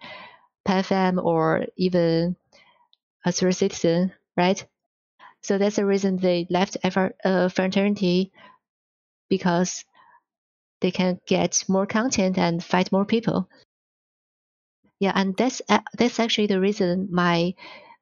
PanFam 0.68 1.24
or 1.24 1.66
even 1.78 2.36
a 3.26 3.32
third 3.32 3.56
citizen, 3.56 4.14
right? 4.38 4.66
So 5.42 5.58
that's 5.58 5.76
the 5.76 5.86
reason 5.86 6.18
they 6.18 6.48
left 6.50 6.78
uh, 6.84 7.50
fraternity 7.50 8.32
because 9.30 9.86
they 10.82 10.92
can 10.92 11.20
get 11.26 11.64
more 11.68 11.86
content 11.86 12.38
and 12.38 12.64
fight 12.64 12.92
more 12.92 13.06
people. 13.06 13.50
Yeah, 15.00 15.12
and 15.16 15.36
that's 15.36 15.62
uh, 15.68 15.80
that's 15.98 16.20
actually 16.20 16.48
the 16.48 16.60
reason 16.62 17.10
my 17.12 17.56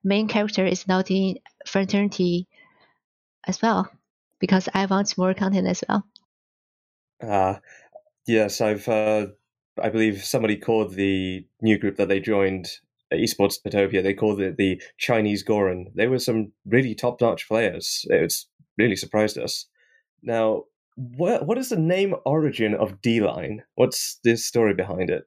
main 0.03 0.27
character 0.27 0.65
is 0.65 0.87
not 0.87 1.09
in 1.09 1.39
fraternity 1.65 2.47
as 3.47 3.61
well, 3.61 3.89
because 4.41 4.67
I 4.73 4.85
want 4.85 5.17
more 5.17 5.33
content 5.33 5.67
as 5.67 5.83
well. 5.87 6.03
Uh, 7.23 7.59
yes, 8.27 8.59
I've 8.59 8.87
uh, 8.89 9.27
I 9.81 9.89
believe 9.89 10.23
somebody 10.23 10.57
called 10.57 10.95
the 10.95 11.45
new 11.61 11.77
group 11.77 11.95
that 11.95 12.09
they 12.09 12.19
joined 12.19 12.67
esports 13.13 13.55
Petopia. 13.65 14.03
They 14.03 14.13
called 14.13 14.41
it 14.41 14.57
the 14.57 14.81
Chinese 14.97 15.43
Goran. 15.43 15.85
They 15.95 16.07
were 16.07 16.19
some 16.19 16.51
really 16.65 16.95
top 16.95 17.21
notch 17.21 17.47
players. 17.47 18.05
It's 18.09 18.47
really 18.77 18.95
surprised 18.95 19.37
us. 19.37 19.67
Now, 20.23 20.63
what 20.95 21.45
what 21.45 21.57
is 21.57 21.69
the 21.69 21.79
name 21.79 22.15
origin 22.25 22.73
of 22.73 23.01
D 23.01 23.21
Line? 23.21 23.63
What's 23.75 24.19
the 24.23 24.35
story 24.35 24.73
behind 24.73 25.09
it? 25.09 25.23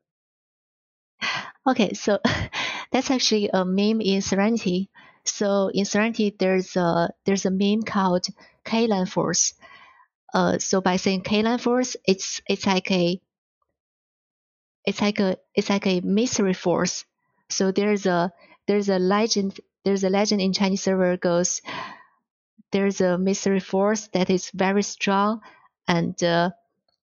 Okay, 1.67 1.95
so 1.95 2.19
that's 2.93 3.11
actually 3.11 3.49
a 3.53 3.65
meme 3.65 4.01
in 4.01 4.21
Serenity. 4.21 4.91
So 5.25 5.71
in 5.73 5.85
Serenity, 5.85 6.35
there's 6.39 6.77
a 6.77 7.11
there's 7.25 7.47
a 7.47 7.51
meme 7.51 7.83
called 7.83 8.27
K-Line 8.65 9.07
Force. 9.07 9.55
Uh, 10.35 10.59
so 10.59 10.81
by 10.81 10.97
saying 10.97 11.23
K-Line 11.23 11.59
Force, 11.59 11.97
it's 12.07 12.43
it's 12.49 12.67
like 12.67 12.91
a 12.91 13.21
it's 14.85 15.01
like 15.01 15.21
a 15.21 15.37
it's 15.55 15.71
like 15.71 15.87
a 15.87 16.01
mystery 16.01 16.55
force. 16.55 17.05
So 17.51 17.71
there's 17.73 18.07
a 18.07 18.33
there's 18.67 18.89
a 18.89 18.99
legend 18.99 19.61
there's 19.85 20.05
a 20.05 20.11
legend 20.11 20.41
in 20.41 20.53
Chinese 20.53 20.83
server 20.83 21.17
goes 21.17 21.61
there's 22.73 23.01
a 23.01 23.17
mystery 23.17 23.61
force 23.61 24.09
that 24.09 24.29
is 24.31 24.51
very 24.51 24.83
strong 24.83 25.41
and 25.89 26.23
uh, 26.23 26.51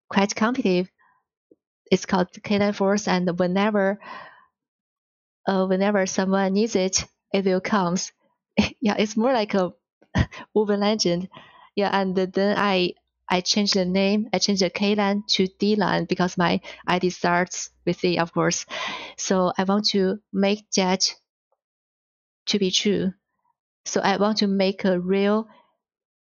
quite 0.09 0.35
competitive. 0.35 0.89
It's 1.91 2.07
called 2.07 2.29
K-Line 2.43 2.73
Force, 2.73 3.07
and 3.07 3.37
whenever 3.37 3.99
uh, 5.47 5.65
whenever 5.65 6.05
someone 6.05 6.53
needs 6.53 6.75
it, 6.75 7.05
it 7.33 7.45
will 7.45 7.61
comes. 7.61 8.11
yeah, 8.81 8.95
it's 8.97 9.17
more 9.17 9.33
like 9.33 9.53
a 9.53 9.73
urban 10.57 10.79
legend. 10.79 11.29
Yeah, 11.75 11.89
and 11.91 12.15
then 12.15 12.57
I 12.57 12.93
I 13.29 13.41
changed 13.41 13.75
the 13.75 13.85
name. 13.85 14.29
I 14.33 14.39
changed 14.39 14.61
the 14.61 14.69
K-Line 14.69 15.23
to 15.35 15.47
D-Line 15.47 16.05
because 16.05 16.37
my 16.37 16.59
ID 16.85 17.09
starts 17.11 17.69
with 17.85 18.01
D, 18.01 18.19
of 18.19 18.33
course. 18.33 18.65
So 19.17 19.53
I 19.57 19.63
want 19.63 19.85
to 19.89 20.19
make 20.33 20.69
that 20.71 21.15
to 22.47 22.59
be 22.59 22.71
true. 22.71 23.13
So 23.85 24.01
I 24.01 24.17
want 24.17 24.39
to 24.39 24.47
make 24.47 24.83
a 24.83 24.99
real, 24.99 25.47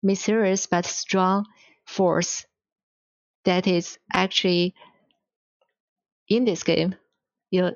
mysterious 0.02 0.68
but 0.68 0.86
strong 0.86 1.46
force 1.86 2.46
that 3.44 3.68
is 3.68 4.00
actually 4.14 4.74
in 6.30 6.46
this 6.46 6.64
game 6.64 6.96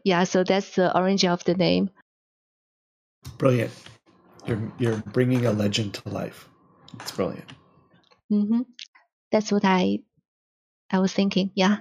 yeah, 0.04 0.24
so 0.24 0.44
that's 0.44 0.76
the 0.76 0.96
origin 0.96 1.30
of 1.30 1.44
the 1.44 1.54
name. 1.54 1.90
Brilliant. 3.38 3.72
You're 4.46 4.72
you're 4.78 4.98
bringing 4.98 5.46
a 5.46 5.52
legend 5.52 5.94
to 5.96 6.10
life. 6.10 6.50
It's 6.96 7.12
brilliant. 7.12 7.52
Mm-hmm. 8.32 8.62
That's 9.32 9.52
what 9.52 9.66
I 9.66 10.00
I 10.90 11.00
was 11.00 11.14
thinking. 11.14 11.52
Yeah. 11.56 11.78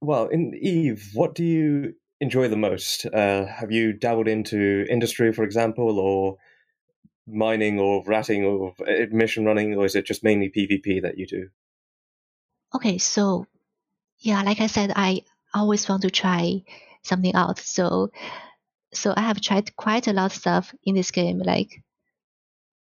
Well, 0.00 0.28
in 0.28 0.54
Eve, 0.54 1.10
what 1.14 1.34
do 1.34 1.44
you 1.44 1.94
enjoy 2.20 2.48
the 2.48 2.56
most? 2.56 3.06
Uh, 3.06 3.46
have 3.46 3.72
you 3.72 3.92
dabbled 3.92 4.28
into 4.28 4.86
industry, 4.88 5.32
for 5.32 5.42
example, 5.42 5.98
or 5.98 6.36
mining, 7.26 7.80
or 7.80 8.04
ratting, 8.06 8.44
or 8.44 8.74
mission 9.10 9.44
running, 9.44 9.74
or 9.74 9.84
is 9.84 9.96
it 9.96 10.06
just 10.06 10.22
mainly 10.22 10.50
PvP 10.50 11.02
that 11.02 11.18
you 11.18 11.26
do? 11.26 11.48
Okay, 12.74 12.98
so 12.98 13.46
yeah, 14.18 14.42
like 14.42 14.60
I 14.60 14.66
said, 14.66 14.92
I 14.94 15.22
always 15.54 15.88
want 15.88 16.02
to 16.02 16.10
try 16.10 16.62
something 17.02 17.34
out. 17.34 17.58
So, 17.58 18.10
so 18.92 19.12
I 19.16 19.22
have 19.22 19.40
tried 19.40 19.74
quite 19.76 20.08
a 20.08 20.12
lot 20.12 20.26
of 20.26 20.32
stuff 20.32 20.74
in 20.84 20.94
this 20.94 21.10
game. 21.10 21.38
Like, 21.38 21.82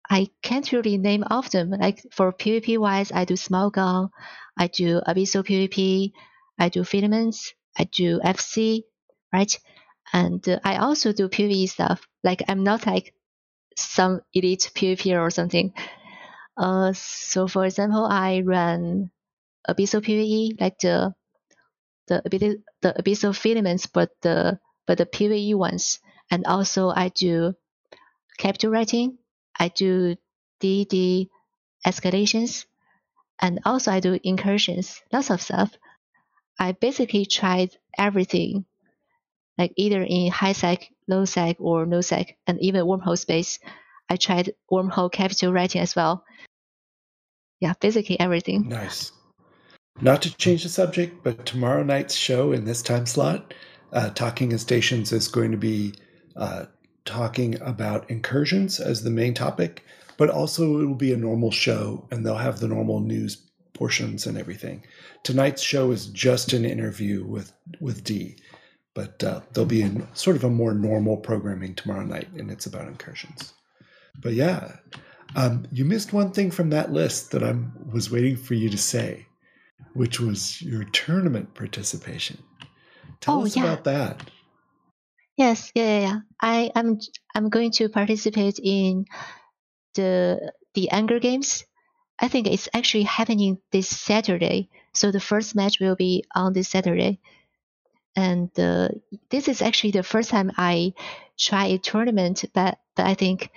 I 0.10 0.30
can't 0.41 0.72
really 0.72 0.98
name 0.98 1.24
of 1.24 1.50
them. 1.52 1.69
Like 1.69 2.02
for 2.12 2.34
PvP 2.34 2.78
wise, 2.78 3.12
I 3.12 3.26
do 3.26 3.36
small 3.36 3.69
gun, 3.69 4.10
I 4.58 4.67
do 4.67 5.02
abyssal 5.02 5.43
PvP, 5.45 6.13
I 6.58 6.69
do 6.69 6.84
filaments, 6.84 7.54
I 7.78 7.84
do 7.86 8.19
FC, 8.19 8.84
right? 9.32 9.60
And 10.12 10.48
uh, 10.50 10.60
I 10.63 10.78
also 10.78 11.13
do 11.13 11.30
PvE 11.30 11.69
stuff. 11.69 12.08
Like 12.24 12.43
I'm 12.48 12.63
not 12.63 12.86
like 12.88 13.13
some 13.78 14.22
elite 14.34 14.72
PvP 14.74 15.19
or 15.19 15.30
something. 15.30 15.74
Uh, 16.58 16.91
so 16.93 17.48
for 17.48 17.65
example, 17.65 18.06
I 18.06 18.41
run 18.41 19.12
abyssal 19.69 20.02
PvE, 20.02 20.60
like 20.60 20.80
the 20.80 21.13
the 22.08 22.22
abyssal, 22.26 22.56
the 22.82 22.93
abyssal 23.00 23.36
filaments, 23.36 23.86
but 23.86 24.10
the 24.22 24.60
but 24.88 24.98
the 24.98 25.06
PVE 25.06 25.56
ones. 25.56 26.00
And 26.32 26.45
also 26.45 26.89
I 26.89 27.10
do 27.10 27.54
capital 28.38 28.72
writing, 28.72 29.17
I 29.60 29.67
do 29.67 30.15
DD 30.62 31.30
escalations, 31.86 32.65
and 33.39 33.60
also 33.65 33.91
I 33.91 34.00
do 34.00 34.19
incursions, 34.24 35.02
lots 35.12 35.30
of 35.30 35.41
stuff. 35.41 35.76
I 36.58 36.72
basically 36.74 37.26
tried 37.26 37.76
everything, 37.98 38.65
like 39.58 39.74
either 39.76 40.02
in 40.02 40.32
high 40.32 40.54
sec, 40.54 40.89
low 41.08 41.26
sec, 41.26 41.58
or 41.60 41.86
no 41.86 42.02
sec, 42.02 42.38
and 42.48 42.60
even 42.62 42.86
wormhole 42.86 43.17
space. 43.17 43.60
I 44.10 44.15
tried 44.15 44.54
wormhole 44.72 45.12
capital 45.12 45.54
writing 45.54 45.82
as 45.82 45.95
well. 45.95 46.24
Yeah, 47.60 47.74
basically 47.80 48.19
everything. 48.19 48.67
Nice. 48.67 49.12
Not 50.02 50.22
to 50.22 50.36
change 50.38 50.63
the 50.63 50.69
subject, 50.69 51.24
but 51.24 51.45
tomorrow 51.45 51.84
night's 51.84 52.15
show 52.15 52.54
in 52.54 52.63
this 52.63 52.82
time 52.82 53.06
slot, 53.06 53.54
uh, 53.91 54.10
Talking 54.12 54.52
in 54.52 54.58
Stations 54.58 55.12
is 55.12 55.28
going 55.28 55.52
to 55.52 55.58
be 55.58 55.93
uh, 56.36 56.65
talking 57.06 57.60
about 57.62 58.10
incursions 58.10 58.80
as 58.80 59.04
the 59.04 59.10
main 59.12 59.34
topic, 59.34 59.84
but 60.18 60.30
also 60.30 60.80
it 60.82 60.86
will 60.86 60.96
be 60.96 61.14
a 61.14 61.18
normal 61.18 61.52
show 61.52 62.08
and 62.12 62.26
they'll 62.26 62.36
have 62.38 62.60
the 62.60 62.68
normal 62.68 63.00
news 63.00 63.38
portions 63.74 64.26
and 64.26 64.38
everything. 64.38 64.84
Tonight's 65.24 65.62
show 65.62 65.92
is 65.92 66.08
just 66.08 66.54
an 66.54 66.66
interview 66.66 67.24
with 67.24 67.54
with 67.80 68.04
D, 68.04 68.36
but 68.94 69.24
uh, 69.24 69.42
there'll 69.54 69.68
be 69.68 69.84
a, 69.84 69.92
sort 70.14 70.36
of 70.36 70.44
a 70.44 70.50
more 70.50 70.74
normal 70.74 71.18
programming 71.18 71.76
tomorrow 71.76 72.04
night, 72.06 72.28
and 72.38 72.52
it's 72.52 72.66
about 72.66 72.88
incursions. 72.88 73.54
But 74.22 74.34
yeah, 74.34 74.76
um, 75.36 75.66
you 75.72 75.86
missed 75.86 76.12
one 76.14 76.32
thing 76.32 76.52
from 76.52 76.70
that 76.72 76.92
list 76.92 77.32
that 77.32 77.44
I 77.44 77.56
was 77.92 78.12
waiting 78.12 78.36
for 78.36 78.54
you 78.56 78.70
to 78.70 78.78
say, 78.78 79.28
which 79.94 80.20
was 80.20 80.62
your 80.62 80.84
tournament 80.86 81.54
participation. 81.54 82.38
Tell 83.22 83.40
Oh, 83.42 83.46
us 83.46 83.56
yeah. 83.56 83.64
about 83.64 83.84
that. 83.86 84.30
Yes, 85.39 85.71
yeah, 85.73 85.86
yeah, 85.86 85.99
yeah. 86.02 86.19
I 86.41 86.71
am 86.75 86.99
I'm 87.34 87.49
going 87.49 87.71
to 87.80 87.89
participate 87.89 88.60
in 88.62 89.06
the 89.95 90.54
the 90.75 90.89
Anger 90.91 91.19
Games. 91.19 91.65
I 92.19 92.28
think 92.30 92.47
it's 92.47 92.69
actually 92.73 93.04
happening 93.06 93.60
this 93.71 93.89
Saturday. 93.89 94.69
So 94.93 95.12
the 95.12 95.19
first 95.21 95.56
match 95.56 95.80
will 95.82 95.95
be 95.95 96.25
on 96.36 96.54
this 96.54 96.69
Saturday. 96.69 97.19
And 98.15 98.49
uh, 98.60 98.89
this 99.30 99.47
is 99.47 99.62
actually 99.62 99.91
the 99.91 100.04
first 100.04 100.30
time 100.32 100.52
I 100.58 100.93
try 101.38 101.67
a 101.67 101.80
tournament, 101.80 102.45
but 102.54 102.80
but 102.95 103.06
I 103.08 103.15
think 103.15 103.52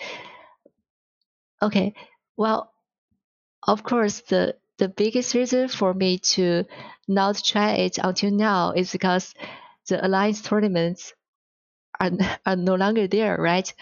okay, 1.63 1.95
well, 2.37 2.73
of 3.67 3.83
course 3.85 4.21
the 4.23 4.57
the 4.79 4.89
biggest 4.89 5.35
reason 5.35 5.69
for 5.69 5.95
me 5.95 6.19
to 6.19 6.65
not 7.09 7.43
try 7.45 7.73
it 7.75 7.99
until 7.99 8.31
now 8.33 8.73
is 8.73 8.93
because 8.93 9.35
the 9.89 10.05
alliance 10.07 10.43
tournaments 10.43 11.15
are, 12.01 12.11
are 12.47 12.57
no 12.57 12.75
longer 12.75 13.07
there, 13.07 13.37
right? 13.41 13.73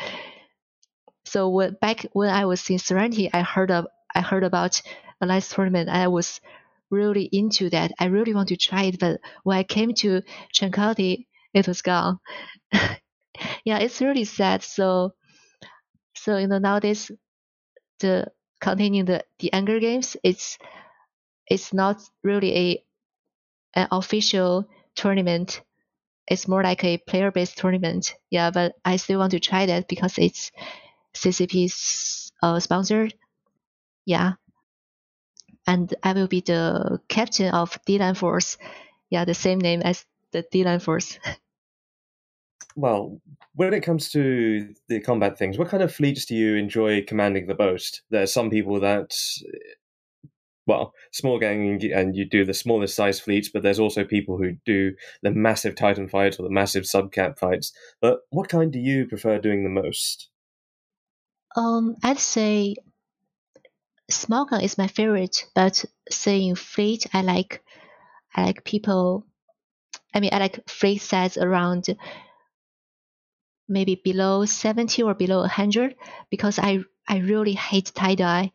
So 1.24 1.48
when, 1.48 1.74
back 1.80 2.04
when 2.12 2.28
I 2.30 2.44
was 2.44 2.68
in 2.68 2.78
Serenity, 2.78 3.30
I 3.32 3.40
heard 3.42 3.70
of 3.70 3.86
I 4.14 4.20
heard 4.20 4.44
about 4.44 4.82
alliance 5.20 5.48
tournament. 5.48 5.88
I 5.88 6.08
was 6.08 6.40
really 6.90 7.24
into 7.32 7.70
that. 7.70 7.92
I 7.98 8.06
really 8.06 8.34
want 8.34 8.48
to 8.48 8.56
try 8.56 8.84
it, 8.84 8.98
but 8.98 9.20
when 9.44 9.56
I 9.56 9.62
came 9.62 9.94
to 9.94 10.22
Tranquility, 10.52 11.28
it 11.54 11.66
was 11.68 11.82
gone. 11.82 12.18
yeah, 13.64 13.78
it's 13.78 14.00
really 14.00 14.24
sad. 14.24 14.62
So, 14.62 15.14
so 16.14 16.36
you 16.36 16.46
know 16.46 16.58
nowadays, 16.58 17.10
the 18.00 18.26
continuing 18.60 19.06
the 19.06 19.24
the 19.40 19.52
Anger 19.52 19.80
Games, 19.80 20.16
it's 20.24 20.58
it's 21.48 21.72
not 21.72 22.00
really 22.24 22.56
a 22.56 22.84
an 23.74 23.88
official 23.92 24.68
tournament. 24.94 25.62
It's 26.30 26.48
more 26.48 26.62
like 26.62 26.84
a 26.84 26.98
player 26.98 27.30
based 27.30 27.58
tournament. 27.58 28.14
Yeah, 28.30 28.50
but 28.50 28.74
I 28.84 28.96
still 28.96 29.18
want 29.18 29.32
to 29.32 29.40
try 29.40 29.66
that 29.66 29.88
because 29.88 30.16
it's 30.16 30.52
CCP's 31.14 32.32
uh, 32.42 32.60
sponsored. 32.60 33.14
Yeah. 34.06 34.34
And 35.66 35.92
I 36.02 36.12
will 36.12 36.28
be 36.28 36.40
the 36.40 37.00
captain 37.08 37.52
of 37.52 37.78
D-Line 37.84 38.14
Force. 38.14 38.56
Yeah, 39.10 39.24
the 39.24 39.34
same 39.34 39.58
name 39.58 39.82
as 39.82 40.06
the 40.32 40.44
D-Line 40.50 40.80
Force. 40.80 41.18
Well, 42.76 43.20
when 43.56 43.74
it 43.74 43.82
comes 43.82 44.10
to 44.10 44.72
the 44.88 45.00
combat 45.00 45.36
things, 45.36 45.58
what 45.58 45.68
kind 45.68 45.82
of 45.82 45.92
fleets 45.92 46.24
do 46.24 46.36
you 46.36 46.54
enjoy 46.54 47.02
commanding 47.02 47.46
the 47.46 47.56
most? 47.58 48.02
There 48.10 48.22
are 48.22 48.26
some 48.26 48.48
people 48.48 48.78
that, 48.80 49.10
well, 50.70 50.94
small 51.10 51.40
gang 51.40 51.82
and 51.92 52.14
you 52.14 52.24
do 52.24 52.44
the 52.44 52.54
smallest 52.54 52.94
size 52.94 53.18
fleets, 53.18 53.48
but 53.48 53.64
there's 53.64 53.80
also 53.80 54.04
people 54.04 54.38
who 54.38 54.52
do 54.64 54.92
the 55.20 55.32
massive 55.32 55.74
Titan 55.74 56.08
fights 56.08 56.38
or 56.38 56.44
the 56.44 56.50
massive 56.50 56.84
subcap 56.84 57.40
fights. 57.40 57.72
But 58.00 58.20
what 58.30 58.48
kind 58.48 58.72
do 58.72 58.78
you 58.78 59.06
prefer 59.06 59.40
doing 59.40 59.64
the 59.64 59.82
most? 59.82 60.28
Um, 61.56 61.96
I'd 62.04 62.20
say 62.20 62.76
small 64.08 64.44
gun 64.44 64.60
is 64.60 64.78
my 64.78 64.86
favorite, 64.86 65.44
but 65.56 65.84
saying 66.08 66.54
fleet, 66.54 67.04
I 67.12 67.22
like 67.22 67.64
I 68.32 68.44
like 68.44 68.64
people. 68.64 69.26
I 70.14 70.20
mean, 70.20 70.30
I 70.32 70.38
like 70.38 70.70
fleet 70.70 70.98
size 70.98 71.36
around 71.36 71.88
maybe 73.68 74.00
below 74.04 74.44
seventy 74.44 75.02
or 75.02 75.14
below 75.14 75.42
hundred 75.48 75.96
because 76.30 76.60
I 76.60 76.84
I 77.08 77.18
really 77.18 77.54
hate 77.54 77.90
TiDi. 77.92 78.52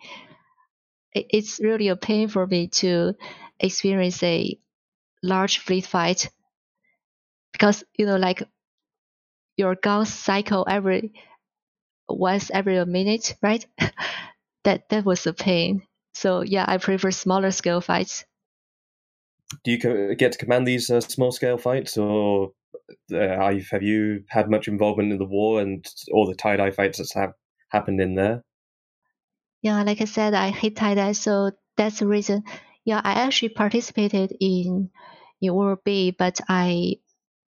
It, 1.15 1.27
it's 1.29 1.59
really 1.59 1.87
a 1.87 1.95
pain 1.95 2.27
for 2.27 2.45
me 2.45 2.67
to 2.67 3.15
experience 3.59 4.21
a 4.21 4.59
large 5.23 5.59
fleet 5.59 5.85
fight 5.85 6.29
because 7.53 7.83
you 7.97 8.05
know 8.05 8.17
like 8.17 8.43
your 9.57 9.75
guns 9.75 10.13
cycle 10.13 10.65
every 10.69 11.13
once 12.07 12.51
every 12.51 12.85
minute, 12.85 13.35
right? 13.41 13.65
that 14.63 14.89
that 14.89 15.05
was 15.05 15.25
a 15.25 15.33
pain. 15.33 15.83
So 16.13 16.41
yeah, 16.41 16.65
I 16.67 16.77
prefer 16.77 17.11
smaller 17.11 17.51
scale 17.51 17.81
fights. 17.81 18.25
Do 19.63 19.71
you 19.71 20.15
get 20.15 20.33
to 20.33 20.37
command 20.37 20.67
these 20.67 20.89
uh, 20.89 21.01
small 21.01 21.31
scale 21.31 21.57
fights, 21.57 21.97
or 21.97 22.51
uh, 23.13 23.53
have 23.71 23.83
you 23.83 24.23
had 24.29 24.49
much 24.49 24.67
involvement 24.67 25.11
in 25.11 25.17
the 25.17 25.25
war 25.25 25.61
and 25.61 25.85
all 26.11 26.25
the 26.25 26.35
TiDi 26.35 26.73
fights 26.73 26.97
that's 26.97 27.13
have 27.13 27.33
happened 27.69 28.01
in 28.01 28.15
there? 28.15 28.43
Yeah, 29.65 29.81
like 29.81 29.99
I 29.99 30.05
said, 30.05 30.35
I 30.35 30.51
hate 30.51 30.75
TiDi, 30.75 31.15
so 31.15 31.49
that's 31.75 31.97
the 31.97 32.05
reason. 32.05 32.43
Yeah, 32.83 33.01
I 33.03 33.13
actually 33.13 33.49
participated 33.49 34.31
in 34.39 34.91
in 35.41 35.53
World 35.55 35.79
B, 35.83 36.11
but 36.11 36.39
I 36.47 36.97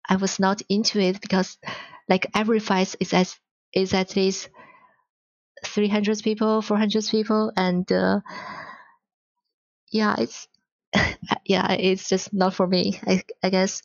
I 0.09 0.17
was 0.17 0.41
not 0.41 0.61
into 0.69 0.99
it 0.99 1.21
because 1.21 1.57
like 2.09 2.27
every 2.35 2.59
fight 2.59 2.97
is 2.99 3.15
at 3.15 3.39
is 3.73 3.95
at 3.95 4.17
least 4.17 4.49
three 5.65 5.87
hundred 5.87 6.21
people, 6.25 6.63
four 6.63 6.79
hundred 6.79 7.05
people, 7.05 7.53
and 7.57 7.87
uh, 7.93 8.19
yeah, 9.93 10.17
it's 10.19 10.49
yeah, 11.45 11.71
it's 11.75 12.09
just 12.09 12.35
not 12.35 12.55
for 12.55 12.67
me. 12.67 12.99
I 13.07 13.23
I 13.41 13.51
guess. 13.51 13.83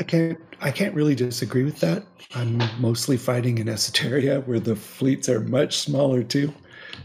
I 0.00 0.02
can't 0.02 0.40
I 0.60 0.72
can't 0.72 0.96
really 0.96 1.14
disagree 1.14 1.62
with 1.62 1.78
that. 1.86 2.02
I'm 2.34 2.58
mostly 2.80 3.16
fighting 3.16 3.58
in 3.58 3.68
Esoteria 3.68 4.44
where 4.44 4.58
the 4.58 4.74
fleets 4.74 5.28
are 5.28 5.38
much 5.38 5.78
smaller 5.78 6.24
too. 6.24 6.52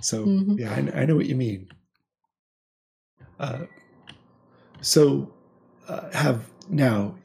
So 0.02 0.26
Mhm. 0.26 0.60
yeah, 0.60 0.72
I, 0.74 1.02
I 1.02 1.06
know 1.06 1.16
what 1.16 1.26
you 1.28 1.36
mean. 1.36 1.70
Uh, 3.40 3.66
so 4.82 5.34
uh, 5.88 6.10
have 6.12 6.50
now 6.70 7.16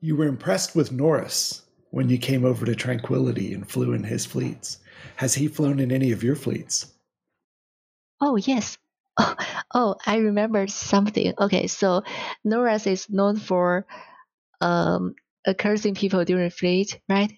you 0.00 0.16
were 0.16 0.26
impressed 0.26 0.74
with 0.74 0.92
Norris 0.92 1.62
when 1.90 2.08
you 2.08 2.18
came 2.18 2.44
over 2.44 2.64
to 2.66 2.74
Tranquility 2.74 3.54
and 3.54 3.68
flew 3.68 3.92
in 3.92 4.04
his 4.04 4.26
fleets. 4.26 4.78
Has 5.16 5.34
he 5.34 5.48
flown 5.48 5.78
in 5.78 5.92
any 5.92 6.10
of 6.12 6.22
your 6.22 6.36
fleets? 6.36 6.92
Oh 8.20 8.36
yes. 8.36 8.78
Oh, 9.18 9.34
oh, 9.74 9.96
I 10.06 10.18
remember 10.18 10.66
something. 10.68 11.34
Okay, 11.38 11.66
so 11.66 12.02
Norris 12.44 12.86
is 12.86 13.08
known 13.10 13.36
for 13.38 13.86
um 14.60 15.14
cursing 15.58 15.94
people 15.94 16.24
during 16.24 16.50
fleet, 16.50 17.00
right? 17.08 17.32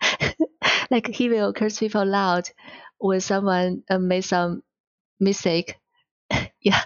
like 0.90 1.06
he 1.08 1.28
will 1.28 1.52
curse 1.52 1.78
people 1.78 2.04
loud 2.04 2.48
when 3.00 3.20
someone 3.20 3.84
uh, 3.90 3.98
made 3.98 4.22
some 4.24 4.62
mistake. 5.20 5.76
yeah, 6.62 6.82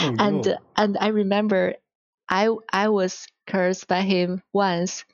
Oh, 0.00 0.10
and 0.18 0.42
no. 0.42 0.58
and 0.76 0.96
I 0.98 1.08
remember 1.08 1.74
I 2.28 2.48
I 2.72 2.88
was 2.88 3.26
cursed 3.46 3.88
by 3.88 4.02
him 4.02 4.42
once, 4.52 5.04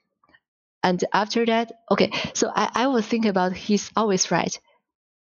and 0.82 1.02
after 1.12 1.44
that, 1.46 1.72
okay, 1.90 2.10
so 2.34 2.50
I 2.54 2.70
I 2.74 2.86
was 2.88 3.06
thinking 3.06 3.30
about 3.30 3.52
he's 3.54 3.90
always 3.96 4.30
right. 4.30 4.58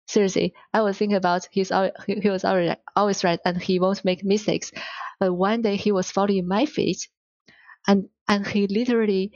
Seriously, 0.07 0.53
I 0.73 0.81
was 0.81 0.97
thinking 0.97 1.17
about 1.17 1.47
he's 1.51 1.71
al- 1.71 1.91
he, 2.07 2.29
was 2.29 2.43
always 2.45 2.75
always 2.95 3.23
right 3.23 3.39
and 3.45 3.61
he 3.61 3.79
won't 3.79 4.05
make 4.05 4.23
mistakes. 4.23 4.71
But 5.19 5.33
one 5.33 5.61
day 5.61 5.75
he 5.77 5.91
was 5.91 6.11
following 6.11 6.47
my 6.47 6.65
feet, 6.65 7.07
and 7.87 8.09
and 8.27 8.45
he 8.47 8.67
literally 8.67 9.31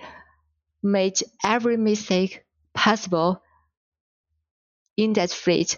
made 0.83 1.21
every 1.43 1.77
mistake 1.77 2.43
possible 2.73 3.41
in 4.97 5.13
that 5.13 5.31
fleet. 5.31 5.77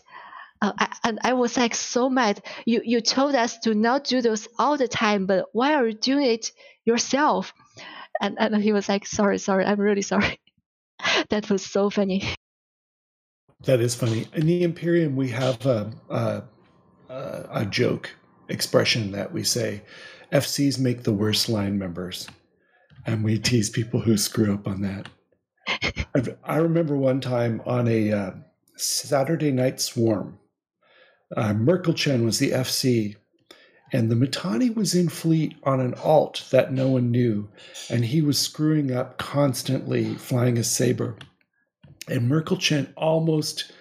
Uh, 0.62 0.72
I, 0.78 0.96
and 1.04 1.20
I 1.24 1.34
was 1.34 1.58
like 1.58 1.76
so 1.76 2.10
mad. 2.10 2.42
You 2.66 2.82
you 2.86 3.02
told 3.02 3.36
us 3.36 3.58
to 3.60 3.74
not 3.74 4.06
do 4.06 4.22
those 4.22 4.48
all 4.58 4.78
the 4.78 4.88
time, 4.88 5.26
but 5.26 5.46
why 5.52 5.74
are 5.74 5.88
you 5.88 5.94
doing 5.94 6.26
it 6.26 6.52
yourself? 6.86 7.54
And 8.22 8.38
and 8.40 8.56
he 8.64 8.72
was 8.72 8.88
like, 8.88 9.06
sorry, 9.06 9.40
sorry, 9.40 9.66
I'm 9.66 9.80
really 9.80 10.02
sorry. 10.02 10.40
that 11.30 11.50
was 11.50 11.66
so 11.66 11.90
funny. 11.90 12.34
That 13.66 13.80
is 13.80 13.96
funny. 13.96 14.28
In 14.34 14.46
the 14.46 14.64
Imperium, 14.64 15.16
we 15.16 15.30
have 15.30 15.66
a, 15.66 15.92
a, 16.10 16.44
a, 17.10 17.48
a 17.52 17.66
joke 17.66 18.12
expression 18.50 19.12
that 19.12 19.32
we 19.32 19.44
say 19.44 19.84
FCs 20.34 20.80
make 20.80 21.04
the 21.04 21.14
worst 21.14 21.48
line 21.48 21.78
members, 21.78 22.28
and 23.06 23.24
we 23.24 23.40
tease 23.40 23.70
people 23.70 24.02
who 24.02 24.18
screw 24.18 24.54
up 24.54 24.68
on 24.68 24.82
that. 24.82 25.08
I 26.44 26.58
remember 26.58 26.98
one 26.98 27.22
time 27.22 27.62
on 27.66 27.88
a 27.88 28.12
uh, 28.12 28.32
Saturday 28.84 29.52
Night 29.52 29.80
Swarm, 29.80 30.40
uh, 31.36 31.54
Merkel 31.54 31.94
Chen 31.94 32.24
was 32.24 32.40
the 32.40 32.52
FC, 32.52 33.16
and 33.92 34.10
the 34.10 34.16
Mittani 34.16 34.76
was 34.76 34.96
in 34.96 35.10
fleet 35.10 35.56
on 35.64 35.80
an 35.80 35.94
alt 35.96 36.48
that 36.52 36.74
no 36.74 36.90
one 36.90 37.12
knew, 37.12 37.50
and 37.90 38.06
he 38.06 38.22
was 38.22 38.40
screwing 38.40 38.92
up 38.92 39.18
constantly, 39.18 40.16
flying 40.16 40.58
a 40.58 40.64
Sabre. 40.64 41.16
And 42.08 42.28
Merkel 42.28 42.58
Chen 42.58 42.94
almost 42.98 43.72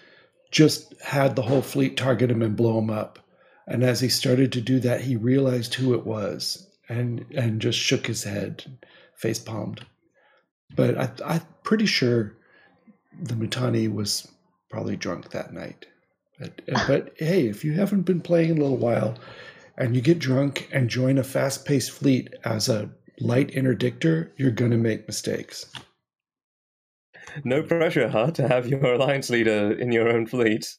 just 0.50 0.94
had 1.00 1.34
the 1.34 1.42
whole 1.42 1.62
fleet 1.62 1.96
target 1.96 2.30
him 2.30 2.42
and 2.42 2.56
blow 2.56 2.78
him 2.78 2.90
up. 2.90 3.18
And 3.66 3.82
as 3.82 4.00
he 4.00 4.08
started 4.08 4.52
to 4.52 4.60
do 4.60 4.78
that, 4.80 5.00
he 5.00 5.16
realized 5.16 5.74
who 5.74 5.94
it 5.94 6.06
was 6.06 6.68
and 6.88 7.24
and 7.34 7.60
just 7.60 7.78
shook 7.78 8.06
his 8.06 8.24
head, 8.24 8.78
face 9.14 9.38
palmed. 9.38 9.84
But 10.74 10.98
I, 10.98 11.10
I'm 11.24 11.42
pretty 11.64 11.86
sure 11.86 12.36
the 13.20 13.34
Mittani 13.34 13.92
was 13.92 14.28
probably 14.72 14.96
drunk 14.96 15.30
that 15.30 15.52
night. 15.52 15.86
But, 16.40 16.62
but 16.88 17.12
hey, 17.18 17.46
if 17.46 17.62
you 17.62 17.74
haven't 17.74 18.02
been 18.02 18.22
playing 18.22 18.50
in 18.50 18.58
a 18.58 18.62
little 18.62 18.78
while 18.78 19.18
and 19.76 19.94
you 19.94 20.00
get 20.00 20.18
drunk 20.18 20.68
and 20.72 20.88
join 20.88 21.18
a 21.18 21.22
fast 21.22 21.66
paced 21.66 21.92
fleet 21.92 22.34
as 22.44 22.68
a 22.68 22.90
light 23.20 23.50
interdictor, 23.50 24.30
you're 24.36 24.50
going 24.50 24.70
to 24.70 24.78
make 24.78 25.06
mistakes. 25.06 25.66
No 27.44 27.62
pressure, 27.62 28.08
huh, 28.08 28.30
to 28.32 28.48
have 28.48 28.66
your 28.66 28.82
alliance 28.84 29.30
leader 29.30 29.72
in 29.72 29.92
your 29.92 30.08
own 30.08 30.26
fleet? 30.26 30.74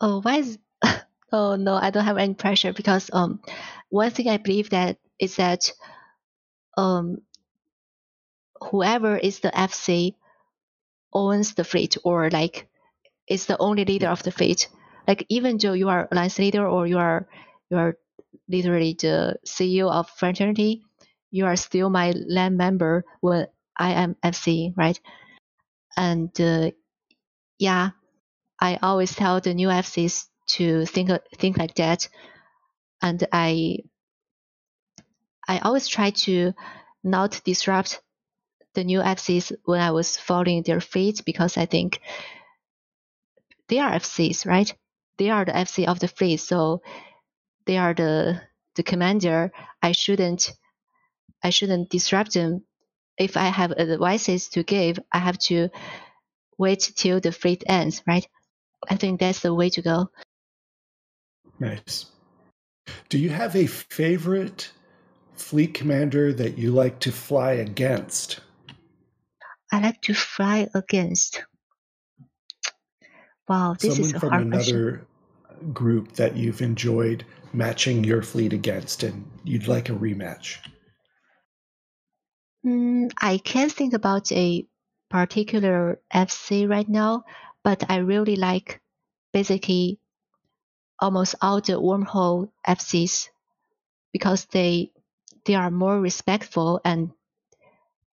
Oh, 0.00 0.20
why 0.20 0.36
is. 0.36 0.58
Oh, 1.32 1.54
no, 1.54 1.74
I 1.74 1.90
don't 1.90 2.04
have 2.04 2.18
any 2.18 2.34
pressure 2.34 2.72
because 2.72 3.08
um, 3.12 3.40
one 3.88 4.10
thing 4.10 4.28
I 4.28 4.38
believe 4.38 4.70
that 4.70 4.98
is 5.20 5.36
that 5.36 5.70
um, 6.76 7.18
whoever 8.60 9.16
is 9.16 9.38
the 9.38 9.50
FC 9.50 10.16
owns 11.12 11.54
the 11.54 11.64
fleet 11.64 11.96
or 12.04 12.30
like 12.30 12.68
is 13.28 13.46
the 13.46 13.58
only 13.58 13.84
leader 13.84 14.08
of 14.08 14.22
the 14.22 14.32
fleet. 14.32 14.68
Like 15.08 15.26
even 15.28 15.58
though 15.58 15.72
you 15.72 15.88
are 15.88 16.08
alliance 16.10 16.38
leader 16.38 16.66
or 16.66 16.86
you 16.86 16.98
are 16.98 17.28
you 17.70 17.76
are 17.78 17.96
literally 18.48 18.96
the 19.00 19.36
CEO 19.46 19.90
of 19.90 20.10
fraternity, 20.10 20.82
you 21.30 21.46
are 21.46 21.56
still 21.56 21.90
my 21.90 22.12
land 22.12 22.56
member 22.56 23.04
when 23.20 23.46
I 23.78 23.92
am 23.92 24.16
FC, 24.22 24.74
right? 24.76 24.98
And 25.96 26.30
uh, 26.40 26.70
yeah, 27.58 27.90
I 28.60 28.78
always 28.82 29.14
tell 29.14 29.40
the 29.40 29.54
new 29.54 29.68
FCs 29.68 30.26
to 30.58 30.86
think 30.86 31.10
think 31.38 31.58
like 31.58 31.74
that, 31.76 32.08
and 33.02 33.26
I 33.32 33.78
I 35.48 35.58
always 35.58 35.88
try 35.88 36.10
to 36.10 36.52
not 37.02 37.40
disrupt 37.44 38.00
the 38.74 38.84
new 38.84 39.00
FCs 39.00 39.52
when 39.64 39.80
I 39.80 39.90
was 39.90 40.16
following 40.16 40.62
their 40.62 40.80
feet 40.80 41.22
because 41.24 41.56
I 41.56 41.66
think 41.66 42.00
they 43.68 43.78
are 43.78 43.92
FCs, 43.92 44.46
right? 44.46 44.72
They 45.18 45.30
are 45.30 45.44
the 45.44 45.56
FC 45.56 45.86
of 45.86 45.98
the 46.00 46.08
fleet, 46.08 46.38
so 46.38 46.82
they 47.66 47.78
are 47.78 47.94
the 47.94 48.40
the 48.74 48.82
commander. 48.82 49.52
I 49.82 49.92
shouldn't 49.92 50.52
I 51.42 51.50
shouldn't 51.50 51.90
disrupt 51.90 52.34
them. 52.34 52.64
If 53.18 53.36
I 53.36 53.48
have 53.48 53.72
advices 53.72 54.48
to 54.50 54.62
give, 54.62 54.98
I 55.12 55.18
have 55.18 55.38
to 55.50 55.68
wait 56.56 56.92
till 56.96 57.20
the 57.20 57.32
fleet 57.32 57.64
ends, 57.66 58.02
right? 58.06 58.26
I 58.88 58.96
think 58.96 59.20
that's 59.20 59.40
the 59.40 59.54
way 59.54 59.68
to 59.70 59.82
go. 59.82 60.10
Nice. 61.58 62.06
Do 63.08 63.18
you 63.18 63.30
have 63.30 63.54
a 63.54 63.66
favorite 63.66 64.72
fleet 65.34 65.74
commander 65.74 66.32
that 66.32 66.58
you 66.58 66.70
like 66.70 66.98
to 67.00 67.12
fly 67.12 67.52
against? 67.52 68.40
I 69.72 69.80
like 69.80 70.00
to 70.02 70.14
fly 70.14 70.68
against. 70.74 71.44
Wow, 73.48 73.74
this 73.78 73.94
Someone 73.94 74.10
is 74.10 74.14
a 74.14 74.18
from 74.18 74.28
hard 74.30 74.42
another 74.42 74.90
question. 74.90 75.06
group 75.74 76.12
that 76.12 76.36
you've 76.36 76.62
enjoyed 76.62 77.24
matching 77.52 78.04
your 78.04 78.22
fleet 78.22 78.52
against 78.52 79.02
and 79.02 79.30
you'd 79.44 79.68
like 79.68 79.88
a 79.88 79.92
rematch. 79.92 80.58
Mm, 82.64 83.12
I 83.20 83.38
can't 83.38 83.72
think 83.72 83.94
about 83.94 84.30
a 84.32 84.66
particular 85.08 86.00
FC 86.12 86.68
right 86.68 86.88
now, 86.88 87.24
but 87.64 87.90
I 87.90 87.96
really 87.98 88.36
like 88.36 88.80
basically 89.32 89.98
almost 90.98 91.34
all 91.40 91.60
the 91.60 91.72
wormhole 91.74 92.50
FCs 92.66 93.28
because 94.12 94.44
they 94.46 94.92
they 95.46 95.54
are 95.54 95.70
more 95.70 95.98
respectful 96.00 96.80
and 96.84 97.12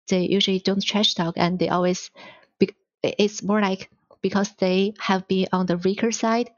they 0.09 0.23
usually 0.27 0.59
don't 0.61 0.85
trash 0.85 1.15
talk 1.15 1.35
and 1.37 1.59
they 1.59 1.69
always 1.69 2.11
be- 2.59 2.75
it's 3.03 3.43
more 3.43 3.61
like 3.61 3.91
because 4.23 4.53
they 4.59 4.95
have 4.99 5.27
been 5.29 5.47
on 5.53 5.67
the 5.67 5.77
weaker 5.79 6.13
side 6.13 6.51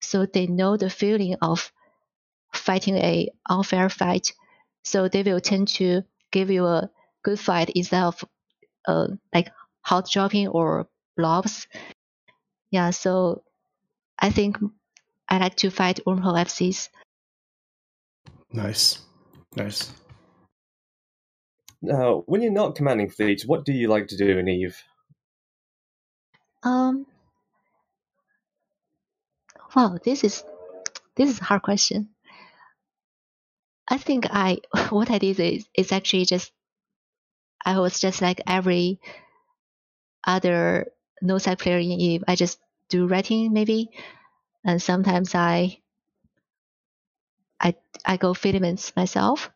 so 0.00 0.26
they 0.26 0.46
know 0.46 0.76
the 0.76 0.90
feeling 0.90 1.36
of 1.42 1.72
fighting 2.52 2.96
a 2.96 3.28
unfair 3.48 3.88
fight 3.88 4.32
so 4.84 5.08
they 5.08 5.22
will 5.22 5.40
tend 5.40 5.68
to 5.68 6.02
give 6.32 6.50
you 6.50 6.66
a 6.66 6.90
good 7.22 7.38
fight 7.38 7.70
instead 7.70 8.02
of 8.02 8.24
uh, 8.86 9.08
like 9.34 9.50
hot 9.82 10.08
dropping 10.10 10.48
or 10.48 10.88
blobs 11.16 11.66
yeah 12.70 12.90
so 12.90 13.42
i 14.18 14.30
think 14.30 14.56
i 15.28 15.38
like 15.38 15.56
to 15.56 15.70
fight 15.70 16.00
wormhole 16.06 16.38
fcs 16.46 16.88
Nice. 18.52 18.98
Nice. 19.56 19.92
Now, 21.82 22.22
when 22.26 22.42
you're 22.42 22.52
not 22.52 22.74
commanding 22.76 23.10
fleets, 23.10 23.46
what 23.46 23.64
do 23.64 23.72
you 23.72 23.88
like 23.88 24.08
to 24.08 24.16
do 24.16 24.38
in 24.38 24.48
Eve? 24.48 24.82
Um. 26.62 27.06
Wow, 29.74 29.98
this 30.02 30.24
is 30.24 30.44
this 31.16 31.30
is 31.30 31.40
a 31.40 31.44
hard 31.44 31.62
question. 31.62 32.10
I 33.88 33.98
think 33.98 34.26
I 34.30 34.58
what 34.90 35.10
I 35.10 35.18
did 35.18 35.40
is 35.40 35.68
is 35.74 35.92
actually 35.92 36.24
just 36.26 36.52
I 37.64 37.78
was 37.78 38.00
just 38.00 38.22
like 38.22 38.40
every 38.46 39.00
other 40.26 40.92
no 41.22 41.38
side 41.38 41.58
player 41.58 41.78
in 41.78 41.90
Eve. 41.92 42.24
I 42.28 42.36
just 42.36 42.58
do 42.88 43.06
ratting 43.06 43.52
maybe, 43.52 43.90
and 44.64 44.82
sometimes 44.82 45.34
I 45.34 45.80
I 47.60 47.74
I 48.04 48.16
go 48.16 48.34
filaments 48.34 48.94
myself. 48.96 49.50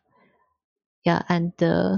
Yeah, 1.03 1.21
and 1.29 1.53
uh, 1.61 1.97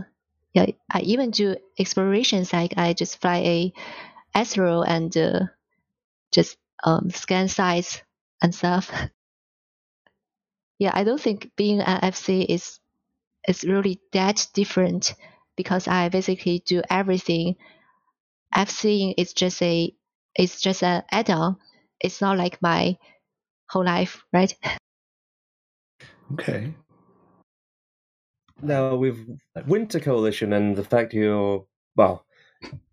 yeah, 0.54 0.66
I 0.91 1.02
even 1.02 1.32
do 1.32 1.56
explorations. 1.78 2.54
Like 2.54 2.74
I 2.78 2.93
just 2.93 3.22
fly 3.22 3.38
a 3.38 3.74
Astero 4.36 4.84
and 4.88 5.16
uh, 5.18 5.39
just 6.32 6.58
um, 6.84 7.10
scan 7.10 7.48
sites 7.48 8.02
and 8.41 8.54
stuff. 8.54 8.91
yeah, 10.80 10.91
I 10.93 11.04
don't 11.04 11.22
think 11.22 11.52
being 11.56 11.82
an 11.82 12.00
FC 12.04 12.41
is 12.41 12.80
is 13.48 13.64
really 13.64 14.00
that 14.14 14.48
different 14.54 15.14
because 15.56 15.88
I 15.88 16.10
basically 16.10 16.60
do 16.66 16.82
everything. 16.89 17.56
FCing 18.56 19.14
is 19.18 19.34
just 19.34 19.62
a 19.62 19.93
it's 20.36 20.62
just 20.62 20.84
an 20.84 21.04
add-on. 21.12 21.58
It's 22.00 22.22
not 22.22 22.38
like 22.38 22.62
my 22.62 22.98
whole 23.70 23.86
life, 23.86 24.24
right? 24.32 24.54
Okay. 26.34 26.74
Now, 28.62 28.95
with 28.95 29.39
Winter 29.68 29.99
Coalition 29.99 30.53
and 30.53 30.76
the 30.76 30.84
fact 30.84 31.14
you're, 31.14 31.66
well, 31.95 32.26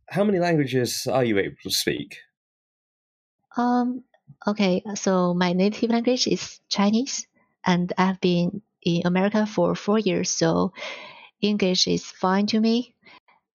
how 0.09 0.25
many 0.25 0.39
languages 0.39 1.07
are 1.11 1.25
you 1.25 1.39
able 1.39 1.57
to 1.63 1.71
speak? 1.71 2.19
Um, 3.57 4.05
okay, 4.47 4.83
so 4.95 5.33
my 5.33 5.53
native 5.53 5.91
language 5.91 6.27
is 6.27 6.61
Chinese, 6.69 7.27
and 7.65 7.93
I've 7.97 8.21
been 8.21 8.63
in 8.83 9.03
America 9.07 9.47
for 9.47 9.75
four 9.75 9.99
years, 9.99 10.31
so 10.31 10.73
English 11.41 11.87
is 11.87 12.05
fine 12.05 12.47
to 12.49 12.61
me. 12.61 12.95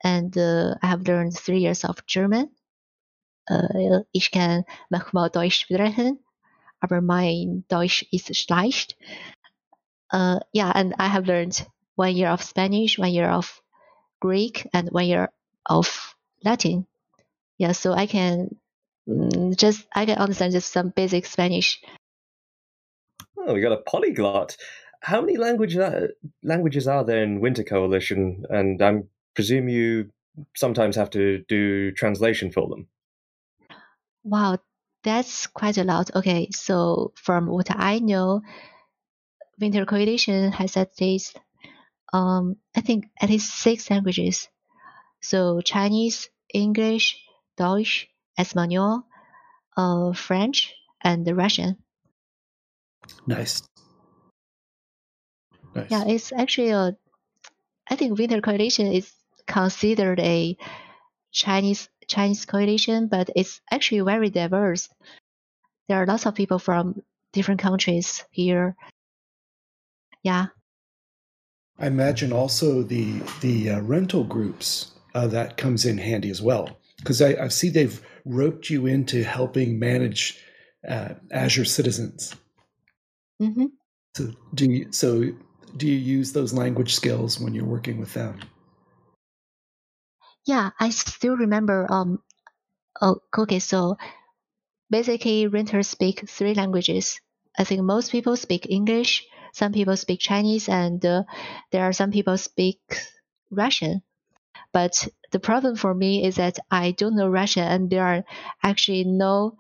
And 0.03 0.36
uh, 0.38 0.76
I 0.82 0.88
have 0.88 1.07
learned 1.07 1.36
three 1.38 1.60
years 1.60 1.84
of 1.84 2.05
German. 2.07 2.49
Äh, 3.49 4.03
ich 4.14 4.32
kann 4.32 4.64
manchmal 4.89 5.30
Deutsch 5.30 5.66
sprechen, 5.66 6.20
aber 6.82 7.01
mein 7.01 7.66
Deutsch 7.68 8.05
ist 8.12 8.34
schlecht. 8.36 8.95
Uh, 10.12 10.39
yeah, 10.53 10.72
and 10.74 10.95
I 10.97 11.07
have 11.07 11.28
learned 11.28 11.68
one 12.00 12.16
year 12.16 12.30
of 12.30 12.41
Spanish, 12.41 12.97
one 12.97 13.12
year 13.12 13.28
of 13.28 13.62
Greek, 14.22 14.66
and 14.74 14.88
one 14.89 15.06
year 15.06 15.30
of 15.66 16.16
Latin. 16.45 16.88
Yeah, 17.58 17.74
so 17.74 17.91
I 17.91 18.06
can 18.08 18.56
mm, 19.06 19.56
just 19.58 19.86
I 19.93 20.06
can 20.06 20.18
understand 20.18 20.54
just 20.54 20.72
some 20.72 20.93
basic 20.95 21.26
Spanish. 21.26 21.82
Oh, 23.38 23.54
we 23.54 23.60
got 23.60 23.74
a 23.74 23.84
polyglot. 23.84 24.56
How 25.02 25.20
many 25.20 25.36
language 25.36 25.78
languages 26.41 26.88
are 26.88 27.04
there 27.04 27.22
in 27.22 27.41
Winter 27.41 27.64
Coalition? 27.64 28.45
And 28.50 28.82
I 28.82 29.04
presume 29.36 29.68
you 29.68 30.10
sometimes 30.56 30.95
have 30.95 31.10
to 31.12 31.43
do 31.50 31.91
translation 31.91 32.50
for 32.52 32.70
them. 32.70 32.88
Wow, 34.24 34.60
that's 35.04 35.47
quite 35.47 35.78
a 35.78 35.84
lot. 35.84 36.16
Okay, 36.16 36.47
so 36.52 37.12
from 37.16 37.47
what 37.47 37.68
I 37.70 38.00
know, 38.00 38.41
Winter 39.60 39.86
Coalition 39.86 40.54
has 40.54 40.78
at 40.78 40.91
least, 41.02 41.38
um, 42.14 42.57
I 42.76 42.82
think, 42.82 43.05
at 43.22 43.30
least 43.30 43.53
six 43.55 43.89
languages. 43.89 44.49
So 45.22 45.62
Chinese, 45.62 46.30
English, 46.53 47.18
Deutsch, 47.57 48.07
Espanol, 48.38 49.03
uh, 49.76 50.14
French, 50.14 50.74
and 51.01 51.28
Russian. 51.36 51.78
Nice. 53.28 53.62
Nice. 55.76 55.91
Yeah, 55.91 56.05
it's 56.07 56.32
actually 56.32 56.70
a. 56.70 56.97
I 57.89 57.95
think 57.95 58.18
Winter 58.18 58.41
Coalition 58.41 58.88
is 58.88 59.12
considered 59.47 60.20
a 60.20 60.57
Chinese 61.32 61.89
Chinese 62.07 62.45
coalition, 62.45 63.07
but 63.07 63.30
it's 63.36 63.62
actually 63.72 64.01
very 64.01 64.30
diverse. 64.30 64.89
There 65.88 65.97
are 66.01 66.05
lots 66.05 66.26
of 66.26 66.36
people 66.36 66.60
from 66.60 67.01
different 67.34 67.62
countries 67.62 68.24
here. 68.32 68.76
Yeah. 70.24 70.47
I 71.80 71.88
imagine 71.88 72.34
also 72.34 72.84
the 72.84 73.21
the 73.41 73.71
uh, 73.71 73.82
rental 73.82 74.23
groups 74.23 74.91
uh, 75.15 75.27
that 75.27 75.57
comes 75.57 75.86
in 75.86 75.97
handy 75.97 76.30
as 76.30 76.41
well 76.41 76.77
because 76.97 77.21
I, 77.21 77.36
I 77.36 77.47
see 77.47 77.69
they've 77.69 78.01
roped 78.25 78.69
you 78.69 78.86
into 78.86 79.23
helping 79.23 79.80
manage 79.80 80.38
uh, 80.88 81.09
Azure 81.32 81.65
citizens. 81.65 82.36
Mm-hmm. 83.41 83.65
So 84.15 84.32
do 84.53 84.65
you 84.65 84.91
so 84.91 85.32
do 85.77 85.88
you 85.88 85.97
use 85.97 86.34
those 86.34 86.53
language 86.53 86.95
skills 86.95 87.39
when 87.39 87.53
you're 87.53 87.65
working 87.65 87.99
with 87.99 88.13
them? 88.13 88.39
Yeah, 90.45 90.71
I 90.80 90.89
still 90.89 91.38
remember. 91.38 91.86
Um, 91.89 92.21
oh, 93.01 93.19
okay. 93.38 93.59
So 93.59 93.97
basically, 94.89 95.47
renters 95.47 95.88
speak 95.88 96.27
three 96.27 96.53
languages. 96.53 97.21
I 97.57 97.63
think 97.63 97.82
most 97.82 98.11
people 98.11 98.36
speak 98.36 98.67
English. 98.69 99.27
Some 99.54 99.74
people 99.74 99.97
speak 99.97 100.20
Chinese, 100.20 100.70
and 100.70 101.06
uh, 101.06 101.24
there 101.72 101.84
are 101.84 101.93
some 101.93 102.12
people 102.12 102.38
speak 102.38 102.80
Russian. 103.52 104.02
But 104.74 105.08
the 105.32 105.39
problem 105.39 105.76
for 105.76 105.93
me 105.93 106.26
is 106.26 106.36
that 106.38 106.60
I 106.72 106.91
don't 106.91 107.16
know 107.16 107.30
Russian, 107.30 107.64
and 107.64 107.89
there 107.89 108.06
are 108.06 108.24
actually 108.64 109.04
no 109.06 109.58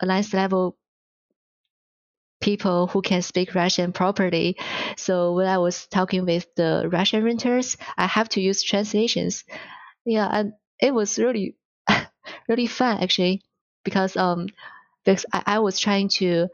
alliance 0.00 0.34
level 0.34 0.78
people 2.40 2.86
who 2.88 3.02
can 3.02 3.22
speak 3.22 3.54
Russian 3.54 3.92
properly. 3.92 4.56
So 4.96 5.32
when 5.34 5.46
I 5.46 5.58
was 5.58 5.86
talking 5.86 6.24
with 6.24 6.46
the 6.54 6.88
Russian 6.92 7.24
renters, 7.24 7.76
I 7.96 8.06
have 8.06 8.28
to 8.30 8.40
use 8.40 8.62
translations. 8.62 9.44
Yeah, 10.04 10.28
and 10.30 10.52
it 10.80 10.94
was 10.94 11.18
really, 11.18 11.56
really 12.48 12.66
fun 12.66 12.98
actually, 13.02 13.42
because 13.84 14.16
um, 14.16 14.48
because 15.04 15.26
I, 15.32 15.42
I 15.46 15.58
was 15.60 15.78
trying 15.80 16.08
to 16.20 16.48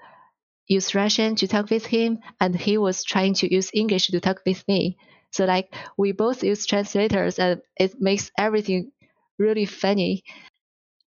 use 0.72 0.94
Russian 0.94 1.36
to 1.36 1.48
talk 1.48 1.70
with 1.70 1.86
him, 1.86 2.18
and 2.40 2.54
he 2.54 2.78
was 2.78 3.04
trying 3.04 3.34
to 3.34 3.52
use 3.52 3.70
English 3.74 4.06
to 4.08 4.20
talk 4.20 4.40
with 4.46 4.66
me. 4.68 4.96
So 5.30 5.44
like 5.44 5.74
we 5.96 6.12
both 6.12 6.42
use 6.42 6.66
translators, 6.66 7.38
and 7.38 7.60
it 7.76 8.00
makes 8.00 8.30
everything 8.38 8.92
really 9.38 9.66
funny. 9.66 10.22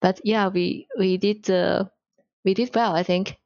But 0.01 0.21
yeah, 0.25 0.49
we 0.49 0.87
we 0.99 1.17
did 1.17 1.51
uh, 1.51 1.85
we 2.45 2.55
did 2.55 2.75
well. 2.75 2.95
I 2.95 3.03
think 3.03 3.37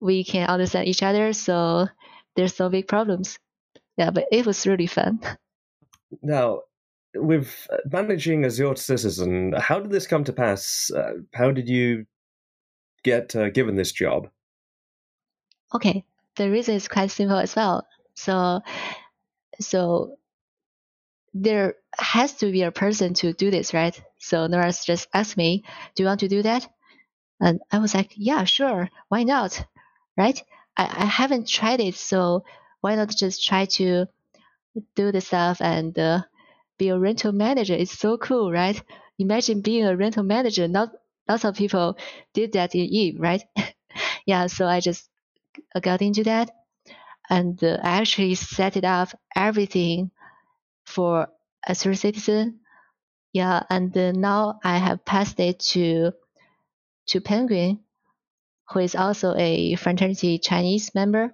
we 0.00 0.24
can 0.24 0.48
understand 0.48 0.88
each 0.88 1.02
other, 1.02 1.32
so 1.32 1.88
there's 2.36 2.58
no 2.58 2.68
big 2.68 2.88
problems. 2.88 3.38
Yeah, 3.96 4.10
but 4.10 4.26
it 4.32 4.46
was 4.46 4.66
really 4.66 4.86
fun. 4.88 5.20
Now, 6.20 6.60
with 7.14 7.66
managing 7.90 8.44
Azure 8.44 8.76
Citizen, 8.76 9.54
how 9.56 9.80
did 9.80 9.90
this 9.90 10.06
come 10.06 10.24
to 10.24 10.32
pass? 10.32 10.90
Uh, 10.90 11.24
how 11.32 11.50
did 11.50 11.70
you 11.70 12.04
get 13.02 13.34
uh, 13.34 13.48
given 13.48 13.76
this 13.76 13.92
job? 13.92 14.28
Okay, 15.74 16.04
the 16.36 16.50
reason 16.50 16.74
is 16.76 16.88
quite 16.88 17.10
simple 17.10 17.36
as 17.38 17.54
well. 17.56 17.86
So, 18.14 18.60
so 19.60 20.18
there 21.34 21.74
has 21.98 22.34
to 22.34 22.50
be 22.50 22.62
a 22.62 22.70
person 22.72 23.14
to 23.14 23.32
do 23.32 23.50
this, 23.50 23.74
right? 23.74 24.00
So 24.18 24.46
Nora 24.46 24.72
just 24.72 25.08
asked 25.14 25.36
me, 25.36 25.62
"Do 25.94 26.02
you 26.02 26.06
want 26.06 26.20
to 26.20 26.28
do 26.28 26.42
that?" 26.42 26.66
And 27.40 27.60
I 27.72 27.78
was 27.80 27.94
like, 27.94 28.12
"Yeah, 28.16 28.44
sure. 28.44 28.90
Why 29.08 29.24
not?" 29.24 29.64
Right? 30.16 30.42
I, 30.76 30.84
I 30.84 31.06
haven't 31.06 31.48
tried 31.48 31.80
it, 31.80 31.96
so 31.96 32.44
why 32.82 32.96
not 32.96 33.10
just 33.10 33.44
try 33.44 33.66
to 33.78 34.06
do 34.96 35.12
the 35.12 35.20
stuff 35.22 35.60
and 35.62 35.98
uh, 35.98 36.22
be 36.78 36.88
a 36.90 36.98
rental 36.98 37.32
manager? 37.32 37.74
It's 37.74 37.98
so 37.98 38.18
cool, 38.18 38.52
right? 38.52 38.82
Imagine 39.18 39.62
being 39.62 39.86
a 39.86 39.96
rental 39.96 40.24
manager. 40.24 40.68
Not 40.68 40.90
lots 41.28 41.44
of 41.44 41.56
people 41.56 41.96
did 42.34 42.52
that 42.54 42.74
in 42.74 42.82
Eve, 42.86 43.20
right? 43.20 43.42
yeah, 44.26 44.48
so 44.48 44.66
I 44.66 44.80
just 44.80 45.08
got 45.80 46.02
into 46.02 46.24
that, 46.24 46.50
and 47.30 47.62
uh, 47.62 47.78
actually 47.82 48.34
set 48.34 48.76
it 48.76 48.84
up 48.84 49.08
everything 49.34 50.10
for 50.84 51.28
Azure 51.66 51.94
Citizen. 51.94 52.60
Yeah, 53.32 53.62
and 53.70 53.96
uh, 53.96 54.12
now 54.12 54.60
I 54.62 54.78
have 54.78 55.04
passed 55.04 55.40
it 55.40 55.60
to 55.72 56.12
to 57.08 57.20
Penguin, 57.20 57.80
who 58.70 58.80
is 58.80 58.94
also 58.94 59.34
a 59.36 59.74
fraternity 59.76 60.38
Chinese 60.38 60.94
member. 60.94 61.32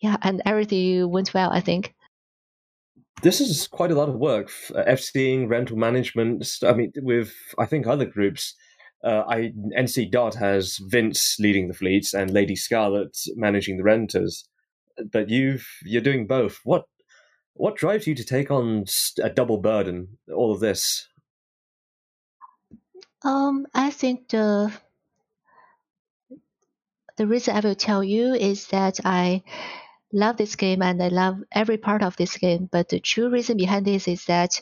Yeah, 0.00 0.16
and 0.22 0.40
everything 0.46 1.10
went 1.10 1.34
well, 1.34 1.50
I 1.50 1.60
think. 1.60 1.94
This 3.22 3.40
is 3.40 3.66
quite 3.66 3.90
a 3.90 3.94
lot 3.94 4.08
of 4.08 4.14
work. 4.14 4.50
FCing, 4.70 5.48
rental 5.48 5.76
management. 5.76 6.46
I 6.62 6.72
mean, 6.72 6.92
with 6.96 7.34
I 7.58 7.66
think 7.66 7.86
other 7.86 8.06
groups, 8.06 8.54
uh, 9.02 9.24
I 9.28 9.52
NC 9.76 10.10
Dot 10.10 10.34
has 10.34 10.78
Vince 10.78 11.36
leading 11.38 11.68
the 11.68 11.74
fleets 11.74 12.12
and 12.14 12.30
Lady 12.30 12.56
Scarlet 12.56 13.16
managing 13.36 13.76
the 13.76 13.82
renters. 13.82 14.48
But 15.12 15.30
you've 15.30 15.66
you're 15.84 16.02
doing 16.02 16.26
both. 16.26 16.60
What 16.64 16.84
what 17.54 17.76
drives 17.76 18.06
you 18.06 18.14
to 18.14 18.24
take 18.24 18.50
on 18.50 18.84
a 19.22 19.30
double 19.30 19.58
burden? 19.58 20.18
All 20.34 20.52
of 20.52 20.60
this. 20.60 21.08
Um, 23.22 23.66
I 23.74 23.90
think 23.90 24.28
the 24.28 24.72
the 27.16 27.26
reason 27.26 27.56
I 27.56 27.60
will 27.60 27.74
tell 27.74 28.02
you 28.02 28.34
is 28.34 28.66
that 28.68 29.00
I 29.04 29.42
love 30.12 30.36
this 30.36 30.56
game 30.56 30.82
and 30.82 31.02
I 31.02 31.08
love 31.08 31.36
every 31.52 31.76
part 31.76 32.02
of 32.02 32.16
this 32.16 32.36
game. 32.36 32.68
But 32.70 32.88
the 32.88 33.00
true 33.00 33.30
reason 33.30 33.56
behind 33.56 33.86
this 33.86 34.08
is 34.08 34.24
that 34.26 34.60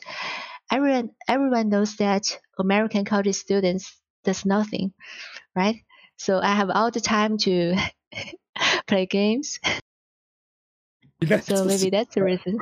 everyone 0.71 1.11
everyone 1.27 1.69
knows 1.69 1.95
that 1.97 2.37
American 2.57 3.05
college 3.05 3.35
students 3.35 3.98
does 4.23 4.45
nothing, 4.45 4.93
right? 5.55 5.77
So 6.17 6.39
I 6.39 6.53
have 6.53 6.69
all 6.69 6.91
the 6.91 7.01
time 7.01 7.37
to 7.39 7.75
play 8.87 9.05
games. 9.05 9.59
so 11.41 11.63
maybe 11.65 11.89
that's 11.89 12.15
the 12.15 12.23
reason. 12.23 12.59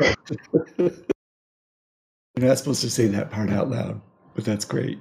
You're 2.38 2.50
not 2.50 2.60
supposed 2.60 2.82
to 2.82 2.90
say 2.90 3.08
that 3.08 3.32
part 3.32 3.50
out 3.50 3.70
loud, 3.70 4.00
but 4.36 4.46
that's 4.46 4.64
great. 4.64 5.00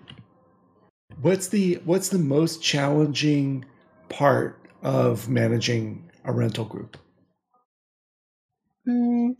What's 1.21 1.49
the 1.49 1.75
what's 1.85 2.09
the 2.09 2.19
most 2.19 2.63
challenging 2.63 3.67
part 4.09 4.59
of 4.83 5.29
managing 5.29 6.11
a 6.25 6.33
rental 6.33 6.65
group? 6.65 6.97
Mm, 8.89 9.37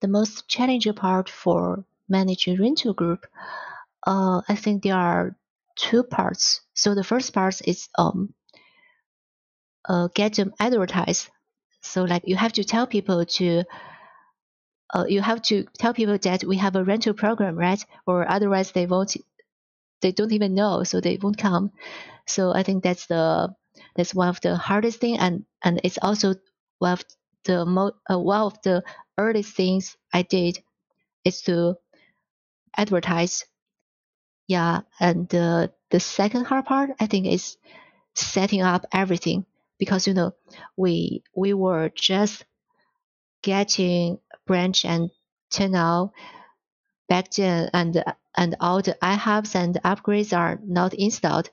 the 0.00 0.08
most 0.08 0.48
challenging 0.48 0.94
part 0.94 1.28
for 1.28 1.84
managing 2.08 2.58
rental 2.60 2.94
group, 2.94 3.26
uh, 4.06 4.40
I 4.48 4.54
think 4.54 4.82
there 4.82 4.96
are 4.96 5.36
two 5.78 6.04
parts. 6.04 6.62
So 6.74 6.94
the 6.94 7.04
first 7.04 7.34
part 7.34 7.62
is 7.66 7.88
um 7.98 8.34
uh, 9.88 10.08
get 10.14 10.34
them 10.34 10.52
advertised. 10.60 11.28
So 11.82 12.04
like 12.04 12.22
you 12.26 12.36
have 12.36 12.52
to 12.54 12.64
tell 12.64 12.86
people 12.86 13.24
to 13.24 13.64
uh, 14.94 15.04
you 15.08 15.20
have 15.20 15.42
to 15.42 15.64
tell 15.78 15.92
people 15.94 16.18
that 16.18 16.44
we 16.44 16.56
have 16.56 16.76
a 16.76 16.84
rental 16.84 17.14
program, 17.14 17.56
right? 17.56 17.84
Or 18.06 18.28
otherwise 18.30 18.72
they 18.72 18.86
won't 18.86 19.16
they 20.02 20.12
don't 20.12 20.32
even 20.32 20.54
know, 20.54 20.84
so 20.84 21.00
they 21.00 21.18
won't 21.22 21.38
come. 21.38 21.72
So 22.26 22.52
I 22.54 22.62
think 22.64 22.84
that's 22.84 23.06
the 23.06 23.54
that's 23.96 24.14
one 24.14 24.28
of 24.28 24.40
the 24.42 24.56
hardest 24.56 25.00
thing, 25.00 25.18
and 25.18 25.44
and 25.64 25.80
it's 25.84 25.98
also 26.02 26.36
one 26.78 26.94
of 26.94 27.04
the 27.44 27.66
mo- 27.66 27.96
uh, 28.10 28.18
one 28.18 28.42
of 28.42 28.58
the 28.62 28.84
earliest 29.18 29.54
things 29.56 29.96
I 30.12 30.22
did 30.22 30.58
is 31.24 31.42
to 31.42 31.76
advertise 32.76 33.44
yeah, 34.48 34.80
and 34.98 35.32
uh, 35.34 35.68
the 35.90 36.00
second 36.00 36.46
hard 36.46 36.66
part 36.66 36.90
I 37.00 37.06
think 37.06 37.26
is 37.26 37.56
setting 38.14 38.62
up 38.62 38.86
everything 38.92 39.46
because 39.78 40.06
you 40.06 40.14
know 40.14 40.32
we 40.76 41.24
we 41.36 41.54
were 41.54 41.90
just 41.90 42.44
getting 43.42 44.18
Branch 44.46 44.84
and 44.84 45.10
Tenal 45.52 46.12
back 47.08 47.30
then 47.32 47.70
and 47.74 48.04
and 48.36 48.56
all 48.60 48.82
the 48.82 48.96
iHubs 49.02 49.54
and 49.56 49.76
upgrades 49.84 50.36
are 50.36 50.58
not 50.64 50.94
installed. 50.94 51.50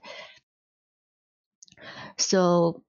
So 2.17 2.83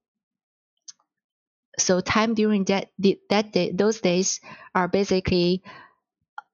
so 1.79 2.01
time 2.01 2.35
during 2.35 2.65
that 2.65 2.91
that 3.31 3.53
day 3.53 3.73
those 3.73 4.01
days 4.01 4.41
are 4.75 4.89
basically 4.89 5.63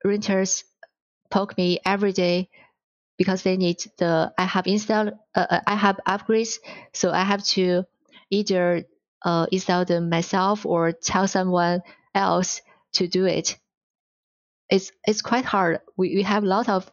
renters 0.04 0.64
poke 1.30 1.56
me 1.58 1.80
every 1.86 2.12
day 2.12 2.48
because 3.18 3.42
they 3.42 3.56
need 3.56 3.78
the 3.98 4.32
iHub 4.38 4.66
installed 4.66 5.12
uh, 5.34 5.46
uh, 5.50 5.60
iHub 5.68 5.98
upgrades, 6.06 6.58
so 6.92 7.10
I 7.12 7.22
have 7.24 7.44
to 7.56 7.84
either 8.30 8.84
uh, 9.24 9.46
install 9.52 9.84
them 9.84 10.10
myself 10.10 10.66
or 10.66 10.92
tell 10.92 11.28
someone 11.28 11.82
else 12.14 12.60
to 12.94 13.06
do 13.08 13.26
it. 13.26 13.58
It's 14.70 14.90
it's 15.06 15.22
quite 15.22 15.44
hard. 15.44 15.80
We 15.96 16.14
we 16.16 16.22
have 16.22 16.42
a 16.44 16.46
lot 16.46 16.68
of 16.68 16.90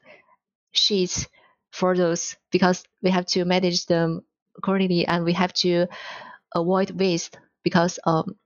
sheets 0.73 1.27
for 1.71 1.95
those 1.97 2.37
because 2.51 2.83
we 3.03 3.11
have 3.11 3.25
to 3.27 3.45
manage 3.45 3.85
them 3.87 4.23
accordingly 4.57 5.07
and 5.07 5.25
we 5.25 5.33
have 5.33 5.53
to 5.53 5.87
avoid 6.55 6.91
waste 6.91 7.37
because 7.63 7.99
um 8.05 8.37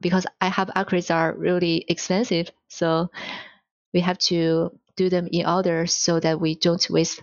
because 0.00 0.26
iHub 0.40 0.72
upgrades 0.74 1.14
are 1.14 1.34
really 1.36 1.84
expensive. 1.88 2.50
So 2.68 3.10
we 3.92 4.00
have 4.00 4.18
to 4.30 4.78
do 4.96 5.08
them 5.10 5.28
in 5.32 5.46
order 5.46 5.86
so 5.86 6.20
that 6.20 6.40
we 6.40 6.54
don't 6.54 6.88
waste 6.90 7.22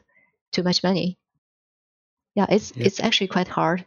too 0.51 0.63
much 0.63 0.83
money. 0.83 1.17
Yeah, 2.35 2.45
it's 2.49 2.73
Yeah. 2.75 2.85
it's 2.85 2.99
actually 2.99 3.27
quite 3.27 3.47
hard 3.47 3.85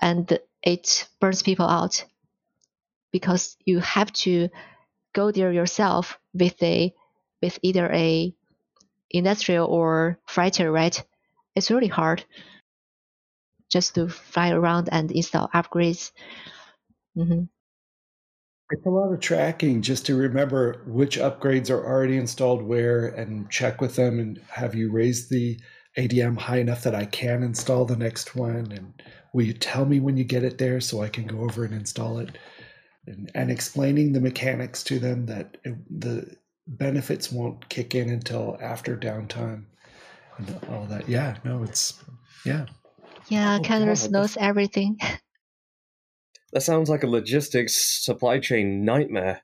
and 0.00 0.38
it 0.62 1.08
burns 1.20 1.42
people 1.42 1.66
out 1.66 2.04
because 3.12 3.56
you 3.64 3.78
have 3.80 4.12
to 4.12 4.48
go 5.14 5.30
there 5.30 5.52
yourself 5.52 6.18
with 6.34 6.60
a 6.62 6.94
with 7.42 7.58
either 7.62 7.90
a 7.92 8.34
industrial 9.10 9.66
or 9.68 10.18
fighter, 10.26 10.70
right? 10.72 11.02
It's 11.56 11.70
really 11.70 11.88
hard 11.88 12.24
just 13.70 13.94
to 13.94 14.08
fly 14.08 14.50
around 14.50 14.88
and 14.92 15.10
install 15.10 15.48
upgrades. 15.54 16.12
hmm 17.14 17.42
It's 18.70 18.86
a 18.86 18.90
lot 18.90 19.12
of 19.12 19.20
tracking 19.20 19.82
just 19.82 20.06
to 20.06 20.14
remember 20.16 20.82
which 20.86 21.18
upgrades 21.18 21.70
are 21.70 21.84
already 21.84 22.16
installed 22.16 22.62
where 22.62 23.08
and 23.08 23.50
check 23.50 23.80
with 23.80 23.96
them 23.96 24.20
and 24.20 24.40
have 24.48 24.74
you 24.74 24.90
raised 24.90 25.28
the 25.28 25.58
ADM 25.98 26.38
high 26.38 26.58
enough 26.58 26.84
that 26.84 26.94
I 26.94 27.04
can 27.04 27.42
install 27.42 27.84
the 27.84 27.96
next 27.96 28.36
one 28.36 28.70
and 28.70 29.02
will 29.32 29.44
you 29.44 29.52
tell 29.52 29.84
me 29.86 29.98
when 29.98 30.16
you 30.16 30.24
get 30.24 30.44
it 30.44 30.58
there 30.58 30.80
so 30.80 31.02
I 31.02 31.08
can 31.08 31.26
go 31.26 31.40
over 31.40 31.64
and 31.64 31.74
install 31.74 32.18
it 32.18 32.38
and, 33.06 33.30
and 33.34 33.50
explaining 33.50 34.12
the 34.12 34.20
mechanics 34.20 34.84
to 34.84 34.98
them 34.98 35.26
that 35.26 35.56
it, 35.64 35.74
the 36.00 36.36
benefits 36.66 37.32
won't 37.32 37.68
kick 37.68 37.94
in 37.94 38.08
until 38.08 38.56
after 38.60 38.96
downtime 38.96 39.64
and 40.38 40.60
all 40.70 40.86
that. 40.86 41.08
Yeah, 41.08 41.36
no, 41.44 41.62
it's 41.64 42.00
yeah. 42.44 42.66
Yeah, 43.28 43.58
Oh, 43.60 43.62
Canvas 43.62 44.10
knows 44.10 44.36
everything. 44.36 44.98
That 46.52 46.62
sounds 46.62 46.90
like 46.90 47.02
a 47.04 47.06
logistics 47.08 48.04
supply 48.04 48.38
chain 48.40 48.84
nightmare. 48.84 49.42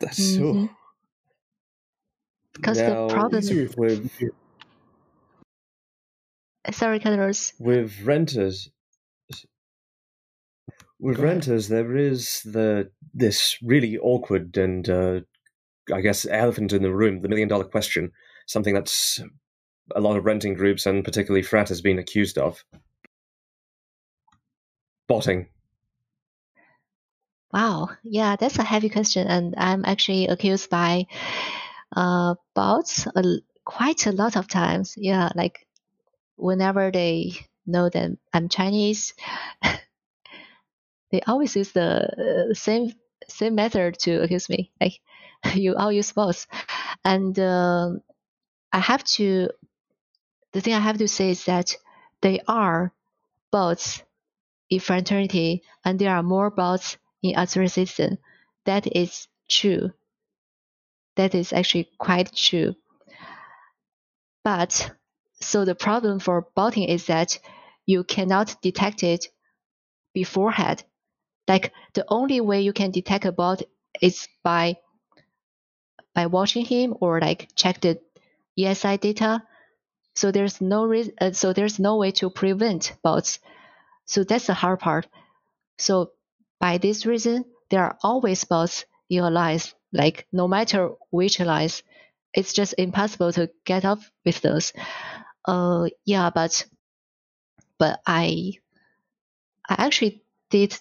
That's 0.00 0.16
so. 0.34 0.40
Mhm. 0.40 0.70
Because 2.54 2.78
the 2.78 3.08
problem- 3.08 3.70
with 3.76 4.10
Sorry, 6.72 6.98
Canvas. 6.98 7.54
with 7.58 8.02
renters 8.02 8.70
with 11.00 11.18
renters 11.18 11.68
there 11.68 11.96
is 11.96 12.42
the 12.44 12.90
this 13.14 13.56
really 13.62 13.96
awkward 13.98 14.56
and 14.58 14.88
uh, 14.90 15.20
i 15.94 16.00
guess 16.00 16.26
elephant 16.26 16.72
in 16.72 16.82
the 16.82 16.92
room 16.92 17.22
the 17.22 17.28
million 17.28 17.48
dollar 17.48 17.64
question 17.64 18.10
something 18.46 18.74
that's 18.74 19.20
a 19.94 20.00
lot 20.00 20.16
of 20.16 20.24
renting 20.26 20.54
groups 20.54 20.84
and 20.86 21.04
particularly 21.04 21.42
frat 21.42 21.68
has 21.68 21.80
been 21.80 21.98
accused 22.00 22.36
of 22.36 22.64
botting 25.06 25.46
Wow, 27.52 27.90
yeah, 28.02 28.36
that's 28.36 28.58
a 28.58 28.62
heavy 28.64 28.88
question, 28.90 29.26
and 29.26 29.54
I'm 29.56 29.84
actually 29.84 30.26
accused 30.28 30.68
by 30.70 31.06
uh, 31.96 32.34
bots 32.54 33.06
a, 33.06 33.22
quite 33.64 34.06
a 34.06 34.12
lot 34.12 34.36
of 34.36 34.48
times. 34.48 34.94
Yeah, 34.98 35.30
like 35.34 35.66
whenever 36.36 36.90
they 36.92 37.34
know 37.66 37.88
that 37.90 38.18
I'm 38.34 38.48
Chinese, 38.48 39.14
they 41.10 41.20
always 41.22 41.56
use 41.56 41.72
the 41.72 42.50
uh, 42.50 42.54
same 42.54 42.92
same 43.28 43.54
method 43.54 43.98
to 44.00 44.22
accuse 44.22 44.48
me. 44.48 44.70
Like 44.80 45.00
you 45.54 45.74
all 45.76 45.92
use 45.92 46.12
bots, 46.12 46.46
and 47.04 47.38
um 47.38 48.02
I 48.72 48.80
have 48.80 49.04
to. 49.16 49.50
The 50.52 50.60
thing 50.60 50.74
I 50.74 50.80
have 50.80 50.98
to 50.98 51.08
say 51.08 51.30
is 51.30 51.46
that 51.46 51.74
they 52.20 52.40
are 52.46 52.92
bots 53.50 54.02
in 54.70 54.80
fraternity, 54.80 55.62
and 55.84 55.98
there 55.98 56.14
are 56.16 56.22
more 56.22 56.50
bots 56.50 56.98
in 57.22 57.68
system. 57.68 58.18
That 58.64 58.86
is 58.86 59.28
true. 59.48 59.92
That 61.16 61.34
is 61.34 61.52
actually 61.52 61.88
quite 61.98 62.34
true. 62.34 62.74
But 64.44 64.90
so 65.40 65.64
the 65.64 65.74
problem 65.74 66.18
for 66.20 66.48
botting 66.54 66.84
is 66.84 67.06
that 67.06 67.38
you 67.86 68.04
cannot 68.04 68.60
detect 68.62 69.02
it 69.02 69.28
beforehand. 70.14 70.84
Like 71.46 71.72
the 71.94 72.04
only 72.08 72.40
way 72.40 72.60
you 72.60 72.72
can 72.72 72.90
detect 72.90 73.24
a 73.24 73.32
bot 73.32 73.62
is 74.00 74.28
by 74.42 74.76
by 76.14 76.26
watching 76.26 76.64
him 76.64 76.94
or 77.00 77.20
like 77.20 77.48
check 77.54 77.80
the 77.80 78.00
ESI 78.58 79.00
data. 79.00 79.42
So 80.14 80.32
there's 80.32 80.60
no 80.60 80.84
reason. 80.84 81.14
Uh, 81.20 81.32
so 81.32 81.52
there's 81.52 81.78
no 81.78 81.96
way 81.96 82.10
to 82.12 82.28
prevent 82.28 82.92
bots. 83.02 83.38
So 84.06 84.24
that's 84.24 84.46
the 84.46 84.54
hard 84.54 84.80
part. 84.80 85.06
So 85.78 86.12
by 86.60 86.78
this 86.78 87.06
reason, 87.06 87.44
there 87.70 87.84
are 87.84 87.98
always 88.02 88.44
bots 88.44 88.84
in 89.10 89.24
alliance. 89.24 89.74
Like 89.92 90.26
no 90.32 90.48
matter 90.48 90.90
which 91.10 91.40
alliance, 91.40 91.82
it's 92.34 92.52
just 92.52 92.74
impossible 92.78 93.32
to 93.32 93.50
get 93.64 93.84
up 93.84 94.00
with 94.24 94.40
those. 94.42 94.72
Uh, 95.44 95.88
yeah, 96.04 96.30
but 96.30 96.66
but 97.78 98.00
I 98.06 98.58
I 99.68 99.74
actually 99.78 100.22
did 100.50 100.76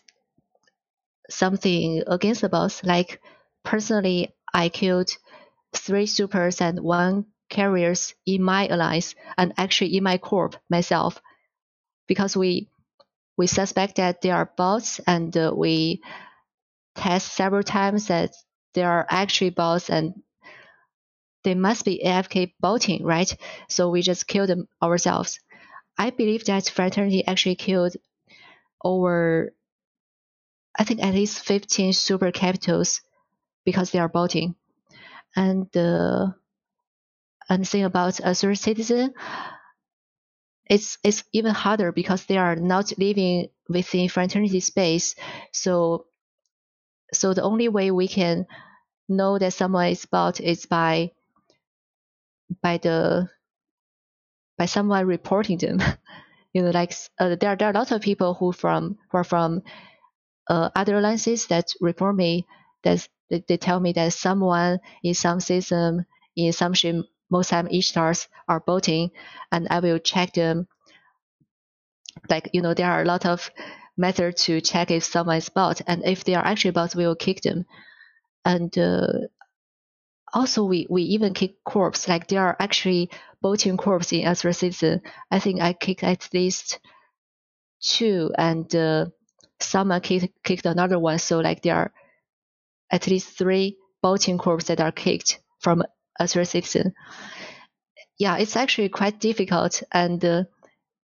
something 1.30 2.04
against 2.08 2.42
the 2.42 2.50
boss. 2.50 2.84
Like 2.84 3.22
personally, 3.64 4.34
I 4.54 4.70
killed 4.70 5.10
three 5.74 6.06
supers 6.08 6.62
and 6.62 6.80
one 6.82 7.26
carriers 7.50 8.16
in 8.26 8.44
my 8.44 8.68
alliance 8.68 9.16
and 9.38 9.54
actually 9.58 9.96
in 9.98 10.04
my 10.04 10.18
corp 10.18 10.56
myself 10.70 11.22
because 12.08 12.38
we 12.38 12.70
we 13.38 13.48
suspect 13.48 13.96
that 13.98 14.22
they 14.22 14.32
are 14.32 14.52
bots 14.58 15.00
and 15.08 15.36
uh, 15.38 15.54
we 15.56 16.02
test 16.96 17.34
several 17.34 17.64
times 17.64 18.08
that 18.08 18.32
they 18.74 18.84
are 18.84 19.06
actually 19.10 19.52
bots 19.52 19.90
and 19.90 20.14
they 21.44 21.56
must 21.56 21.86
be 21.86 22.02
AFK 22.04 22.54
botting, 22.60 23.04
right? 23.04 23.34
So 23.70 23.90
we 23.90 24.02
just 24.02 24.28
kill 24.28 24.48
them 24.48 24.68
ourselves. 24.82 25.40
I 25.98 26.10
believe 26.10 26.46
that 26.46 26.70
fraternity 26.70 27.26
actually 27.26 27.56
killed 27.56 27.96
over, 28.84 29.54
I 30.78 30.84
think 30.84 31.04
at 31.04 31.14
least 31.14 31.44
15 31.46 31.94
super 31.94 32.32
capitals 32.32 33.02
because 33.66 33.92
they 33.92 34.00
are 34.00 34.10
botting. 34.10 34.56
And 35.36 35.76
uh, 35.78 36.28
and 37.50 37.68
thing 37.68 37.84
about 37.84 38.20
Azure 38.22 38.56
Citizen, 38.56 39.14
it's 40.70 40.98
it's 41.04 41.24
even 41.34 41.54
harder 41.54 41.92
because 41.92 42.26
they 42.26 42.38
are 42.38 42.56
not 42.56 42.98
living 42.98 43.50
within 43.70 44.10
fraternity 44.10 44.60
space. 44.60 45.16
So 45.54 46.06
so 47.14 47.34
the 47.34 47.42
only 47.44 47.68
way 47.68 47.92
we 47.92 48.08
can 48.08 48.46
know 49.10 49.38
that 49.40 49.54
someone 49.54 49.88
is 49.90 50.06
bought 50.06 50.40
is 50.42 50.66
by 50.66 51.12
by 52.62 52.78
the 52.78 53.30
by 54.58 54.66
someone 54.66 55.06
reporting 55.08 55.58
them. 55.58 55.80
you 56.54 56.62
know, 56.62 56.72
like 56.72 56.94
uh, 57.20 57.36
there 57.36 57.56
there 57.56 57.68
are 57.70 57.72
a 57.72 57.78
lot 57.80 57.92
of 57.92 58.02
people 58.02 58.34
who 58.34 58.52
from 58.52 58.98
who 59.12 59.18
are 59.18 59.24
from 59.24 59.62
uh, 60.50 60.70
other 60.76 60.98
alliances 60.98 61.48
that 61.48 61.68
report 61.82 62.16
me 62.16 62.46
that 62.84 63.08
they, 63.30 63.44
they 63.48 63.58
tell 63.58 63.80
me 63.80 63.94
that 63.94 64.14
someone 64.14 64.80
in 65.04 65.14
some 65.14 65.40
system 65.40 66.06
in 66.36 66.54
some 66.54 66.74
most 67.30 67.50
time 67.50 67.68
Ishtars 67.68 68.28
are 68.48 68.60
botting 68.60 69.12
and 69.52 69.68
I 69.70 69.80
will 69.80 70.00
check 70.00 70.34
them. 70.34 70.68
Like 72.30 72.50
you 72.54 72.62
know 72.62 72.74
there 72.74 72.92
are 72.92 73.02
a 73.02 73.06
lot 73.06 73.26
of 73.26 73.52
methods 73.98 74.44
to 74.46 74.62
check 74.62 74.92
if 74.92 75.04
someone 75.04 75.38
is 75.38 75.50
bot 75.50 75.82
and 75.88 76.04
if 76.06 76.24
they 76.24 76.36
are 76.36 76.46
actually 76.46 76.72
bots 76.72 76.96
we 76.96 77.06
will 77.06 77.16
kick 77.16 77.42
them. 77.42 77.66
And 78.46 78.76
uh, 78.78 79.28
also 80.34 80.64
we, 80.64 80.88
we 80.90 81.04
even 81.04 81.34
kick 81.34 81.64
corpse 81.64 82.08
like 82.08 82.28
there 82.28 82.42
are 82.42 82.56
actually 82.60 83.10
botting 83.42 83.78
corpse 83.78 84.12
in 84.12 84.26
Azure 84.26 84.54
Citizen 84.54 85.02
I 85.32 85.40
think 85.40 85.62
I 85.62 85.74
kicked 85.74 86.04
at 86.04 86.30
least 86.34 86.80
two 87.82 88.32
and 88.38 88.74
uh, 88.76 89.06
someone 89.60 90.02
kicked, 90.02 90.44
kicked 90.44 90.66
another 90.66 91.00
one. 91.00 91.20
So 91.20 91.40
like 91.40 91.62
there 91.62 91.76
are 91.76 91.94
at 92.92 93.08
least 93.08 93.38
three 93.38 93.78
botting 94.02 94.38
corps 94.38 94.64
that 94.64 94.82
are 94.82 94.92
kicked 94.92 95.40
from 95.60 95.84
Azure 96.20 96.46
Citizen 96.46 96.94
yeah 98.18 98.38
it's 98.38 98.56
actually 98.56 98.90
quite 98.90 99.20
difficult 99.20 99.84
and 99.92 100.24
uh, 100.26 100.44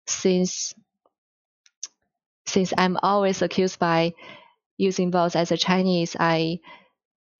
since 0.06 0.74
since 2.46 2.72
I'm 2.76 2.96
always 3.02 3.42
accused 3.42 3.78
by 3.78 4.14
using 4.78 5.10
bots 5.10 5.36
as 5.36 5.52
a 5.52 5.56
Chinese, 5.56 6.16
I 6.18 6.60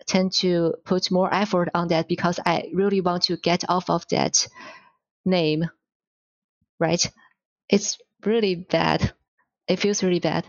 tend 0.06 0.32
to 0.34 0.74
put 0.84 1.10
more 1.10 1.32
effort 1.34 1.70
on 1.74 1.88
that 1.88 2.08
because 2.08 2.40
I 2.46 2.70
really 2.74 3.00
want 3.00 3.24
to 3.24 3.36
get 3.36 3.64
off 3.68 3.90
of 3.90 4.06
that 4.08 4.48
name. 5.24 5.70
Right? 6.80 7.04
It's 7.68 7.98
really 8.24 8.54
bad. 8.56 9.12
It 9.68 9.78
feels 9.80 10.02
really 10.02 10.20
bad. 10.20 10.46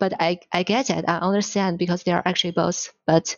but 0.00 0.14
I, 0.20 0.40
I 0.52 0.64
get 0.64 0.90
it. 0.90 1.04
I 1.08 1.18
understand 1.18 1.78
because 1.78 2.04
they 2.04 2.12
are 2.12 2.22
actually 2.26 2.52
both. 2.52 2.92
But 3.06 3.36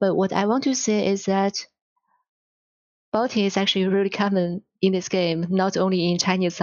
but 0.00 0.14
what 0.14 0.32
I 0.32 0.46
want 0.46 0.64
to 0.64 0.74
say 0.74 1.06
is 1.08 1.26
that 1.26 1.66
botting 3.12 3.44
is 3.44 3.56
actually 3.56 3.86
really 3.86 4.10
common 4.10 4.62
in 4.80 4.92
this 4.92 5.08
game, 5.08 5.46
not 5.50 5.76
only 5.76 6.10
in 6.10 6.18
Chinese 6.18 6.60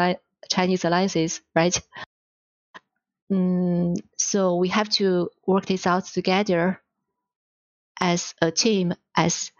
Chinese 0.49 0.85
alliances, 0.85 1.41
right? 1.55 1.79
Mm, 3.31 3.99
so 4.17 4.55
we 4.55 4.69
have 4.69 4.89
to 4.89 5.29
work 5.45 5.65
this 5.67 5.85
out 5.85 6.05
together 6.05 6.81
as 7.99 8.33
a 8.41 8.51
team, 8.51 8.93
as 9.15 9.51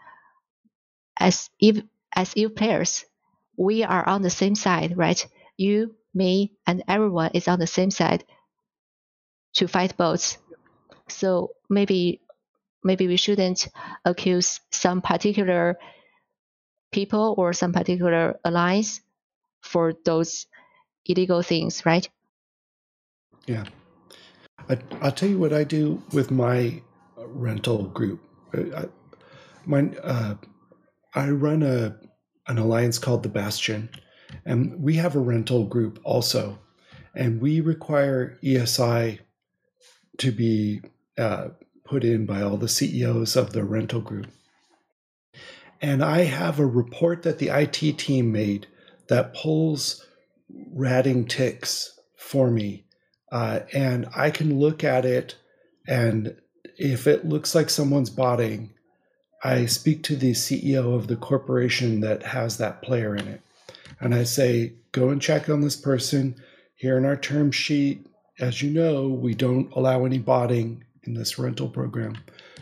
as 1.16 1.48
if 1.60 1.82
as 2.14 2.36
you 2.36 2.50
players. 2.50 3.04
We 3.56 3.84
are 3.84 4.06
on 4.08 4.22
the 4.22 4.30
same 4.30 4.54
side, 4.54 4.96
right? 4.96 5.24
You, 5.56 5.94
me, 6.14 6.54
and 6.66 6.82
everyone 6.88 7.32
is 7.34 7.46
on 7.46 7.58
the 7.58 7.66
same 7.66 7.90
side 7.90 8.24
to 9.54 9.68
fight 9.68 9.96
bots. 9.96 10.38
So 11.08 11.50
maybe 11.68 12.20
maybe 12.82 13.06
we 13.06 13.16
shouldn't 13.16 13.68
accuse 14.04 14.60
some 14.70 15.02
particular 15.02 15.78
people 16.92 17.34
or 17.38 17.52
some 17.52 17.72
particular 17.72 18.38
alliance 18.44 19.00
for 19.62 19.94
those 20.04 20.46
illegal 21.06 21.42
things, 21.42 21.84
right? 21.86 22.08
Yeah. 23.46 23.64
I, 24.68 24.78
will 25.02 25.12
tell 25.12 25.28
you 25.28 25.38
what 25.38 25.52
I 25.52 25.64
do 25.64 26.02
with 26.12 26.30
my 26.30 26.82
rental 27.16 27.84
group. 27.84 28.20
I, 28.54 28.86
my, 29.64 29.90
uh, 30.02 30.34
I 31.14 31.30
run 31.30 31.62
a 31.62 31.96
an 32.46 32.58
alliance 32.58 32.98
called 32.98 33.22
the 33.22 33.28
Bastion, 33.28 33.88
and 34.44 34.82
we 34.82 34.96
have 34.96 35.14
a 35.14 35.20
rental 35.20 35.66
group 35.66 36.00
also, 36.02 36.58
and 37.14 37.40
we 37.40 37.60
require 37.60 38.38
ESI 38.42 39.20
to 40.18 40.32
be 40.32 40.80
uh, 41.16 41.48
put 41.84 42.02
in 42.02 42.26
by 42.26 42.42
all 42.42 42.56
the 42.56 42.68
CEOs 42.68 43.36
of 43.36 43.52
the 43.52 43.64
rental 43.64 44.00
group. 44.00 44.26
And 45.80 46.04
I 46.04 46.24
have 46.24 46.58
a 46.58 46.66
report 46.66 47.22
that 47.22 47.38
the 47.38 47.48
IT 47.48 47.98
team 47.98 48.32
made 48.32 48.66
that 49.08 49.34
pulls 49.34 50.06
ratting 50.72 51.26
ticks 51.26 51.98
for 52.16 52.50
me. 52.50 52.84
Uh, 53.32 53.60
and 53.72 54.08
I 54.14 54.30
can 54.30 54.58
look 54.58 54.82
at 54.84 55.04
it, 55.04 55.36
and 55.86 56.36
if 56.76 57.06
it 57.06 57.24
looks 57.24 57.54
like 57.54 57.70
someone's 57.70 58.10
botting, 58.10 58.70
I 59.42 59.66
speak 59.66 60.02
to 60.04 60.16
the 60.16 60.32
CEO 60.32 60.94
of 60.94 61.06
the 61.06 61.16
corporation 61.16 62.00
that 62.00 62.22
has 62.24 62.58
that 62.58 62.82
player 62.82 63.14
in 63.14 63.26
it. 63.28 63.40
And 64.00 64.14
I 64.14 64.24
say, 64.24 64.74
go 64.92 65.10
and 65.10 65.22
check 65.22 65.48
on 65.48 65.60
this 65.60 65.76
person. 65.76 66.34
Here 66.74 66.98
in 66.98 67.04
our 67.04 67.16
term 67.16 67.52
sheet, 67.52 68.06
as 68.38 68.62
you 68.62 68.70
know, 68.70 69.08
we 69.08 69.34
don't 69.34 69.70
allow 69.72 70.04
any 70.04 70.18
botting 70.18 70.84
in 71.04 71.14
this 71.14 71.38
rental 71.38 71.68
program. 71.68 72.18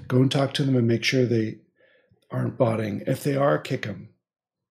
Go 0.07 0.19
and 0.19 0.31
talk 0.31 0.55
to 0.55 0.65
them 0.65 0.77
and 0.77 0.87
make 0.87 1.05
sure 1.05 1.25
they 1.25 1.59
aren't 2.31 2.59
botting. 2.59 3.03
If 3.07 3.25
they 3.25 3.37
are, 3.37 3.59
kick 3.59 3.83
them. 3.83 4.09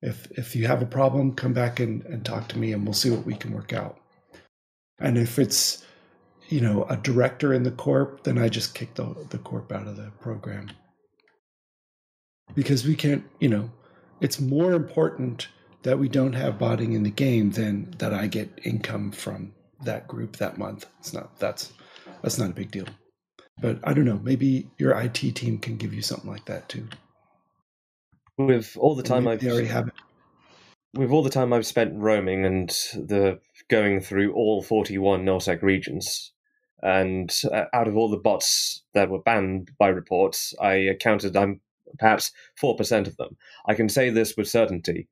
If 0.01 0.29
if 0.31 0.55
you 0.55 0.67
have 0.67 0.81
a 0.81 0.87
problem, 0.87 1.33
come 1.33 1.53
back 1.53 1.79
and, 1.79 2.05
and 2.05 2.23
talk 2.23 2.47
to 2.49 2.57
me 2.57 2.71
and 2.71 2.83
we'll 2.83 2.93
see 2.93 3.09
what 3.09 3.25
we 3.25 3.35
can 3.35 3.53
work 3.53 3.73
out. 3.73 3.99
And 4.99 5.17
if 5.17 5.39
it's 5.39 5.83
you 6.49 6.61
know 6.61 6.83
a 6.85 6.97
director 6.97 7.53
in 7.53 7.63
the 7.63 7.71
corp, 7.71 8.23
then 8.23 8.37
I 8.37 8.49
just 8.49 8.75
kick 8.75 8.93
the 8.95 9.15
the 9.29 9.39
corp 9.39 9.71
out 9.71 9.87
of 9.87 9.97
the 9.97 10.11
program. 10.19 10.69
Because 12.55 12.85
we 12.85 12.95
can't, 12.95 13.25
you 13.39 13.49
know, 13.49 13.69
it's 14.21 14.39
more 14.39 14.73
important 14.73 15.49
that 15.83 15.99
we 15.99 16.07
don't 16.07 16.33
have 16.33 16.57
botting 16.57 16.93
in 16.93 17.03
the 17.03 17.09
game 17.09 17.51
than 17.51 17.91
that 17.97 18.13
I 18.13 18.27
get 18.27 18.59
income 18.63 19.11
from 19.11 19.53
that 19.83 20.07
group 20.07 20.37
that 20.37 20.57
month. 20.57 20.85
It's 20.99 21.13
not 21.13 21.37
that's 21.39 21.73
that's 22.21 22.37
not 22.37 22.51
a 22.51 22.53
big 22.53 22.71
deal. 22.71 22.87
But 23.59 23.79
I 23.83 23.93
don't 23.93 24.05
know, 24.05 24.19
maybe 24.23 24.69
your 24.77 24.97
IT 24.99 25.15
team 25.15 25.57
can 25.57 25.77
give 25.77 25.91
you 25.91 26.03
something 26.03 26.29
like 26.29 26.45
that 26.45 26.69
too 26.69 26.87
with 28.37 28.77
all 28.79 28.95
the 28.95 29.03
time 29.03 29.27
I've 29.27 29.45
already 29.45 29.67
have 29.67 29.87
it. 29.89 29.95
with 30.93 31.11
all 31.11 31.23
the 31.23 31.29
time 31.31 31.53
I've 31.53 31.67
spent 31.67 31.93
roaming 31.97 32.45
and 32.45 32.69
the 32.95 33.39
going 33.69 34.01
through 34.01 34.33
all 34.33 34.63
41 34.63 35.25
nullsec 35.25 35.61
regions, 35.63 36.33
and 36.83 37.33
uh, 37.53 37.65
out 37.73 37.87
of 37.87 37.97
all 37.97 38.09
the 38.09 38.17
bots 38.17 38.83
that 38.93 39.09
were 39.09 39.21
banned 39.21 39.71
by 39.79 39.89
reports, 39.89 40.53
I 40.61 40.95
counted 41.01 41.37
I'm 41.37 41.61
perhaps 41.99 42.31
four 42.59 42.75
percent 42.77 43.07
of 43.07 43.17
them. 43.17 43.37
I 43.67 43.75
can 43.75 43.89
say 43.89 44.09
this 44.09 44.35
with 44.37 44.49
certainty: 44.49 45.07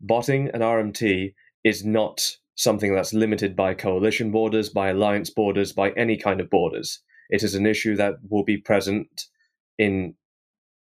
botting 0.00 0.50
an 0.54 0.60
RMT 0.62 1.34
is 1.64 1.84
not 1.84 2.36
something 2.56 2.94
that's 2.94 3.14
limited 3.14 3.56
by 3.56 3.74
coalition 3.74 4.30
borders, 4.30 4.68
by 4.70 4.90
alliance 4.90 5.30
borders, 5.30 5.72
by 5.72 5.90
any 5.92 6.16
kind 6.16 6.40
of 6.40 6.50
borders. 6.50 7.00
It 7.30 7.42
is 7.42 7.54
an 7.54 7.66
issue 7.66 7.96
that 7.96 8.14
will 8.28 8.44
be 8.44 8.58
present 8.58 9.26
in 9.78 10.14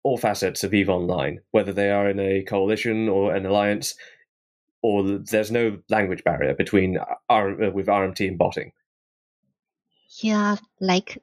all 0.04 0.18
facets 0.18 0.64
of 0.64 0.74
EVE 0.74 0.90
Online, 0.90 1.40
whether 1.52 1.74
they 1.74 1.92
are 1.92 2.10
in 2.10 2.20
a 2.20 2.44
coalition 2.44 3.10
or 3.10 3.36
an 3.36 3.46
alliance, 3.46 3.96
or 4.82 5.20
there's 5.20 5.52
no 5.52 5.80
language 5.90 6.24
barrier 6.24 6.54
between 6.54 6.98
R- 7.30 7.64
uh, 7.64 7.72
with 7.72 7.88
RMT 7.88 8.28
and 8.28 8.38
botting. 8.38 8.72
Yeah, 10.22 10.58
like 10.80 11.22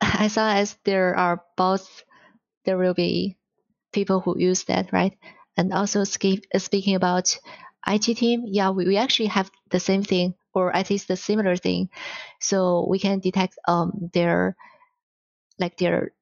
as 0.00 0.36
long 0.36 0.56
as 0.56 0.76
there 0.84 1.16
are 1.16 1.42
bots, 1.56 2.04
there 2.64 2.78
will 2.78 2.94
be 2.94 3.36
people 3.92 4.20
who 4.20 4.38
use 4.38 4.64
that, 4.64 4.92
right? 4.92 5.16
And 5.56 5.72
also 5.72 6.04
speaking 6.04 6.94
about 6.94 7.38
IT 7.84 8.02
team, 8.02 8.44
yeah, 8.46 8.70
we, 8.70 8.86
we 8.86 8.96
actually 8.96 9.26
have 9.26 9.50
the 9.70 9.80
same 9.80 10.04
thing, 10.04 10.34
or 10.54 10.74
at 10.74 10.90
least 10.90 11.08
the 11.08 11.16
similar 11.16 11.56
thing. 11.56 11.88
So 12.40 12.86
we 12.88 12.98
can 12.98 13.18
detect 13.18 13.58
um 13.66 14.10
their 14.12 14.56
like 15.58 15.76
their 15.78 16.12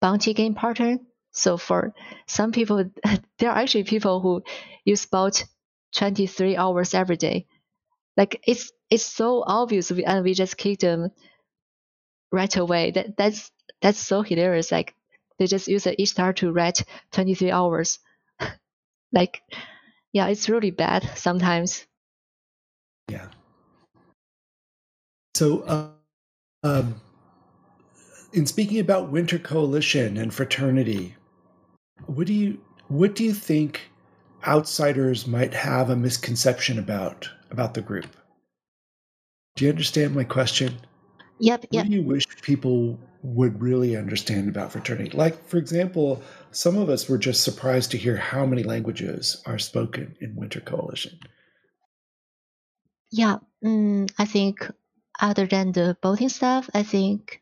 bounty 0.00 0.34
game 0.34 0.54
pattern. 0.54 1.06
So 1.32 1.56
for 1.56 1.94
some 2.26 2.52
people, 2.52 2.90
there 3.38 3.50
are 3.50 3.58
actually 3.58 3.84
people 3.84 4.20
who 4.20 4.42
use 4.84 5.04
about 5.04 5.44
23 5.94 6.56
hours 6.56 6.94
every 6.94 7.16
day. 7.16 7.46
Like 8.16 8.42
it's 8.46 8.72
it's 8.90 9.04
so 9.04 9.44
obvious, 9.46 9.90
and 9.90 10.24
we 10.24 10.34
just 10.34 10.56
kick 10.56 10.80
them 10.80 11.10
right 12.32 12.56
away. 12.56 12.90
That 12.90 13.16
that's 13.16 13.50
that's 13.80 13.98
so 13.98 14.22
hilarious. 14.22 14.72
Like 14.72 14.94
they 15.38 15.46
just 15.46 15.68
use 15.68 15.86
Ishtar 15.86 16.32
to 16.34 16.52
write 16.52 16.82
23 17.12 17.50
hours. 17.50 18.00
like, 19.12 19.42
yeah, 20.12 20.26
it's 20.26 20.48
really 20.48 20.72
bad 20.72 21.08
sometimes. 21.14 21.86
Yeah. 23.08 23.28
So, 25.34 25.60
uh, 25.60 25.88
um, 26.64 27.00
in 28.32 28.46
speaking 28.46 28.78
about 28.78 29.10
Winter 29.10 29.38
Coalition 29.38 30.16
and 30.16 30.32
fraternity, 30.32 31.14
what 32.06 32.26
do 32.26 32.34
you 32.34 32.60
what 32.88 33.14
do 33.14 33.24
you 33.24 33.32
think 33.32 33.90
outsiders 34.46 35.26
might 35.26 35.52
have 35.52 35.90
a 35.90 35.96
misconception 35.96 36.78
about 36.78 37.28
about 37.50 37.74
the 37.74 37.82
group? 37.82 38.16
Do 39.56 39.64
you 39.64 39.70
understand 39.70 40.14
my 40.14 40.24
question? 40.24 40.78
Yep. 41.40 41.66
Yep. 41.70 41.84
What 41.84 41.90
do 41.90 41.96
you 41.96 42.02
wish 42.02 42.24
people 42.42 42.98
would 43.22 43.60
really 43.60 43.96
understand 43.96 44.48
about 44.48 44.72
fraternity? 44.72 45.10
Like, 45.16 45.48
for 45.48 45.56
example, 45.56 46.22
some 46.52 46.76
of 46.76 46.88
us 46.88 47.08
were 47.08 47.18
just 47.18 47.42
surprised 47.42 47.90
to 47.90 47.98
hear 47.98 48.16
how 48.16 48.46
many 48.46 48.62
languages 48.62 49.42
are 49.46 49.58
spoken 49.58 50.16
in 50.20 50.36
Winter 50.36 50.60
Coalition. 50.60 51.18
Yeah, 53.10 53.38
mm, 53.64 54.10
I 54.18 54.24
think 54.24 54.70
other 55.20 55.46
than 55.46 55.72
the 55.72 55.96
botting 56.00 56.28
stuff, 56.28 56.68
I 56.74 56.82
think 56.82 57.40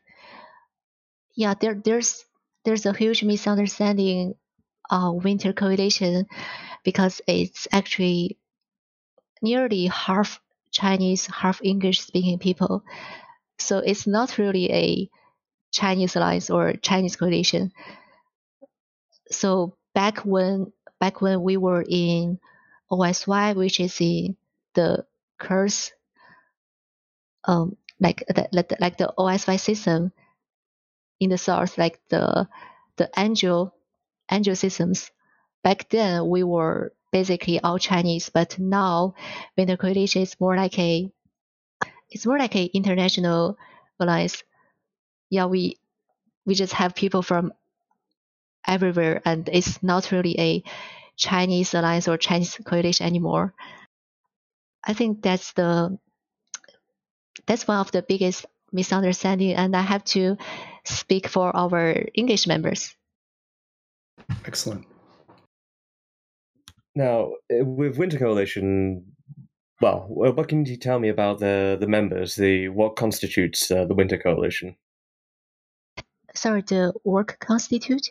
yeah, 1.37 1.53
there 1.53 1.75
there's 1.75 2.25
there's 2.65 2.85
a 2.85 2.93
huge 2.93 3.23
misunderstanding 3.23 4.33
of 4.89 5.23
winter 5.23 5.53
coalition 5.53 6.25
because 6.83 7.21
it's 7.27 7.67
actually 7.71 8.37
nearly 9.41 9.85
half 9.85 10.41
Chinese, 10.71 11.27
half 11.27 11.61
English 11.63 12.01
speaking 12.01 12.39
people. 12.39 12.83
So 13.59 13.77
it's 13.77 14.07
not 14.07 14.39
really 14.39 14.71
a 14.71 15.09
Chinese 15.71 16.15
alliance 16.15 16.49
or 16.49 16.73
Chinese 16.73 17.15
coalition. 17.15 17.71
So 19.29 19.77
back 19.93 20.25
when 20.25 20.73
back 20.99 21.21
when 21.21 21.43
we 21.43 21.55
were 21.55 21.85
in 21.87 22.39
OSY, 22.91 23.53
which 23.53 23.79
is 23.79 24.01
in 24.01 24.35
the 24.73 25.05
curse, 25.37 25.91
um, 27.43 27.77
like 27.99 28.23
the, 28.27 28.49
like 28.79 28.97
the 28.97 29.13
OSY 29.17 29.57
system, 29.57 30.11
in 31.19 31.29
the 31.29 31.37
south, 31.37 31.77
like 31.77 31.99
the 32.09 32.47
the 32.97 33.09
angel 33.17 33.73
angel 34.31 34.55
systems. 34.55 35.11
Back 35.63 35.89
then, 35.89 36.29
we 36.29 36.43
were 36.43 36.93
basically 37.11 37.59
all 37.59 37.79
Chinese, 37.79 38.29
but 38.29 38.57
now 38.59 39.15
when 39.55 39.67
the 39.67 39.77
coalition 39.77 40.21
is 40.21 40.39
more 40.39 40.55
like 40.55 40.77
a 40.79 41.11
it's 42.09 42.25
more 42.25 42.39
like 42.39 42.55
a 42.55 42.65
international 42.65 43.57
alliance. 43.99 44.43
Yeah, 45.29 45.45
we 45.45 45.77
we 46.45 46.55
just 46.55 46.73
have 46.73 46.95
people 46.95 47.21
from 47.21 47.53
everywhere, 48.65 49.21
and 49.25 49.49
it's 49.51 49.81
not 49.83 50.11
really 50.11 50.39
a 50.39 50.63
Chinese 51.17 51.73
alliance 51.73 52.07
or 52.07 52.17
Chinese 52.17 52.57
coalition 52.65 53.05
anymore. 53.05 53.53
I 54.83 54.93
think 54.93 55.21
that's 55.21 55.53
the 55.53 55.97
that's 57.45 57.67
one 57.67 57.79
of 57.79 57.91
the 57.91 58.01
biggest 58.01 58.45
misunderstanding, 58.77 59.53
and 59.55 59.75
I 59.75 59.81
have 59.81 60.03
to 60.15 60.37
speak 60.85 61.27
for 61.27 61.53
our 61.55 62.05
English 62.13 62.47
members. 62.47 62.95
Excellent. 64.45 64.85
Now, 66.95 67.33
eh, 67.49 67.61
with 67.61 67.97
Winter 67.97 68.17
Coalition, 68.17 69.05
well, 69.81 70.05
what 70.09 70.47
can 70.47 70.65
you 70.65 70.77
tell 70.77 70.99
me 70.99 71.09
about 71.09 71.39
the 71.39 71.77
the 71.79 71.87
members? 71.87 72.35
The 72.35 72.69
what 72.69 72.95
constitutes 72.95 73.69
uh, 73.69 73.85
the 73.85 73.93
Winter 73.93 74.17
Coalition? 74.17 74.75
Sorry, 76.33 76.61
the 76.61 76.93
work 77.03 77.37
constitute. 77.39 78.07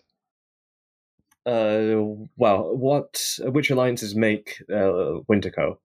Uh, 1.44 2.02
well, 2.36 2.76
what 2.76 3.38
which 3.54 3.70
alliances 3.70 4.14
make 4.14 4.62
uh, 4.68 5.22
Winterco? 5.28 5.78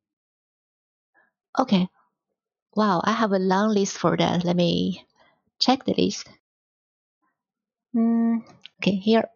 Okay. 1.59 1.88
Wow, 2.76 3.01
I 3.03 3.11
have 3.13 3.32
a 3.32 3.39
long 3.39 3.74
list 3.74 3.97
for 3.97 4.15
that. 4.17 4.43
Let 4.43 4.55
me 4.55 5.05
check 5.59 5.86
the 5.86 5.93
list. 5.93 6.28
Mm, 7.95 8.43
okay, 8.80 8.95
here. 8.95 9.30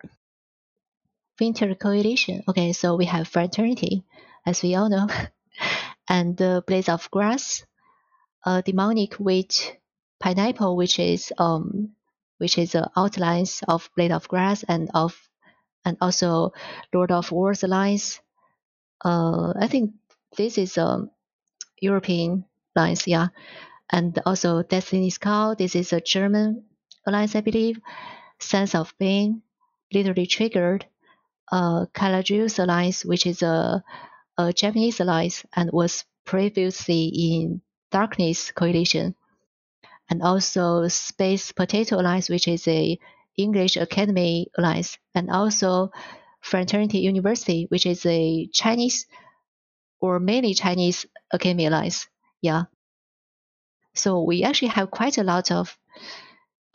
Winter 1.40 1.76
Coalition. 1.76 2.44
Okay, 2.48 2.72
so 2.74 2.96
we 2.96 3.06
have 3.06 3.28
Fraternity, 3.28 4.04
as 4.46 4.62
we 4.64 4.76
all 4.76 4.90
know, 4.90 5.08
and 6.10 6.38
the 6.38 6.64
Blades 6.68 6.90
of 6.90 7.10
Grass, 7.12 7.66
a 8.46 8.62
demonic 8.62 9.16
wheat 9.16 9.78
pineapple, 10.20 10.78
which 10.78 11.00
is 11.00 11.34
um, 11.38 11.92
which 12.38 12.58
is 12.58 12.74
the 12.74 12.90
outlines 12.96 13.64
of 13.68 13.90
Blade 13.96 14.12
of 14.12 14.28
Grass 14.28 14.64
and 14.64 14.90
of, 14.94 15.16
and 15.86 15.98
also 16.02 16.54
Lord 16.94 17.12
of 17.12 17.32
Wars 17.32 17.64
alliance. 17.64 18.20
Uh, 19.04 19.54
I 19.60 19.68
think 19.68 19.94
this 20.38 20.58
is 20.58 20.78
um 20.78 21.12
European 21.82 22.46
alliance, 22.76 23.08
yeah, 23.08 23.28
and 23.90 24.20
also 24.26 24.64
Destiny's 24.64 25.18
Call. 25.18 25.56
This 25.56 25.76
is 25.76 25.94
a 25.94 26.02
German 26.02 26.66
alliance, 27.08 27.36
I 27.36 27.42
believe. 27.42 27.80
Sense 28.40 28.76
of 28.76 28.98
Pain, 29.00 29.42
literally 29.94 30.28
triggered 30.28 30.86
uh, 31.52 31.86
Kaladrius 31.94 32.60
Alliance, 32.60 33.06
which 33.06 33.26
is 33.26 33.42
a, 33.42 33.84
a 34.38 34.54
Japanese 34.54 35.00
alliance 35.00 35.46
and 35.56 35.72
was 35.72 36.06
previously 36.26 37.06
in 37.08 37.62
Darkness 37.92 38.52
Coalition, 38.52 39.16
and 40.10 40.22
also 40.22 40.88
Space 40.88 41.52
Potato 41.52 42.00
Alliance, 42.00 42.30
which 42.30 42.48
is 42.48 42.68
a 42.68 43.00
English 43.38 43.78
Academy 43.78 44.48
Alliance, 44.58 44.98
and 45.14 45.30
also 45.30 45.92
Fraternity 46.42 47.00
University, 47.00 47.66
which 47.70 47.86
is 47.86 48.06
a 48.06 48.48
Chinese 48.54 49.08
or 50.00 50.20
mainly 50.20 50.54
Chinese 50.54 51.06
Academy 51.32 51.66
Alliance. 51.68 52.08
Yeah. 52.46 52.66
So 53.96 54.22
we 54.22 54.44
actually 54.44 54.68
have 54.68 54.92
quite 54.92 55.18
a 55.18 55.24
lot 55.24 55.52
of 55.52 55.76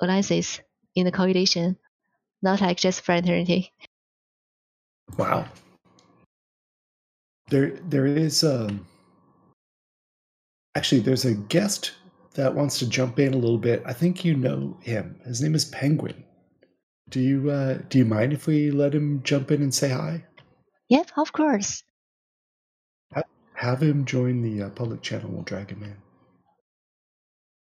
alliances 0.01 0.61
in 0.97 1.05
the 1.05 1.12
coalition, 1.12 1.77
not 2.43 2.61
like 2.61 2.77
just 2.77 3.03
fraternity. 3.03 3.73
Wow. 5.16 5.47
There, 7.51 7.71
there 7.89 8.07
is 8.07 8.43
um, 8.43 8.85
actually 10.75 11.03
there's 11.03 11.25
a 11.25 11.35
guest 11.35 11.93
that 12.35 12.57
wants 12.57 12.81
to 12.81 12.89
jump 12.89 13.21
in 13.21 13.33
a 13.33 13.39
little 13.39 13.59
bit. 13.59 13.85
I 13.87 13.93
think 13.93 14.25
you 14.25 14.35
know 14.35 14.77
him. 14.83 15.21
His 15.25 15.41
name 15.41 15.55
is 15.55 15.66
Penguin. 15.66 16.25
Do 17.09 17.21
you 17.21 17.49
uh, 17.49 17.79
do 17.89 17.99
you 17.99 18.05
mind 18.05 18.33
if 18.33 18.49
we 18.49 18.73
let 18.73 18.93
him 18.93 19.23
jump 19.23 19.53
in 19.53 19.62
and 19.62 19.73
say 19.73 19.91
hi? 19.91 20.25
Yep, 20.89 21.12
of 21.16 21.33
course. 21.33 21.85
Have 23.61 23.83
him 23.83 24.07
join 24.07 24.41
the 24.41 24.63
uh, 24.63 24.71
public 24.71 25.03
channel. 25.03 25.29
We'll 25.31 25.43
drag 25.43 25.69
him 25.69 25.83
in. 25.83 25.95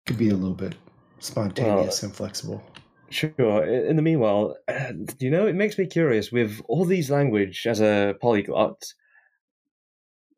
Could 0.08 0.18
be 0.18 0.30
a 0.30 0.36
little 0.36 0.56
bit 0.56 0.76
spontaneous 1.20 2.02
and 2.04 2.16
flexible. 2.16 2.64
Sure. 3.10 3.66
In 3.66 3.98
the 3.98 4.02
meanwhile, 4.02 4.56
you 5.20 5.30
know, 5.30 5.46
it 5.48 5.56
makes 5.56 5.78
me 5.78 5.86
curious 5.86 6.32
with 6.32 6.62
all 6.70 6.86
these 6.86 7.12
language 7.12 7.68
as 7.68 7.82
a 7.82 8.16
polyglot. 8.22 8.82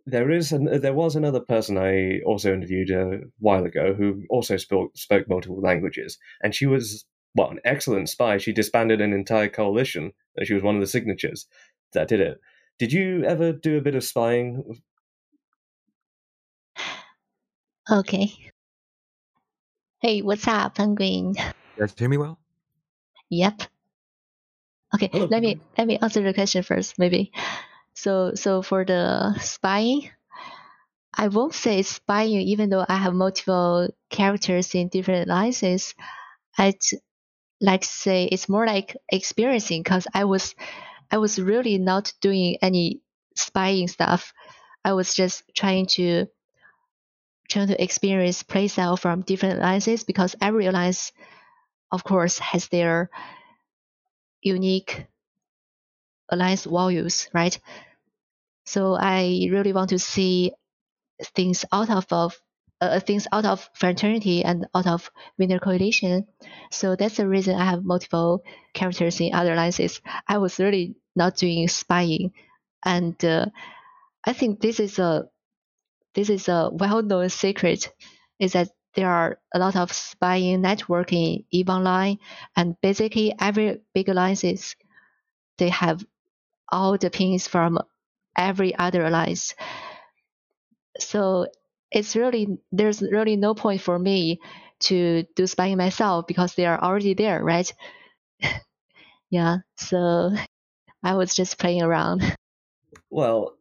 There 0.07 0.31
is 0.31 0.51
an, 0.51 0.81
there 0.81 0.95
was 0.95 1.15
another 1.15 1.41
person 1.41 1.77
I 1.77 2.21
also 2.25 2.51
interviewed 2.51 2.89
a 2.89 3.19
while 3.37 3.63
ago 3.63 3.93
who 3.93 4.23
also 4.31 4.57
spoke 4.57 4.97
spoke 4.97 5.29
multiple 5.29 5.61
languages, 5.61 6.17
and 6.41 6.55
she 6.55 6.65
was 6.65 7.05
well 7.35 7.51
an 7.51 7.59
excellent 7.63 8.09
spy. 8.09 8.39
She 8.39 8.53
disbanded 8.53 9.01
an 9.01 9.13
entire 9.13 9.49
coalition. 9.49 10.13
She 10.41 10.55
was 10.55 10.63
one 10.63 10.73
of 10.73 10.81
the 10.81 10.87
signatures 10.87 11.45
that 11.91 12.07
did 12.07 12.21
it. 12.21 12.39
Did 12.79 12.91
you 12.91 13.23
ever 13.23 13.53
do 13.53 13.77
a 13.77 13.81
bit 13.81 13.93
of 13.93 14.03
spying? 14.03 14.81
Okay. 17.89 18.31
Hey, 20.01 20.21
what's 20.21 20.47
up, 20.47 20.75
Penguin? 20.75 21.35
You 21.77 21.81
guys 21.81 21.93
hear 21.97 22.09
me 22.09 22.17
well? 22.17 22.39
Yep. 23.29 23.63
Okay, 24.95 25.09
Hello, 25.11 25.27
let 25.29 25.41
me 25.41 25.59
let 25.77 25.87
me 25.87 25.97
answer 25.97 26.21
the 26.21 26.33
question 26.33 26.63
first, 26.63 26.99
maybe. 26.99 27.31
So 27.95 28.33
so 28.35 28.61
for 28.61 28.85
the 28.85 29.37
spying, 29.39 30.09
I 31.13 31.27
won't 31.29 31.53
say 31.55 31.81
spying, 31.81 32.41
even 32.41 32.69
though 32.69 32.85
I 32.87 32.95
have 32.97 33.13
multiple 33.13 33.89
characters 34.09 34.75
in 34.75 34.89
different 34.89 35.29
alliances. 35.29 35.95
I'd 36.57 36.79
like 37.61 37.81
to 37.81 37.87
say 37.87 38.25
it's 38.25 38.49
more 38.49 38.65
like 38.65 38.95
experiencing 39.11 39.83
because 39.83 40.07
I 40.13 40.25
was 40.25 40.55
I 41.11 41.17
was 41.17 41.39
really 41.39 41.77
not 41.77 42.13
doing 42.21 42.57
any 42.61 43.01
spying 43.35 43.87
stuff. 43.87 44.33
I 44.85 44.93
was 44.93 45.13
just 45.15 45.43
trying 45.55 45.87
to 45.97 46.27
trying 47.53 47.67
to 47.67 47.83
experience 47.83 48.43
playstyle 48.43 48.99
from 48.99 49.21
different 49.21 49.59
alliances 49.59 50.03
because 50.03 50.35
every 50.41 50.65
alliance, 50.65 51.11
of 51.91 52.03
course, 52.03 52.39
has 52.39 52.67
their 52.69 53.09
unique 54.41 55.05
alliance 56.29 56.65
values, 56.65 57.29
right? 57.33 57.59
So 58.65 58.95
I 58.99 59.47
really 59.51 59.73
want 59.73 59.89
to 59.91 59.99
see 59.99 60.53
things 61.35 61.65
out 61.71 61.89
of, 61.89 62.05
of 62.11 62.39
uh, 62.81 62.99
things 62.99 63.27
out 63.31 63.45
of 63.45 63.69
fraternity 63.73 64.43
and 64.43 64.67
out 64.75 64.87
of 64.87 65.11
winter 65.37 65.59
coalition. 65.59 66.27
So 66.71 66.95
that's 66.95 67.17
the 67.17 67.27
reason 67.27 67.55
I 67.55 67.65
have 67.65 67.85
multiple 67.85 68.43
characters 68.73 69.21
in 69.21 69.33
other 69.33 69.53
alliances. 69.53 70.01
I 70.27 70.39
was 70.39 70.59
really 70.59 70.95
not 71.15 71.37
doing 71.37 71.67
spying, 71.67 72.33
and 72.83 73.23
uh, 73.23 73.45
I 74.25 74.33
think 74.33 74.59
this 74.59 74.79
is 74.79 74.99
a 74.99 75.29
this 76.13 76.29
is 76.29 76.47
a 76.47 76.69
well-known 76.71 77.29
secret, 77.29 77.91
is 78.39 78.53
that 78.53 78.69
there 78.95 79.09
are 79.09 79.39
a 79.53 79.59
lot 79.59 79.75
of 79.75 79.91
spying 79.91 80.61
network 80.61 81.11
in 81.13 81.43
EVE 81.51 81.69
Online, 81.69 82.17
and 82.55 82.75
basically 82.81 83.33
every 83.39 83.81
big 83.93 84.09
alliances, 84.09 84.75
they 85.57 85.69
have 85.69 86.05
all 86.69 86.97
the 86.97 87.09
pins 87.09 87.47
from 87.47 87.79
every 88.37 88.75
other 88.75 89.05
alliance. 89.05 89.55
So 90.99 91.47
it's 91.91 92.15
really 92.15 92.57
there's 92.71 93.01
really 93.01 93.35
no 93.35 93.53
point 93.53 93.81
for 93.81 93.97
me 93.97 94.39
to 94.81 95.23
do 95.35 95.47
spying 95.47 95.77
myself 95.77 96.27
because 96.27 96.55
they 96.55 96.65
are 96.65 96.81
already 96.81 97.13
there, 97.13 97.43
right? 97.43 97.71
yeah. 99.29 99.57
So 99.77 100.31
I 101.03 101.15
was 101.15 101.33
just 101.33 101.59
playing 101.59 101.81
around. 101.81 102.35
Well, 103.09 103.55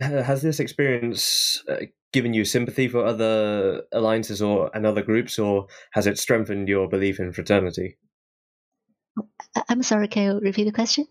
has 0.00 0.42
this 0.42 0.60
experience 0.60 1.62
uh, 1.68 1.86
given 2.16 2.32
you 2.32 2.46
sympathy 2.46 2.88
for 2.88 3.04
other 3.04 3.82
alliances 3.92 4.40
or 4.40 4.70
and 4.72 4.86
other 4.86 5.02
groups, 5.02 5.38
or 5.38 5.66
has 5.92 6.06
it 6.06 6.18
strengthened 6.18 6.66
your 6.66 6.88
belief 6.88 7.20
in 7.20 7.30
fraternity? 7.30 7.98
I'm 9.68 9.82
sorry, 9.82 10.08
can 10.08 10.22
you 10.24 10.40
repeat 10.40 10.64
the 10.64 10.72
question? 10.72 11.06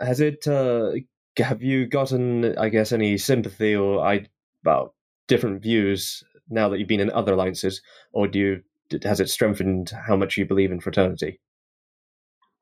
Has 0.00 0.20
it? 0.20 0.48
Uh, 0.48 0.92
have 1.36 1.62
you 1.62 1.86
gotten, 1.86 2.56
I 2.56 2.70
guess, 2.70 2.90
any 2.90 3.18
sympathy 3.18 3.76
or 3.76 4.00
I 4.00 4.26
about 4.62 4.94
different 5.26 5.60
views 5.62 6.24
now 6.48 6.70
that 6.70 6.78
you've 6.78 6.88
been 6.88 7.06
in 7.06 7.10
other 7.10 7.34
alliances, 7.34 7.82
or 8.12 8.28
do 8.28 8.38
you? 8.38 8.62
Has 9.02 9.20
it 9.20 9.28
strengthened 9.28 9.90
how 9.90 10.16
much 10.16 10.38
you 10.38 10.46
believe 10.46 10.72
in 10.72 10.80
fraternity? 10.80 11.38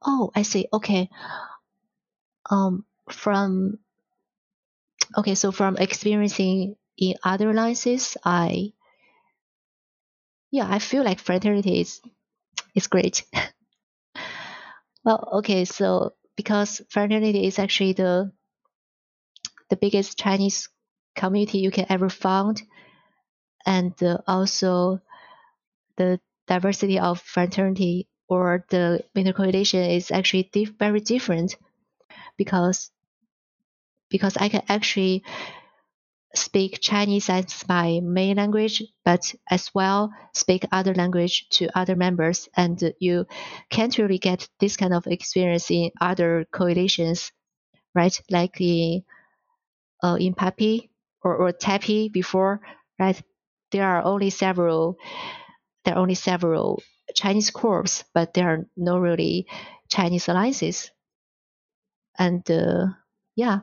Oh, 0.05 0.33
I 0.35 0.43
see. 0.43 0.67
Okay. 0.73 1.09
Um, 2.51 2.85
from 3.09 3.79
okay, 5.17 5.35
so 5.35 5.53
from 5.53 5.77
experiencing 5.77 6.77
in 6.97 7.15
other 7.23 7.51
alliances, 7.51 8.17
I 8.25 8.73
yeah, 10.51 10.67
I 10.69 10.79
feel 10.79 11.05
like 11.05 11.21
fraternity 11.21 11.81
is 11.81 12.01
is 12.75 12.87
great. 12.87 13.25
well, 15.05 15.29
okay, 15.35 15.65
so 15.65 16.15
because 16.37 16.83
fraternity 16.91 17.47
is 17.47 17.59
actually 17.59 17.93
the 17.93 18.33
the 19.71 19.77
biggest 19.77 20.19
Chinese 20.19 20.69
community 21.15 21.59
you 21.59 21.71
can 21.71 21.87
ever 21.89 22.09
found, 22.09 22.63
and 23.67 24.01
uh, 24.03 24.19
also 24.27 25.01
the 25.97 26.21
diversity 26.47 26.99
of 26.99 27.21
fraternity 27.21 28.09
or 28.29 28.65
the 28.71 29.05
winter 29.15 29.33
coalition 29.33 29.83
is 29.83 30.11
actually 30.11 30.49
dif- 30.53 30.79
very 30.79 31.01
different 31.01 31.57
because 32.37 32.91
because 34.11 34.37
I 34.37 34.49
can 34.49 34.63
actually 34.69 35.25
speak 36.35 36.81
Chinese 36.81 37.31
as 37.31 37.65
my 37.69 38.01
main 38.03 38.37
language, 38.37 38.83
but 39.05 39.35
as 39.51 39.71
well 39.75 40.13
speak 40.35 40.67
other 40.71 40.95
language 40.95 41.49
to 41.51 41.69
other 41.79 41.97
members. 41.97 42.49
And 42.57 42.81
you 43.01 43.27
can't 43.71 43.97
really 43.99 44.19
get 44.19 44.49
this 44.61 44.77
kind 44.77 44.93
of 44.93 45.07
experience 45.07 45.71
in 45.71 45.91
other 46.01 46.47
coalitions, 46.53 47.33
right? 47.95 48.19
Like 48.31 48.61
in, 48.61 49.03
uh, 50.03 50.17
in 50.21 50.35
PAPI 50.35 50.91
or, 51.23 51.37
or 51.37 51.53
TAPI 51.53 52.13
before, 52.13 52.61
right? 52.99 53.21
There 53.73 53.87
are 53.87 54.03
only 54.05 54.31
several, 54.31 54.99
there 55.85 55.95
are 55.95 56.01
only 56.01 56.15
several 56.15 56.83
Chinese 57.15 57.51
corps, 57.51 58.05
but 58.15 58.35
there 58.35 58.49
are 58.49 58.67
no 58.77 58.99
really 58.99 59.47
Chinese 59.89 60.29
alliances. 60.29 60.91
And 62.19 62.49
uh, 62.51 62.87
yeah, 63.37 63.61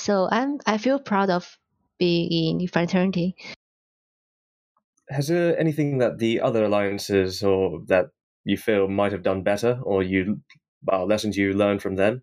so 0.00 0.28
I'm 0.30 0.58
I 0.66 0.78
feel 0.78 0.98
proud 0.98 1.28
of 1.30 1.58
being 1.98 2.60
in 2.60 2.68
fraternity. 2.68 3.36
Has 5.10 5.28
there 5.28 5.58
anything 5.58 5.98
that 5.98 6.18
the 6.18 6.40
other 6.40 6.64
alliances 6.64 7.42
or 7.42 7.82
that 7.88 8.06
you 8.44 8.56
feel 8.56 8.88
might 8.88 9.12
have 9.12 9.22
done 9.22 9.42
better, 9.42 9.78
or 9.82 10.02
you 10.02 10.40
well, 10.82 11.06
lessons 11.06 11.36
you 11.36 11.52
learned 11.52 11.82
from 11.82 11.96
them? 11.96 12.22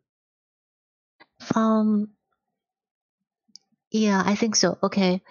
Um. 1.53 2.09
Yeah, 3.91 4.23
I 4.25 4.36
think 4.36 4.55
so. 4.55 4.78
Okay. 4.82 5.21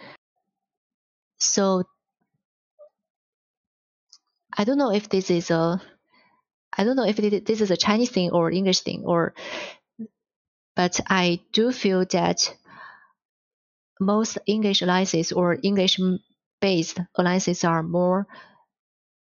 So 1.38 1.84
I 4.56 4.64
don't 4.64 4.78
know 4.78 4.92
if 4.92 5.08
this 5.08 5.30
is 5.30 5.50
a 5.50 5.82
I 6.78 6.84
don't 6.84 6.96
know 6.96 7.06
if 7.06 7.16
this 7.16 7.60
is 7.60 7.70
a 7.70 7.76
Chinese 7.76 8.10
thing 8.10 8.30
or 8.30 8.50
English 8.50 8.80
thing 8.80 9.02
or 9.04 9.34
but 10.76 11.00
I 11.08 11.40
do 11.52 11.72
feel 11.72 12.04
that 12.06 12.54
most 14.00 14.38
English 14.46 14.82
alliances 14.82 15.32
or 15.32 15.58
English 15.62 16.00
based 16.60 16.98
alliances 17.16 17.64
are 17.64 17.82
more 17.82 18.26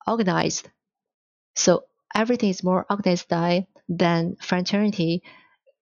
organized. 0.07 0.69
So 1.55 1.85
everything 2.15 2.49
is 2.49 2.63
more 2.63 2.85
organized 2.89 3.29
than 3.89 4.37
fraternity. 4.41 5.23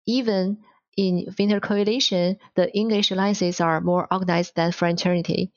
Even 0.07 0.59
in 0.97 1.27
winter 1.39 1.59
coalition, 1.59 2.37
the 2.55 2.73
English 2.75 3.11
alliances 3.11 3.61
are 3.61 3.81
more 3.81 4.07
organized 4.11 4.55
than 4.55 4.71
fraternity. 4.71 5.51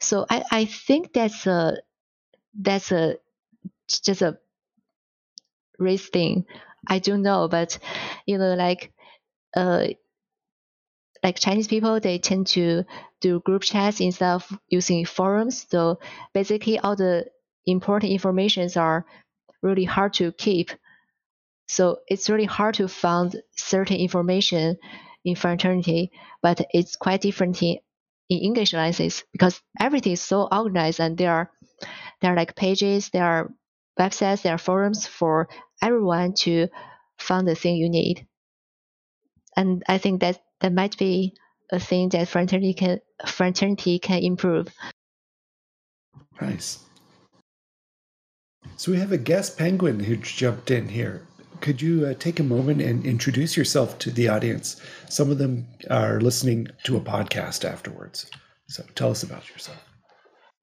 So 0.00 0.26
I, 0.28 0.44
I 0.50 0.64
think 0.64 1.12
that's 1.12 1.46
a 1.46 1.78
that's 2.54 2.92
a 2.92 3.18
just 3.88 4.22
a 4.22 4.38
race 5.78 6.08
thing. 6.08 6.44
I 6.88 6.98
don't 6.98 7.22
know, 7.22 7.48
but 7.48 7.78
you 8.26 8.38
know, 8.38 8.54
like 8.54 8.92
uh, 9.56 9.88
like 11.22 11.38
Chinese 11.38 11.68
people, 11.68 12.00
they 12.00 12.18
tend 12.18 12.46
to 12.48 12.84
do 13.20 13.40
group 13.40 13.62
chats 13.62 14.00
instead 14.00 14.30
of 14.34 14.58
using 14.68 15.04
forums. 15.04 15.66
So 15.68 15.98
basically, 16.32 16.78
all 16.78 16.96
the 16.96 17.26
important 17.66 18.12
informations 18.12 18.76
are 18.76 19.04
really 19.62 19.84
hard 19.84 20.14
to 20.14 20.32
keep. 20.32 20.70
So 21.68 21.98
it's 22.08 22.30
really 22.30 22.46
hard 22.46 22.74
to 22.76 22.88
find 22.88 23.34
certain 23.56 23.96
information 23.96 24.76
in 25.24 25.34
fraternity, 25.34 26.10
but 26.42 26.64
it's 26.72 26.96
quite 26.96 27.20
different 27.20 27.62
in, 27.62 27.78
in 28.30 28.38
English 28.38 28.72
alliances 28.72 29.24
because 29.32 29.60
everything 29.78 30.12
is 30.12 30.22
so 30.22 30.48
organized 30.50 31.00
and 31.00 31.18
there 31.18 31.32
are 31.32 31.50
there 32.20 32.32
are 32.32 32.36
like 32.36 32.56
pages, 32.56 33.10
there 33.10 33.24
are 33.24 33.52
websites, 33.98 34.42
there 34.42 34.54
are 34.54 34.58
forums 34.58 35.06
for 35.06 35.48
everyone 35.82 36.34
to 36.34 36.68
find 37.18 37.46
the 37.46 37.54
thing 37.54 37.76
you 37.76 37.88
need. 37.88 38.26
And 39.56 39.82
I 39.88 39.98
think 39.98 40.20
that 40.20 40.40
that 40.60 40.72
might 40.72 40.96
be 40.98 41.34
a 41.70 41.78
thing 41.78 42.08
that 42.10 42.28
fraternity 42.28 42.74
can 42.74 43.00
fraternity 43.26 43.98
can 43.98 44.22
improve. 44.22 44.68
Nice. 46.40 46.78
So 48.76 48.92
we 48.92 48.98
have 48.98 49.12
a 49.12 49.18
guest 49.18 49.58
penguin 49.58 50.00
who 50.00 50.16
jumped 50.16 50.70
in 50.70 50.88
here. 50.88 51.26
Could 51.60 51.82
you 51.82 52.06
uh, 52.06 52.14
take 52.14 52.38
a 52.38 52.44
moment 52.44 52.80
and 52.80 53.04
introduce 53.04 53.56
yourself 53.56 53.98
to 53.98 54.10
the 54.12 54.28
audience? 54.28 54.80
Some 55.08 55.30
of 55.30 55.38
them 55.38 55.66
are 55.90 56.20
listening 56.20 56.68
to 56.84 56.96
a 56.96 57.00
podcast 57.00 57.68
afterwards. 57.68 58.30
So 58.68 58.84
tell 58.94 59.10
us 59.10 59.24
about 59.24 59.50
yourself. 59.50 59.82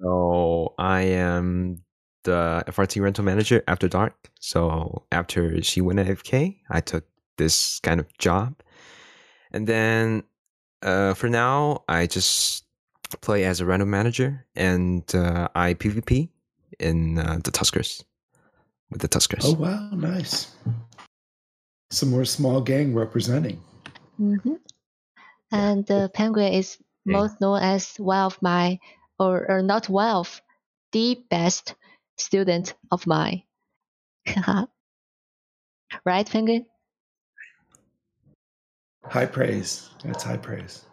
So 0.02 0.74
I 0.78 1.02
am 1.02 1.84
the 2.26 2.64
FRT 2.68 3.02
rental 3.02 3.24
manager 3.24 3.64
after 3.68 3.88
dark. 3.88 4.30
So 4.40 5.06
after 5.12 5.64
she 5.64 5.82
went 5.82 6.00
AFK, 6.00 6.60
I 6.70 6.82
took 6.82 7.06
this 7.38 7.80
kind 7.80 8.00
of 8.00 8.08
job. 8.18 8.62
And 9.52 9.66
then 9.66 10.24
uh, 10.82 11.14
for 11.14 11.30
now, 11.30 11.84
I 11.88 12.08
just 12.08 12.66
play 13.22 13.46
as 13.46 13.62
a 13.62 13.66
rental 13.66 13.88
manager 13.88 14.46
and 14.56 15.04
uh, 15.16 15.48
I 15.56 15.74
PvP 15.76 16.30
in 16.80 17.18
uh, 17.18 17.40
the 17.44 17.52
Tuskers 17.52 18.04
with 18.92 19.02
the 19.02 19.08
Tuskers. 19.08 19.46
Oh, 19.46 19.54
wow. 19.54 19.90
Nice. 19.94 20.52
Some 21.92 22.10
more 22.10 22.26
small 22.26 22.62
gang 22.62 22.94
representing. 22.94 23.62
Mm-hmm. 24.20 24.56
And 25.52 25.86
the 25.86 26.12
penguin 26.14 26.54
is 26.54 26.78
most 27.06 27.40
known 27.40 27.62
as 27.62 27.96
one 27.98 28.26
of 28.26 28.42
my, 28.42 28.80
or, 29.20 29.46
or 29.50 29.62
not 29.62 29.88
one 29.88 30.16
of 30.16 30.42
the 30.92 31.24
best 31.30 31.76
student 32.18 32.74
of 32.92 33.06
mine. 33.08 33.44
right, 36.06 36.30
Penguin? 36.30 36.66
High 39.06 39.26
praise. 39.26 39.90
That's 40.04 40.24
high 40.24 40.38
praise. 40.38 40.84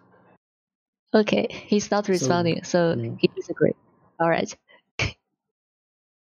Okay, 1.15 1.47
he's 1.51 1.91
not 1.91 2.09
responding, 2.09 2.63
so, 2.65 2.95
so 2.95 3.01
yeah. 3.01 3.11
he 3.19 3.29
disagrees. 3.29 3.75
All 4.21 4.31
right. 4.31 4.55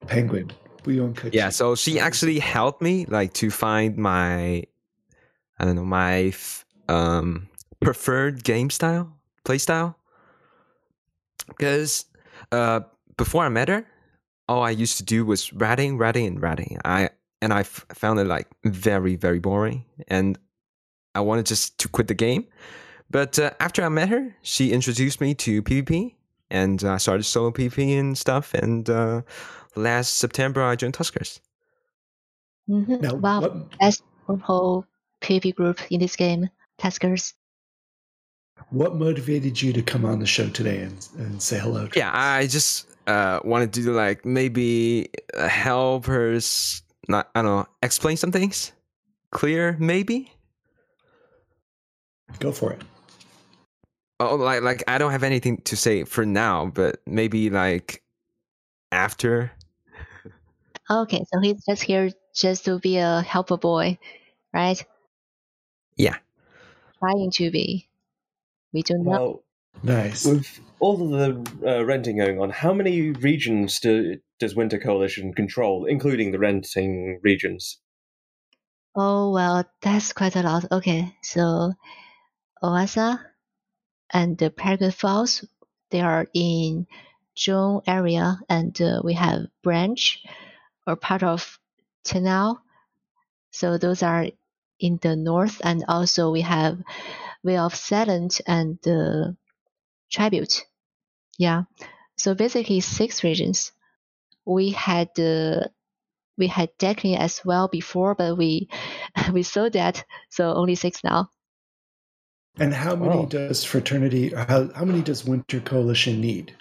Penguin, 0.07 0.51
we 0.85 0.97
don't 0.97 1.15
coach. 1.15 1.33
Yeah, 1.33 1.49
so 1.49 1.75
she 1.75 1.99
actually 1.99 2.39
helped 2.39 2.81
me 2.81 3.05
like 3.05 3.33
to 3.35 3.49
find 3.49 3.97
my, 3.97 4.63
I 5.59 5.65
don't 5.65 5.75
know, 5.75 5.85
my 5.85 6.33
um 6.87 7.47
preferred 7.79 8.43
game 8.43 8.69
style, 8.69 9.11
play 9.43 9.57
style. 9.57 9.97
Because 11.47 12.05
uh, 12.51 12.81
before 13.17 13.45
I 13.45 13.49
met 13.49 13.69
her, 13.69 13.85
all 14.47 14.63
I 14.63 14.71
used 14.71 14.97
to 14.97 15.03
do 15.03 15.25
was 15.25 15.51
ratting, 15.53 15.97
ratting, 15.97 16.27
and 16.27 16.41
ratting. 16.41 16.77
I 16.85 17.09
and 17.41 17.53
I 17.53 17.61
f- 17.61 17.85
found 17.93 18.19
it 18.19 18.25
like 18.25 18.47
very, 18.63 19.15
very 19.15 19.39
boring, 19.39 19.85
and 20.07 20.37
I 21.13 21.21
wanted 21.21 21.45
just 21.45 21.77
to 21.79 21.87
quit 21.87 22.07
the 22.07 22.13
game. 22.13 22.45
But 23.09 23.37
uh, 23.37 23.51
after 23.59 23.83
I 23.83 23.89
met 23.89 24.09
her, 24.09 24.35
she 24.41 24.71
introduced 24.71 25.21
me 25.21 25.35
to 25.35 25.61
PvP, 25.61 26.15
and 26.49 26.83
I 26.83 26.95
uh, 26.95 26.97
started 26.97 27.23
solo 27.23 27.51
PvP 27.51 27.99
and 27.99 28.17
stuff. 28.17 28.53
And 28.53 28.89
uh, 28.89 29.21
last 29.75 30.15
September, 30.15 30.63
I 30.63 30.75
joined 30.75 30.95
Tuskers. 30.95 31.39
Mm-hmm. 32.69 33.01
Now, 33.01 33.15
wow, 33.15 33.41
what, 33.41 33.77
best 33.79 34.03
whole 34.27 34.85
PvP 35.21 35.55
group 35.55 35.79
in 35.91 35.99
this 35.99 36.15
game, 36.15 36.49
Tuskers. 36.79 37.33
What 38.69 38.95
motivated 38.95 39.61
you 39.61 39.73
to 39.73 39.81
come 39.81 40.05
on 40.05 40.19
the 40.19 40.25
show 40.25 40.49
today 40.49 40.79
and, 40.81 41.07
and 41.17 41.41
say 41.41 41.59
hello? 41.59 41.89
yeah, 41.95 42.09
us? 42.09 42.15
I 42.15 42.47
just 42.47 42.87
uh, 43.07 43.39
wanted 43.43 43.73
to 43.73 43.83
do 43.83 43.93
like 43.93 44.25
maybe 44.25 45.09
help 45.37 46.05
her 46.05 46.39
not 47.07 47.29
I 47.35 47.41
don't 47.41 47.45
know 47.45 47.67
explain 47.81 48.17
some 48.17 48.31
things 48.31 48.71
clear 49.31 49.75
maybe. 49.79 50.31
Go 52.39 52.51
for 52.51 52.73
it. 52.73 52.81
Oh, 54.19 54.35
like 54.35 54.61
like 54.61 54.83
I 54.87 54.97
don't 54.97 55.11
have 55.11 55.23
anything 55.23 55.57
to 55.65 55.75
say 55.75 56.03
for 56.05 56.25
now, 56.25 56.67
but 56.73 57.01
maybe 57.05 57.49
like 57.49 58.01
after. 58.91 59.51
Okay, 60.89 61.25
so 61.33 61.39
he's 61.41 61.63
just 61.65 61.83
here 61.83 62.11
just 62.33 62.65
to 62.65 62.79
be 62.79 62.97
a 62.97 63.21
helper 63.21 63.57
boy, 63.57 63.97
right? 64.53 64.83
Yeah. 65.97 66.15
Trying 66.99 67.31
to 67.31 67.51
be. 67.51 67.87
We 68.71 68.83
do 68.83 68.97
not. 68.97 69.19
Well, 69.19 69.43
nice. 69.83 70.25
With 70.25 70.59
all 70.85 71.01
of 71.01 71.09
the 71.09 71.67
uh, 71.67 71.83
renting 71.83 72.17
going 72.17 72.39
on, 72.39 72.51
how 72.51 72.71
many 72.71 73.09
regions 73.09 73.79
do, 73.79 74.17
does 74.39 74.55
Winter 74.55 74.77
Coalition 74.77 75.33
control, 75.33 75.85
including 75.85 76.31
the 76.31 76.37
renting 76.37 77.19
regions? 77.23 77.79
Oh, 78.95 79.31
well, 79.31 79.65
that's 79.81 80.13
quite 80.13 80.35
a 80.35 80.43
lot. 80.43 80.65
Okay, 80.71 81.11
so 81.23 81.73
Oasa 82.61 83.19
and 84.13 84.37
the 84.37 84.51
Perrigen 84.51 84.93
Falls, 84.93 85.43
they 85.89 86.01
are 86.01 86.27
in 86.35 86.85
Zhong 87.35 87.81
area, 87.87 88.37
and 88.47 88.79
uh, 88.79 89.01
we 89.03 89.15
have 89.15 89.47
Branch 89.63 90.23
or 90.85 90.95
part 90.95 91.23
of 91.23 91.59
Tenal. 92.03 92.59
So 93.49 93.79
those 93.79 94.03
are 94.03 94.27
in 94.79 94.99
the 95.01 95.15
north, 95.15 95.61
and 95.63 95.83
also 95.87 96.29
we 96.29 96.41
have 96.41 96.77
Vale 97.43 97.65
of 97.65 97.73
Silent 97.73 98.39
and 98.45 98.77
uh, 98.87 99.31
Tribute. 100.11 100.63
Yeah. 101.37 101.63
So 102.17 102.33
basically 102.35 102.79
six 102.81 103.23
regions. 103.23 103.71
We 104.45 104.71
had 104.71 105.09
uh, 105.19 105.67
we 106.37 106.47
had 106.47 106.77
Deklein 106.77 107.17
as 107.17 107.41
well 107.45 107.67
before, 107.67 108.15
but 108.15 108.37
we 108.37 108.69
we 109.33 109.43
sold 109.43 109.73
that, 109.73 110.03
so 110.29 110.53
only 110.53 110.75
six 110.75 111.03
now. 111.03 111.29
And 112.59 112.73
how 112.73 112.95
many 112.95 113.25
Wow. 113.25 113.25
does 113.25 113.63
fraternity? 113.63 114.29
How 114.29 114.69
how 114.73 114.85
many 114.85 115.01
does 115.01 115.25
Winter 115.25 115.59
Coalition 115.61 116.21
need? 116.21 116.55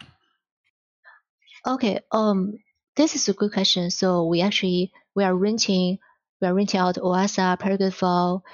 Okay, 1.66 2.00
um, 2.12 2.58
this 2.96 3.14
is 3.14 3.28
a 3.28 3.32
good 3.34 3.52
question. 3.52 3.90
So 3.90 4.26
we 4.26 4.40
actually 4.40 4.92
we 5.14 5.24
are 5.24 5.34
renting 5.34 5.98
we 6.40 6.48
are 6.48 6.54
renting 6.54 6.80
out 6.80 6.96
Oasa, 6.96 7.56
Perrigen 7.58 7.92
Fall, 7.92 8.44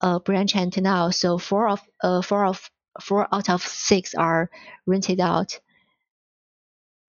uh, 0.00 0.18
Branch 0.20 0.54
and 0.56 0.82
now. 0.82 1.10
So 1.10 1.38
four 1.38 1.68
of 1.68 1.80
uh 2.02 2.22
four 2.22 2.46
of 2.46 2.70
four 3.00 3.28
out 3.32 3.50
of 3.50 3.62
six 3.62 4.14
are 4.14 4.50
rented 4.86 5.20
out. 5.20 5.60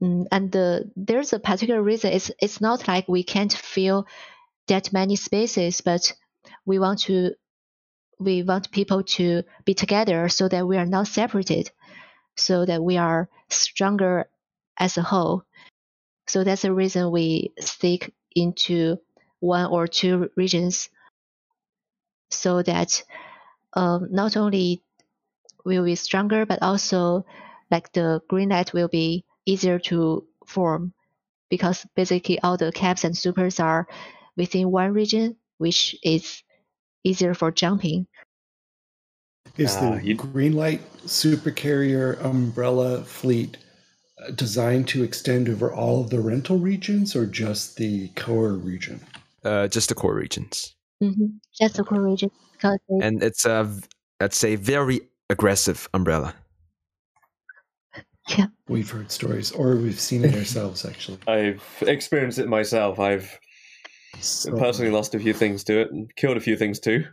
Mm, 0.01 0.27
and 0.31 0.51
the, 0.51 0.91
there's 0.95 1.33
a 1.33 1.39
particular 1.39 1.81
reason. 1.81 2.13
It's 2.13 2.31
it's 2.39 2.61
not 2.61 2.87
like 2.87 3.07
we 3.07 3.23
can't 3.23 3.53
fill 3.53 4.07
that 4.67 4.93
many 4.93 5.15
spaces, 5.15 5.81
but 5.81 6.13
we 6.65 6.79
want 6.79 6.99
to 7.01 7.35
we 8.19 8.43
want 8.43 8.71
people 8.71 9.03
to 9.03 9.43
be 9.65 9.73
together 9.73 10.29
so 10.29 10.47
that 10.47 10.67
we 10.67 10.77
are 10.77 10.85
not 10.85 11.07
separated, 11.07 11.71
so 12.35 12.65
that 12.65 12.83
we 12.83 12.97
are 12.97 13.29
stronger 13.49 14.29
as 14.77 14.97
a 14.97 15.01
whole. 15.01 15.43
So 16.27 16.43
that's 16.43 16.61
the 16.61 16.73
reason 16.73 17.11
we 17.11 17.53
stick 17.59 18.13
into 18.35 18.97
one 19.39 19.65
or 19.65 19.87
two 19.87 20.29
regions 20.35 20.89
so 22.29 22.61
that 22.61 23.03
um, 23.73 24.07
not 24.11 24.37
only 24.37 24.83
will 25.65 25.83
be 25.83 25.95
stronger, 25.95 26.45
but 26.45 26.61
also 26.61 27.25
like 27.71 27.91
the 27.93 28.21
green 28.27 28.49
light 28.49 28.73
will 28.73 28.87
be 28.87 29.25
easier 29.45 29.79
to 29.79 30.25
form 30.45 30.93
because 31.49 31.85
basically 31.95 32.39
all 32.39 32.57
the 32.57 32.71
caps 32.71 33.03
and 33.03 33.17
supers 33.17 33.59
are 33.59 33.87
within 34.37 34.71
one 34.71 34.93
region, 34.93 35.35
which 35.57 35.95
is 36.03 36.43
easier 37.03 37.33
for 37.33 37.51
jumping. 37.51 38.07
Is 39.57 39.75
the 39.77 39.99
you- 40.03 40.15
green 40.15 40.53
light 40.53 40.81
supercarrier 41.05 42.23
umbrella 42.23 43.03
fleet 43.03 43.57
uh, 44.21 44.31
designed 44.31 44.87
to 44.89 45.03
extend 45.03 45.49
over 45.49 45.73
all 45.73 46.01
of 46.01 46.09
the 46.09 46.19
rental 46.19 46.57
regions 46.57 47.15
or 47.15 47.25
just 47.25 47.77
the 47.77 48.09
core 48.09 48.53
region? 48.53 49.01
Uh, 49.43 49.67
just 49.67 49.89
the 49.89 49.95
core 49.95 50.13
regions, 50.13 50.75
Mm-hmm. 51.01 51.37
That's 51.59 51.77
the 51.77 51.83
core 51.83 52.01
region 52.01 52.29
and 53.01 53.23
it's 53.23 53.45
a 53.45 53.63
v- 53.63 53.83
let's 54.19 54.37
say 54.37 54.55
very 54.55 55.01
aggressive 55.29 55.87
umbrella. 55.93 56.33
Yeah. 58.37 58.47
We've 58.67 58.89
heard 58.89 59.11
stories, 59.11 59.51
or 59.51 59.75
we've 59.75 59.99
seen 59.99 60.23
it 60.23 60.35
ourselves. 60.37 60.85
Actually, 60.85 61.17
I've 61.27 61.63
experienced 61.81 62.37
it 62.39 62.47
myself. 62.47 62.99
I've 62.99 63.39
So- 64.19 64.51
personally 64.57 64.91
lost 64.91 65.15
a 65.15 65.19
few 65.19 65.33
things 65.33 65.63
to 65.65 65.79
it 65.81 65.91
and 65.91 66.13
killed 66.15 66.37
a 66.37 66.41
few 66.41 66.55
things 66.55 66.79
too. 66.79 67.05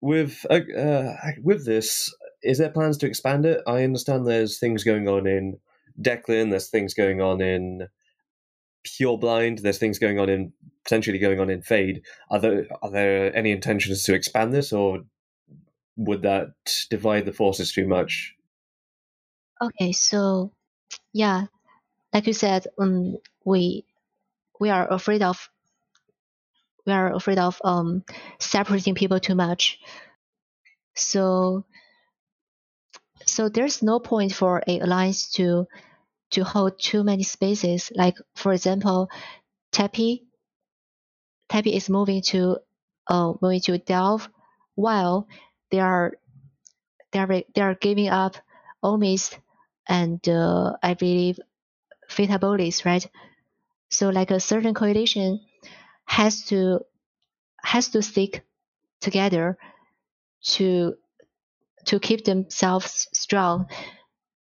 With 0.00 0.44
uh, 0.50 0.60
uh, 0.76 1.16
with 1.42 1.64
this, 1.64 2.12
is 2.42 2.58
there 2.58 2.70
plans 2.70 2.98
to 2.98 3.06
expand 3.06 3.46
it? 3.46 3.60
I 3.66 3.84
understand 3.84 4.26
there's 4.26 4.58
things 4.58 4.82
going 4.84 5.08
on 5.08 5.26
in 5.26 5.58
Deklein. 6.00 6.50
There's 6.50 6.68
things 6.70 6.92
going 6.94 7.20
on 7.20 7.40
in 7.40 7.86
Pure 8.84 9.18
Blind. 9.18 9.58
There's 9.58 9.78
things 9.78 10.00
going 10.00 10.18
on 10.18 10.28
in 10.28 10.52
potentially 10.84 11.18
going 11.20 11.38
on 11.38 11.50
in 11.50 11.62
Fade. 11.62 12.02
Are 12.30 12.40
there 12.40 12.66
are 12.82 12.90
there 12.90 13.34
any 13.36 13.52
intentions 13.52 14.02
to 14.04 14.14
expand 14.14 14.52
this, 14.52 14.72
or 14.72 15.02
would 15.96 16.22
that 16.22 16.54
divide 16.90 17.26
the 17.26 17.32
forces 17.32 17.72
too 17.72 17.86
much? 17.86 18.34
Okay, 19.60 19.92
so 19.92 20.52
yeah, 21.12 21.46
like 22.12 22.26
you 22.26 22.32
said, 22.32 22.66
um, 22.78 23.18
we 23.44 23.84
we 24.58 24.70
are 24.70 24.90
afraid 24.92 25.22
of 25.22 25.48
we 26.86 26.92
are 26.92 27.14
afraid 27.14 27.38
of 27.38 27.60
um 27.64 28.04
separating 28.38 28.94
people 28.94 29.20
too 29.20 29.34
much. 29.34 29.78
So 30.94 31.64
so 33.24 33.48
there's 33.48 33.82
no 33.82 34.00
point 34.00 34.34
for 34.34 34.62
a 34.66 34.80
alliance 34.80 35.30
to 35.32 35.66
to 36.30 36.44
hold 36.44 36.78
too 36.78 37.04
many 37.04 37.22
spaces. 37.22 37.92
Like 37.94 38.16
for 38.34 38.52
example, 38.52 39.10
PAPI 39.72 40.22
PAPI 41.48 41.72
is 41.76 41.88
moving 41.88 42.22
to 42.22 42.58
uh 43.06 43.34
moving 43.40 43.60
to 43.60 43.78
Delve 43.78 44.28
while 44.74 45.28
they 45.72 45.80
are 45.80 46.14
they 47.12 47.20
are 47.20 47.28
they 47.54 47.62
are 47.62 47.74
giving 47.74 48.08
up 48.08 48.36
Omist 48.84 49.38
and 49.88 50.26
uh, 50.28 50.74
I 50.82 50.94
believe 50.94 51.38
Feythabolis, 52.10 52.84
right? 52.84 53.06
So 53.90 54.10
like 54.10 54.30
a 54.30 54.40
certain 54.40 54.74
coalition 54.74 55.40
has 56.06 56.44
to 56.46 56.80
has 57.64 57.90
to 57.90 58.02
stick 58.02 58.44
together 59.00 59.58
to 60.44 60.94
to 61.86 62.00
keep 62.00 62.24
themselves 62.24 63.08
strong. 63.12 63.66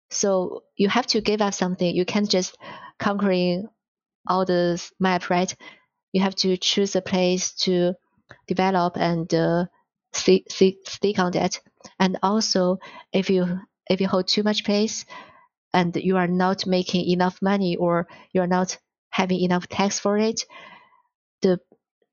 So 0.09 0.63
you 0.77 0.89
have 0.89 1.07
to 1.07 1.21
give 1.21 1.41
up 1.41 1.53
something. 1.53 1.95
You 1.95 2.05
can't 2.05 2.29
just 2.29 2.57
conquering 2.99 3.67
all 4.27 4.45
the 4.45 4.81
map, 4.99 5.29
right? 5.29 5.53
You 6.13 6.21
have 6.23 6.35
to 6.37 6.57
choose 6.57 6.95
a 6.95 7.01
place 7.01 7.53
to 7.65 7.95
develop 8.47 8.97
and 8.97 9.33
uh, 9.33 9.65
stick, 10.17 10.45
stick, 10.49 11.19
on 11.19 11.31
that. 11.31 11.59
And 11.99 12.17
also, 12.23 12.79
if 13.13 13.29
you 13.29 13.59
if 13.89 14.01
you 14.01 14.07
hold 14.07 14.27
too 14.27 14.43
much 14.43 14.65
place 14.65 15.05
and 15.73 15.95
you 15.95 16.17
are 16.17 16.27
not 16.27 16.65
making 16.65 17.05
enough 17.09 17.41
money 17.41 17.75
or 17.75 18.07
you're 18.31 18.47
not 18.47 18.77
having 19.09 19.39
enough 19.41 19.67
tax 19.67 19.99
for 19.99 20.17
it, 20.17 20.45
the 21.41 21.59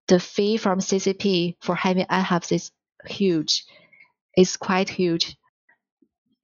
the 0.08 0.20
fee 0.20 0.56
from 0.56 0.80
CCP 0.80 1.56
for 1.60 1.74
having 1.74 2.06
iHubs 2.06 2.52
is 2.52 2.70
huge. 3.06 3.64
It's 4.34 4.56
quite 4.56 4.88
huge. 4.88 5.36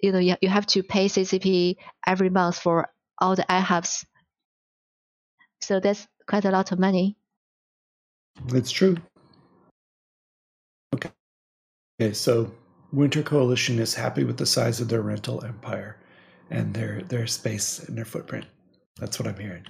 You 0.01 0.13
know, 0.13 0.19
you, 0.19 0.37
you 0.41 0.49
have 0.49 0.67
to 0.67 0.83
pay 0.83 1.07
CCP 1.07 1.77
every 2.07 2.31
month 2.31 2.59
for 2.59 2.89
all 3.19 3.35
the 3.35 3.43
iHubs. 3.43 4.05
So 5.61 5.81
that's 5.81 6.07
quite 6.29 6.45
a 6.45 6.51
lot 6.51 6.73
of 6.73 6.79
money. 6.79 7.17
That's 8.47 8.71
true. 8.71 8.97
Okay. 12.01 12.13
So 12.15 12.53
Winter 12.93 13.23
Coalition 13.23 13.79
is 13.79 13.95
happy 13.95 14.25
with 14.25 14.37
the 14.37 14.47
size 14.47 14.81
of 14.81 14.89
their 14.89 15.03
rental 15.03 15.45
empire 15.45 15.97
and 16.51 16.73
their 16.73 17.03
their 17.03 17.27
space 17.27 17.81
and 17.81 17.97
their 17.97 18.05
footprint. 18.05 18.47
That's 19.01 19.19
what 19.19 19.29
I'm 19.29 19.39
hearing. 19.39 19.67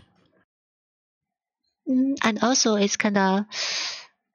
Mm, 1.89 2.17
and 2.23 2.39
also 2.43 2.75
it's 2.77 2.97
kind 2.97 3.17
of 3.17 3.45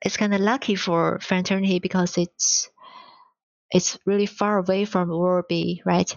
it's 0.01 0.17
kind 0.17 0.33
of 0.33 0.41
lucky 0.41 0.75
for 0.75 1.19
fraternity 1.19 1.79
because 1.79 2.17
it's 2.17 2.69
it's 3.71 3.97
really 4.05 4.25
far 4.25 4.59
away 4.59 4.85
from 4.85 5.09
B, 5.47 5.81
right? 5.85 6.15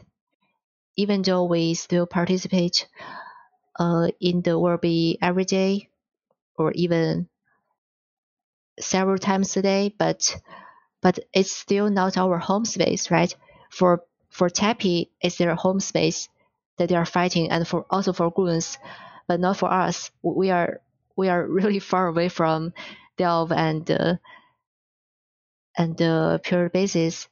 Even 0.97 1.23
though 1.23 1.45
we 1.45 1.75
still 1.75 2.07
participate 2.07 2.87
uh, 3.79 4.09
in 4.21 4.41
the 4.41 4.79
B 4.81 5.19
every 5.21 5.45
day 5.45 5.91
or 6.57 6.73
even 6.73 7.29
several 8.81 9.19
times 9.19 9.57
a 9.57 9.63
day, 9.63 9.95
but 9.99 10.37
but 11.03 11.19
it's 11.33 11.53
still 11.53 11.91
not 11.91 12.17
our 12.19 12.39
home 12.39 12.65
space, 12.65 13.11
right? 13.11 13.35
For 13.71 14.03
for 14.31 14.49
PAPI, 14.51 15.11
it's 15.21 15.39
their 15.39 15.55
home 15.55 15.81
space 15.81 16.29
that 16.79 16.89
they 16.91 16.95
are 16.97 17.07
fighting, 17.07 17.51
and 17.51 17.67
for 17.67 17.87
also 17.91 18.13
for 18.13 18.31
goons, 18.31 18.79
but 19.29 19.41
not 19.41 19.57
for 19.57 19.73
us. 19.73 20.11
We 20.23 20.51
are 20.51 20.81
we 21.17 21.29
are 21.29 21.47
really 21.59 21.81
far 21.81 22.09
away 22.09 22.29
from 22.29 22.73
Delve 23.17 23.53
and 23.53 23.91
uh, 23.91 24.17
and 25.77 26.01
uh, 26.01 26.39
Period 26.39 26.73
Basis. 26.73 27.29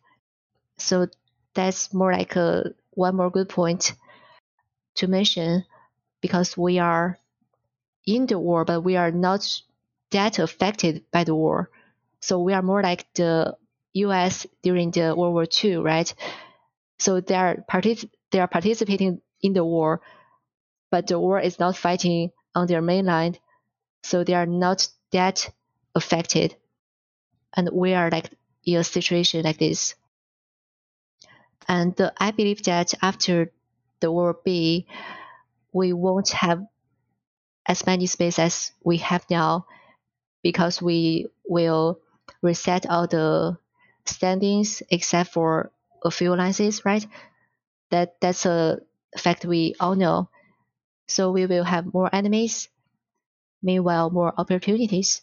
So 0.79 1.09
that's 1.55 1.95
more 1.95 2.13
like 2.13 2.37
a 2.37 2.73
one 2.93 3.17
more 3.17 3.31
good 3.31 3.49
point 3.49 3.95
to 4.97 5.07
mention 5.09 5.65
because 6.23 6.57
we 6.57 6.79
are 6.79 7.19
in 8.07 8.27
the 8.27 8.39
war, 8.39 8.65
but 8.65 8.83
we 8.83 8.97
are 8.97 9.11
not 9.13 9.47
that 10.11 10.39
affected 10.39 11.05
by 11.13 11.25
the 11.25 11.35
war. 11.35 11.71
So 12.25 12.41
we 12.41 12.55
are 12.55 12.63
more 12.63 12.83
like 12.83 13.07
the 13.15 13.57
U.S. 13.95 14.47
during 14.63 14.91
the 14.91 15.15
World 15.15 15.35
War 15.35 15.47
II, 15.47 15.77
right? 15.77 16.13
So 16.99 17.21
they 17.21 17.35
are 17.37 17.57
partic- 17.71 18.11
they 18.33 18.41
are 18.41 18.49
participating 18.49 19.21
in 19.43 19.53
the 19.55 19.65
war, 19.65 20.01
but 20.91 21.07
the 21.09 21.19
war 21.21 21.41
is 21.41 21.59
not 21.61 21.77
fighting 21.77 22.33
on 22.55 22.67
their 22.69 22.83
mainland, 22.83 23.39
so 24.05 24.25
they 24.25 24.35
are 24.35 24.47
not 24.47 24.89
that 25.13 25.51
affected. 25.95 26.57
And 27.55 27.71
we 27.73 27.95
are 27.95 28.11
like 28.11 28.31
in 28.65 28.77
a 28.77 28.85
situation 28.85 29.45
like 29.45 29.59
this. 29.59 29.95
And 31.69 31.95
I 32.19 32.31
believe 32.31 32.63
that 32.65 32.95
after 33.03 33.53
the 34.01 34.11
War 34.11 34.39
B, 34.45 34.87
we 35.73 35.93
won't 35.93 36.31
have 36.31 36.67
as 37.67 37.87
many 37.87 38.07
space 38.07 38.39
as 38.39 38.73
we 38.85 38.99
have 38.99 39.25
now 39.31 39.67
because 40.43 40.83
we 40.83 41.29
will 41.47 42.01
reset 42.43 42.87
all 42.87 43.07
the 43.07 43.57
standings 44.07 44.83
except 44.91 45.33
for 45.33 45.71
a 46.05 46.11
few 46.11 46.33
alliances, 46.35 46.85
right? 46.85 47.07
That 47.91 48.17
that's 48.21 48.47
a 48.47 48.81
fact 49.17 49.45
we 49.45 49.75
all 49.81 49.95
know. 49.95 50.29
So 51.09 51.31
we 51.33 51.47
will 51.47 51.65
have 51.65 51.93
more 51.93 52.09
enemies, 52.13 52.69
meanwhile 53.63 54.11
more 54.11 54.33
opportunities. 54.37 55.23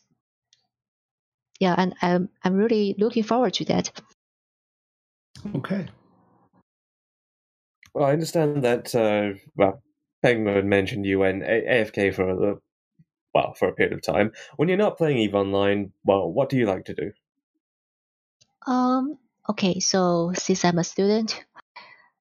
Yeah, 1.60 1.76
and 1.78 1.96
I'm 2.02 2.30
I'm 2.44 2.56
really 2.56 2.96
looking 2.98 3.24
forward 3.24 3.54
to 3.56 3.66
that. 3.66 3.92
Okay. 5.56 5.88
Well, 7.94 8.06
I 8.06 8.14
understand 8.14 8.64
that. 8.64 8.96
Uh, 8.96 9.38
well, 9.56 9.82
Penguin 10.22 10.70
mentioned 10.70 11.06
you 11.06 11.20
went 11.20 11.44
AFK 11.44 12.14
for 12.14 12.30
a 12.30 12.58
well 13.34 13.54
for 13.54 13.68
a 13.70 13.74
period 13.74 13.94
of 13.94 14.02
time. 14.02 14.32
When 14.58 14.70
you're 14.70 14.78
not 14.78 14.98
playing 14.98 15.18
Eve 15.18 15.36
Online, 15.36 15.92
well, 16.04 16.32
what 16.32 16.50
do 16.50 16.58
you 16.58 16.66
like 16.66 16.86
to 16.86 16.94
do? 16.94 17.12
Um. 18.68 19.18
Okay. 19.50 19.80
So 19.80 20.34
since 20.36 20.64
I'm 20.66 20.80
a 20.80 20.84
student, 20.84 21.44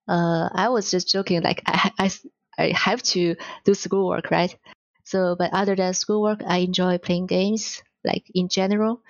uh, 0.09 0.49
I 0.53 0.69
was 0.71 0.91
just 0.91 1.11
joking 1.11 1.43
like 1.43 1.63
I, 1.67 1.91
I, 1.99 2.11
I 2.59 2.73
have 2.75 3.03
to 3.15 3.37
do 3.65 3.75
schoolwork, 3.75 4.31
right? 4.31 4.57
So, 5.05 5.37
but 5.39 5.53
other 5.53 5.77
than 5.77 5.95
schoolwork, 5.95 6.43
I 6.47 6.59
enjoy 6.59 6.99
playing 6.99 7.27
games. 7.27 7.83
Like 8.05 8.25
in 8.35 8.49
general, 8.49 9.03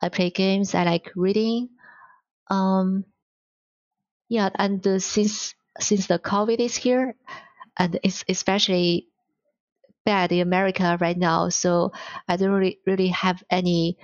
I 0.00 0.08
play 0.08 0.30
games. 0.30 0.74
I 0.74 0.84
like 0.84 1.12
reading. 1.14 1.68
Um. 2.48 3.04
Yeah, 4.28 4.50
and 4.54 4.84
uh, 4.86 4.98
since 4.98 5.54
since 5.78 6.06
the 6.06 6.18
COVID 6.18 6.58
is 6.58 6.76
here, 6.76 7.14
and 7.76 7.98
it's 8.02 8.24
especially 8.28 9.08
bad 10.06 10.32
in 10.32 10.40
America 10.40 10.96
right 11.02 11.18
now, 11.18 11.50
so 11.50 11.92
I 12.28 12.36
don't 12.38 12.52
really 12.52 12.80
really 12.86 13.08
have 13.08 13.44
any 13.50 13.98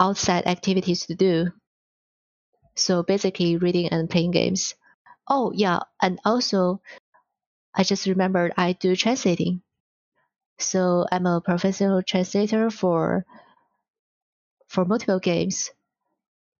outside 0.00 0.48
activities 0.48 1.06
to 1.06 1.14
do. 1.14 1.52
So 2.74 3.04
basically, 3.04 3.56
reading 3.58 3.90
and 3.90 4.10
playing 4.10 4.32
games. 4.32 4.74
Oh 5.28 5.52
yeah, 5.54 5.80
and 6.02 6.18
also, 6.24 6.82
I 7.74 7.84
just 7.84 8.06
remembered 8.06 8.52
I 8.56 8.72
do 8.74 8.96
translating. 8.96 9.62
So 10.60 11.06
I'm 11.10 11.26
a 11.26 11.40
professional 11.40 12.02
translator 12.02 12.70
for 12.70 13.26
for 14.68 14.86
multiple 14.86 15.18
games. 15.18 15.70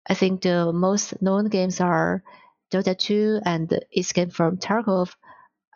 I 0.07 0.15
think 0.15 0.43
the 0.43 0.73
most 0.73 1.23
known 1.23 1.49
games 1.49 1.81
are 1.81 2.23
Dota 2.71 2.97
2 2.99 3.41
and 3.47 3.73
Escape 3.97 4.33
from 4.33 4.59
Tarkov, 4.59 5.17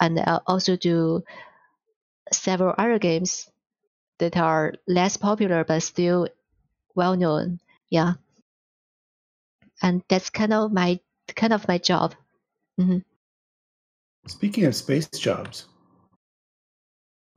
and 0.00 0.20
I 0.20 0.40
also 0.46 0.76
do 0.76 1.24
several 2.32 2.74
other 2.78 2.98
games 2.98 3.48
that 4.18 4.36
are 4.36 4.74
less 4.86 5.16
popular 5.16 5.64
but 5.64 5.82
still 5.82 6.28
well 6.94 7.16
known. 7.16 7.60
Yeah, 7.90 8.14
and 9.82 10.02
that's 10.08 10.30
kind 10.30 10.52
of 10.52 10.72
my 10.72 11.00
kind 11.34 11.52
of 11.52 11.66
my 11.68 11.78
job. 11.78 12.14
hmm 12.78 12.98
Speaking 14.26 14.64
of 14.64 14.74
space 14.74 15.06
jobs, 15.08 15.66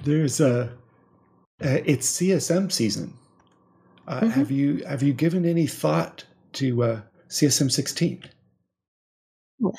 there's 0.04 0.40
a 0.40 0.72
uh, 1.64 1.80
it's 1.86 2.08
CSM 2.10 2.72
season. 2.72 3.14
Uh, 4.08 4.22
Mhm. 4.22 4.32
Have 4.32 4.52
you 4.52 4.86
have 4.86 5.04
you 5.04 5.14
given 5.14 5.46
any 5.46 5.68
thought 5.68 6.26
to 6.54 6.84
uh, 6.84 7.02
CSM 7.30 7.70
16? 7.72 8.24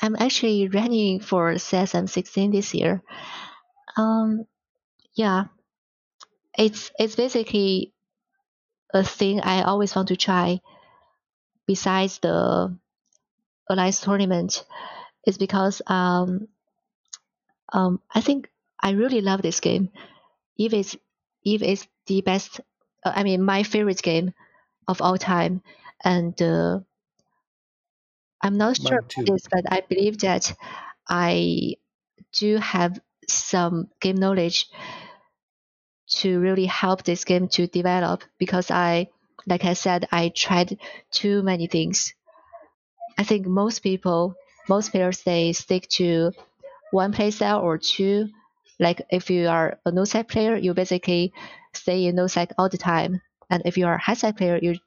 I'm 0.01 0.15
actually 0.19 0.67
running 0.67 1.19
for 1.21 1.53
CSM 1.57 2.07
16 2.09 2.51
this 2.51 2.73
year. 2.73 3.01
Um, 3.97 4.45
yeah, 5.13 5.45
it's 6.57 6.91
it's 6.99 7.15
basically 7.15 7.93
a 8.93 9.03
thing 9.03 9.41
I 9.41 9.63
always 9.63 9.95
want 9.95 10.09
to 10.09 10.15
try. 10.17 10.61
Besides 11.67 12.19
the 12.19 12.77
alliance 13.69 14.01
tournament, 14.01 14.65
is 15.25 15.37
because 15.37 15.81
um, 15.87 16.49
um, 17.73 18.01
I 18.13 18.21
think 18.21 18.49
I 18.81 18.91
really 18.91 19.21
love 19.21 19.41
this 19.41 19.59
game. 19.59 19.89
If 20.57 20.73
it's 20.73 20.95
if 21.43 21.61
it's 21.63 21.87
the 22.07 22.21
best, 22.21 22.61
uh, 23.05 23.13
I 23.15 23.23
mean 23.23 23.43
my 23.43 23.63
favorite 23.63 24.01
game 24.01 24.33
of 24.87 25.01
all 25.01 25.17
time, 25.17 25.63
and 26.03 26.39
uh, 26.41 26.81
I'm 28.41 28.57
not 28.57 28.77
Mine 28.77 28.97
sure 28.97 29.01
too. 29.07 29.27
about 29.27 29.33
this, 29.33 29.47
but 29.51 29.71
I 29.71 29.81
believe 29.81 30.19
that 30.19 30.53
I 31.07 31.75
do 32.33 32.57
have 32.57 32.99
some 33.31 33.89
game 34.01 34.15
knowledge 34.15 34.69
to 36.09 36.39
really 36.39 36.65
help 36.65 37.03
this 37.03 37.23
game 37.23 37.47
to 37.49 37.67
develop 37.67 38.23
because 38.37 38.71
I, 38.71 39.09
like 39.45 39.63
I 39.65 39.73
said, 39.73 40.07
I 40.11 40.29
tried 40.29 40.77
too 41.11 41.41
many 41.43 41.67
things. 41.67 42.13
I 43.17 43.23
think 43.23 43.45
most 43.45 43.79
people, 43.79 44.35
most 44.67 44.91
players, 44.91 45.21
they 45.23 45.53
stick 45.53 45.87
to 45.89 46.31
one 46.91 47.13
playstyle 47.13 47.61
or 47.63 47.77
two. 47.77 48.29
Like 48.79 49.01
if 49.11 49.29
you 49.29 49.47
are 49.47 49.79
a 49.85 49.91
no 49.91 50.05
side 50.05 50.27
player, 50.27 50.55
you 50.55 50.73
basically 50.73 51.33
stay 51.73 52.05
in 52.05 52.15
no 52.15 52.27
side 52.27 52.53
all 52.57 52.69
the 52.69 52.77
time, 52.77 53.21
and 53.49 53.61
if 53.65 53.77
you 53.77 53.85
are 53.87 53.95
a 53.95 54.01
high 54.01 54.15
side 54.15 54.37
player, 54.37 54.59
you 54.61 54.77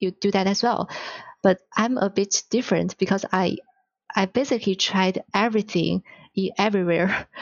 you 0.00 0.10
do 0.10 0.30
that 0.30 0.46
as 0.46 0.62
well. 0.62 0.88
But 1.42 1.60
I'm 1.76 1.96
a 1.98 2.10
bit 2.10 2.42
different 2.50 2.98
because 2.98 3.24
I 3.32 3.58
I 4.14 4.26
basically 4.26 4.74
tried 4.74 5.22
everything 5.34 6.02
everywhere. 6.58 7.26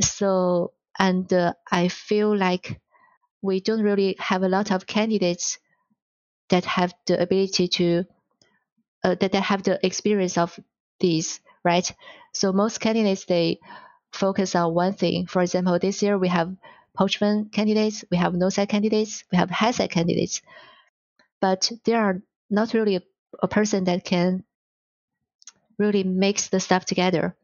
So 0.00 0.72
and 0.98 1.32
uh, 1.32 1.54
I 1.70 1.88
feel 1.88 2.36
like 2.36 2.80
we 3.42 3.60
don't 3.60 3.82
really 3.82 4.16
have 4.18 4.42
a 4.42 4.48
lot 4.48 4.70
of 4.70 4.86
candidates 4.86 5.58
that 6.50 6.64
have 6.64 6.94
the 7.06 7.20
ability 7.20 7.68
to 7.68 8.04
uh, 9.04 9.14
that, 9.20 9.32
that 9.32 9.42
have 9.42 9.62
the 9.62 9.84
experience 9.84 10.36
of 10.38 10.58
these, 11.00 11.40
right? 11.64 11.90
So 12.32 12.52
most 12.52 12.80
candidates 12.80 13.24
they 13.24 13.58
focus 14.12 14.54
on 14.54 14.74
one 14.74 14.92
thing. 14.94 15.26
For 15.26 15.42
example, 15.42 15.78
this 15.78 16.02
year 16.02 16.18
we 16.18 16.28
have 16.28 16.54
poachman 16.96 17.46
candidates, 17.50 18.04
we 18.10 18.16
have 18.16 18.34
no 18.34 18.48
side 18.50 18.68
candidates, 18.68 19.24
we 19.32 19.38
have 19.38 19.50
side 19.74 19.90
candidates, 19.90 20.42
but 21.40 21.70
there 21.84 22.00
are 22.00 22.22
not 22.50 22.74
really 22.74 22.96
a, 22.96 23.02
a 23.42 23.48
person 23.48 23.84
that 23.84 24.04
can 24.04 24.44
really 25.78 26.04
mix 26.04 26.48
the 26.48 26.60
stuff 26.60 26.84
together. 26.84 27.34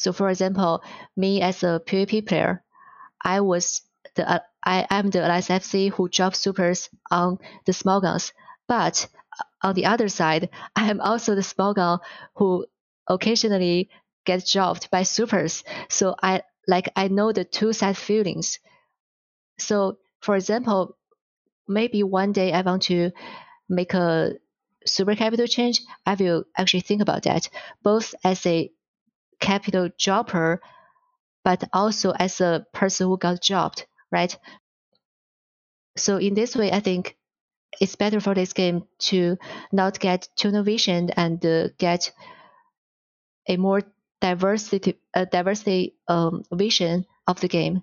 So, 0.00 0.12
for 0.12 0.30
example, 0.30 0.82
me 1.16 1.42
as 1.42 1.62
a 1.62 1.80
PvP 1.86 2.26
player, 2.26 2.64
I 3.22 3.40
was 3.40 3.82
the 4.16 4.28
uh, 4.28 4.40
I 4.64 4.86
am 4.90 5.10
the 5.10 5.20
Alliance 5.24 5.50
FC 5.50 5.88
who 5.90 6.08
drops 6.08 6.40
supers 6.40 6.88
on 7.10 7.38
the 7.66 7.72
small 7.72 8.00
gangs, 8.00 8.32
but 8.66 9.06
on 9.62 9.74
the 9.74 9.86
other 9.86 10.08
side, 10.08 10.50
I 10.76 10.90
am 10.90 11.00
also 11.00 11.34
the 11.34 11.42
small 11.42 11.74
gang 11.74 11.98
who 12.34 12.66
occasionally 13.08 13.90
gets 14.24 14.52
dropped 14.52 14.90
by 14.90 15.04
supers. 15.04 15.64
So 15.88 16.16
I 16.22 16.42
like 16.66 16.90
I 16.96 17.08
know 17.08 17.32
the 17.32 17.44
two 17.44 17.72
side 17.72 17.96
feelings. 17.96 18.58
So, 19.58 19.98
for 20.20 20.36
example, 20.36 20.96
maybe 21.68 22.02
one 22.02 22.32
day 22.32 22.52
I 22.52 22.62
want 22.62 22.82
to 22.84 23.12
make 23.68 23.94
a 23.94 24.34
super 24.86 25.14
capital 25.16 25.46
change, 25.46 25.82
I 26.06 26.14
will 26.14 26.44
actually 26.56 26.80
think 26.82 27.02
about 27.02 27.24
that, 27.24 27.48
both 27.82 28.14
as 28.24 28.44
a 28.46 28.70
capital 29.40 29.88
dropper, 29.98 30.60
but 31.44 31.64
also 31.72 32.12
as 32.12 32.40
a 32.40 32.66
person 32.72 33.08
who 33.08 33.18
got 33.18 33.42
dropped, 33.42 33.86
right? 34.12 34.36
So 35.96 36.18
in 36.18 36.34
this 36.34 36.54
way, 36.54 36.70
I 36.70 36.80
think 36.80 37.16
it's 37.80 37.96
better 37.96 38.20
for 38.20 38.34
this 38.34 38.52
game 38.52 38.84
to 38.98 39.36
not 39.72 39.98
get 39.98 40.28
tunnel 40.36 40.62
vision 40.62 41.10
and 41.10 41.44
uh, 41.44 41.68
get 41.78 42.12
a 43.48 43.56
more 43.56 43.82
diversity, 44.20 44.98
uh, 45.14 45.24
diversity 45.24 45.94
um, 46.08 46.44
vision 46.52 47.06
of 47.26 47.40
the 47.40 47.48
game. 47.48 47.82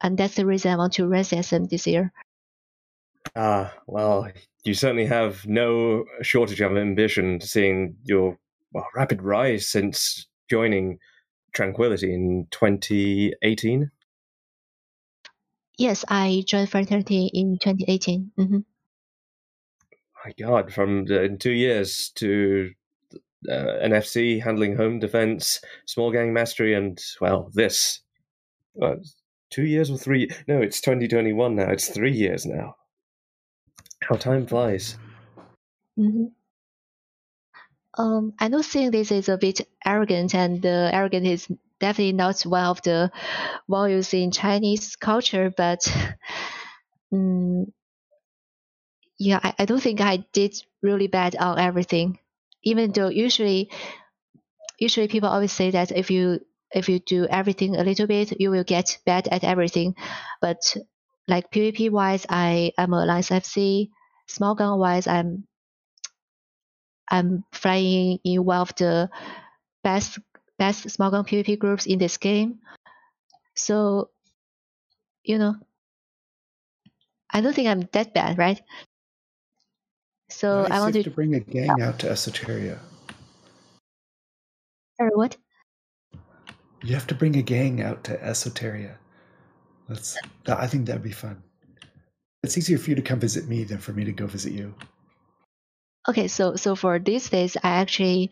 And 0.00 0.18
that's 0.18 0.34
the 0.34 0.46
reason 0.46 0.72
I 0.72 0.76
want 0.76 0.94
to 0.94 1.06
run 1.06 1.22
CSM 1.22 1.68
this 1.68 1.86
year. 1.86 2.12
Ah, 3.34 3.74
well, 3.86 4.28
you 4.64 4.74
certainly 4.74 5.06
have 5.06 5.46
no 5.46 6.04
shortage 6.22 6.60
of 6.60 6.76
ambition, 6.76 7.40
seeing 7.40 7.96
your 8.04 8.38
well, 8.72 8.86
rapid 8.94 9.22
rise 9.22 9.68
since 9.68 10.26
joining 10.50 10.98
Tranquility 11.54 12.12
in 12.12 12.46
2018. 12.50 13.90
Yes, 15.78 16.04
I 16.08 16.44
joined 16.46 16.70
Fraternity 16.70 17.30
in 17.32 17.58
2018. 17.58 18.32
hmm 18.36 18.58
My 20.24 20.32
God, 20.38 20.72
from 20.72 21.04
the, 21.06 21.22
in 21.22 21.38
two 21.38 21.52
years 21.52 22.10
to 22.16 22.72
uh, 23.48 23.78
NFC, 23.82 24.42
handling 24.42 24.76
home 24.76 24.98
defense, 24.98 25.60
small 25.86 26.10
gang 26.10 26.32
mastery, 26.32 26.74
and 26.74 26.98
well, 27.20 27.50
this. 27.54 28.00
Uh, 28.80 28.96
two 29.50 29.64
years 29.64 29.90
or 29.90 29.96
three? 29.96 30.30
No, 30.48 30.60
it's 30.60 30.80
2021 30.80 31.54
now. 31.54 31.70
It's 31.70 31.88
three 31.88 32.12
years 32.12 32.44
now. 32.44 32.76
How 34.02 34.16
time 34.16 34.46
flies. 34.46 34.96
hmm 35.96 36.26
Um, 37.96 38.34
I 38.38 38.48
know 38.48 38.62
saying 38.62 38.90
this 38.90 39.10
is 39.10 39.28
a 39.28 39.38
bit 39.38 39.66
arrogant, 39.84 40.34
and 40.34 40.64
uh, 40.64 40.90
arrogant 40.92 41.26
is 41.26 41.48
definitely 41.80 42.12
not 42.12 42.42
one 42.42 42.64
of 42.64 42.82
the 42.82 43.10
values 43.68 44.12
in 44.14 44.30
Chinese 44.30 44.96
culture. 44.96 45.52
But 45.56 45.80
um, 47.12 47.72
yeah, 49.18 49.40
I, 49.42 49.54
I 49.60 49.64
don't 49.64 49.80
think 49.82 50.00
I 50.00 50.18
did 50.32 50.54
really 50.82 51.06
bad 51.06 51.36
on 51.36 51.58
everything. 51.58 52.18
Even 52.62 52.92
though 52.92 53.08
usually, 53.08 53.70
usually 54.78 55.08
people 55.08 55.28
always 55.28 55.52
say 55.52 55.70
that 55.70 55.92
if 55.92 56.10
you 56.10 56.40
if 56.72 56.88
you 56.88 56.98
do 56.98 57.26
everything 57.26 57.76
a 57.76 57.84
little 57.84 58.06
bit, 58.06 58.40
you 58.40 58.50
will 58.50 58.64
get 58.64 58.98
bad 59.06 59.28
at 59.28 59.44
everything. 59.44 59.94
But 60.40 60.76
like 61.28 61.50
PvP 61.50 61.90
wise, 61.90 62.26
I 62.28 62.72
am 62.76 62.92
a 62.92 63.04
Alliance 63.04 63.30
FC. 63.30 63.90
Small 64.26 64.54
gang 64.56 64.78
wise, 64.78 65.06
I'm 65.06 65.46
I'm 67.08 67.44
flying 67.52 68.18
in 68.24 68.44
one 68.44 68.60
of 68.60 68.74
the 68.76 69.10
best 69.82 70.18
best 70.58 70.88
small 70.90 71.10
gang 71.10 71.24
PvP 71.24 71.58
groups 71.58 71.86
in 71.86 71.98
this 71.98 72.16
game. 72.16 72.60
So, 73.54 74.10
you 75.22 75.38
know, 75.38 75.54
I 77.30 77.40
don't 77.40 77.54
think 77.54 77.68
I'm 77.68 77.88
that 77.92 78.14
bad, 78.14 78.38
right? 78.38 78.60
So 80.30 80.62
Nice 80.62 80.72
I 80.72 80.80
want 80.80 80.94
to. 80.94 81.02
to 81.04 81.10
bring 81.10 81.34
a 81.34 81.40
gang 81.40 81.80
out 81.80 82.00
to 82.00 82.08
Esoteria. 82.08 82.78
Sorry, 84.96 85.10
what? 85.14 85.36
You 86.82 86.94
have 86.94 87.06
to 87.08 87.14
bring 87.14 87.36
a 87.36 87.42
gang 87.42 87.82
out 87.82 88.04
to 88.04 88.16
Esoteria. 88.18 88.96
That's. 89.88 90.16
that- 90.44 90.58
I 90.58 90.66
think 90.66 90.86
that'd 90.86 91.02
be 91.02 91.12
fun. 91.12 91.42
It's 92.42 92.56
easier 92.56 92.78
for 92.78 92.90
you 92.90 92.96
to 92.96 93.02
come 93.02 93.18
visit 93.18 93.48
me 93.48 93.64
than 93.64 93.78
for 93.78 93.92
me 93.92 94.04
to 94.04 94.12
go 94.12 94.26
visit 94.26 94.52
you. 94.52 94.74
Okay, 96.08 96.28
so 96.28 96.56
so 96.56 96.74
for 96.76 96.98
these 96.98 97.28
days, 97.30 97.56
I 97.56 97.70
actually 97.82 98.30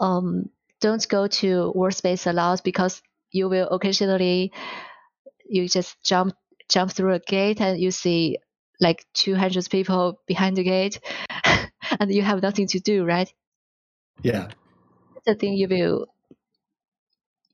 um 0.00 0.50
don't 0.80 1.06
go 1.08 1.26
to 1.28 1.72
workspace 1.76 2.26
a 2.26 2.32
lot 2.32 2.62
because 2.64 3.02
you 3.32 3.48
will 3.48 3.68
occasionally 3.68 4.52
you 5.46 5.68
just 5.68 6.02
jump 6.04 6.34
jump 6.68 6.92
through 6.92 7.14
a 7.14 7.20
gate 7.20 7.60
and 7.60 7.80
you 7.80 7.90
see 7.90 8.38
like 8.80 9.04
200 9.14 9.68
people 9.70 10.20
behind 10.26 10.56
the 10.56 10.64
gate 10.64 11.00
and 12.00 12.12
you 12.12 12.22
have 12.22 12.42
nothing 12.42 12.66
to 12.68 12.80
do 12.80 13.04
right 13.04 13.32
Yeah. 14.22 14.48
the 15.26 15.34
thing 15.34 15.54
you 15.54 15.68
will 15.68 16.06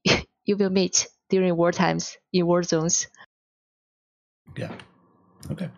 you 0.45 0.57
will 0.57 0.71
meet 0.71 1.07
during 1.29 1.57
war 1.57 1.73
times 1.73 2.17
in 2.33 2.47
war 2.47 2.63
zones 2.63 3.09
Yeah. 4.57 4.73
Okay. 5.51 5.69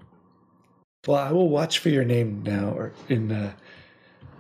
Well, 1.08 1.16
I 1.16 1.32
will 1.32 1.48
watch 1.48 1.78
for 1.78 1.88
your 1.88 2.04
name 2.04 2.42
now, 2.42 2.68
or 2.76 2.92
in 3.08 3.32
uh, 3.32 3.54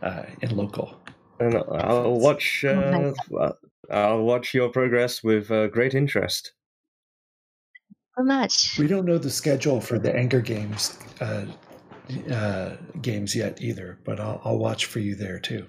uh, 0.02 0.24
in 0.42 0.54
local. 0.54 1.00
And 1.40 1.56
I'll 1.56 2.20
watch. 2.20 2.62
Uh, 2.62 3.14
I'll 3.90 4.22
watch 4.22 4.52
your 4.52 4.68
progress 4.68 5.22
with 5.24 5.50
uh, 5.50 5.68
great 5.68 5.94
interest. 5.94 6.52
so 8.18 8.22
much 8.22 8.78
We 8.78 8.86
don't 8.86 9.06
know 9.06 9.16
the 9.16 9.30
schedule 9.30 9.80
for 9.80 9.98
the 9.98 10.14
Anger 10.14 10.42
Games 10.42 10.98
uh, 11.22 11.46
uh, 12.30 12.76
games 13.00 13.34
yet 13.34 13.62
either, 13.62 13.98
but 14.04 14.20
I'll, 14.20 14.42
I'll 14.44 14.58
watch 14.58 14.84
for 14.84 14.98
you 14.98 15.14
there 15.14 15.38
too. 15.38 15.64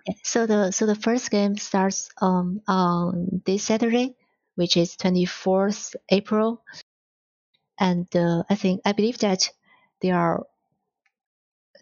Okay, 0.00 0.18
so 0.22 0.44
the 0.44 0.70
so 0.70 0.84
the 0.84 0.96
first 0.96 1.30
game 1.30 1.56
starts 1.56 2.10
um 2.20 2.60
on 2.68 3.40
this 3.46 3.62
Saturday, 3.62 4.16
which 4.56 4.76
is 4.76 4.96
twenty 4.96 5.24
fourth 5.24 5.96
April, 6.10 6.62
and 7.78 8.06
uh, 8.16 8.42
I 8.50 8.54
think 8.54 8.82
I 8.84 8.92
believe 8.92 9.18
that 9.18 9.50
there 10.00 10.16
are 10.16 10.46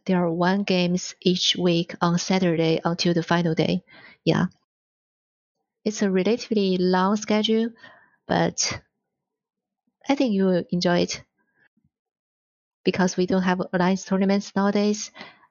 there 0.07 0.25
are 0.25 0.33
one 0.33 0.63
games 0.63 1.15
each 1.21 1.57
week 1.57 1.95
on 2.01 2.19
Saturday 2.19 2.81
until 2.87 3.13
the 3.13 3.23
final 3.23 3.55
day. 3.55 3.83
Yeah, 4.25 4.47
it's 5.83 6.03
a 6.03 6.11
relatively 6.11 6.77
long 6.77 7.17
schedule, 7.17 7.71
but 8.27 8.83
I 10.09 10.15
think 10.15 10.33
you 10.33 10.47
will 10.47 10.65
enjoy 10.71 11.01
it 11.01 11.23
because 12.85 13.17
we 13.17 13.27
don't 13.27 13.43
have 13.43 13.61
alliance 13.73 14.05
tournaments 14.05 14.53
nowadays, 14.55 15.11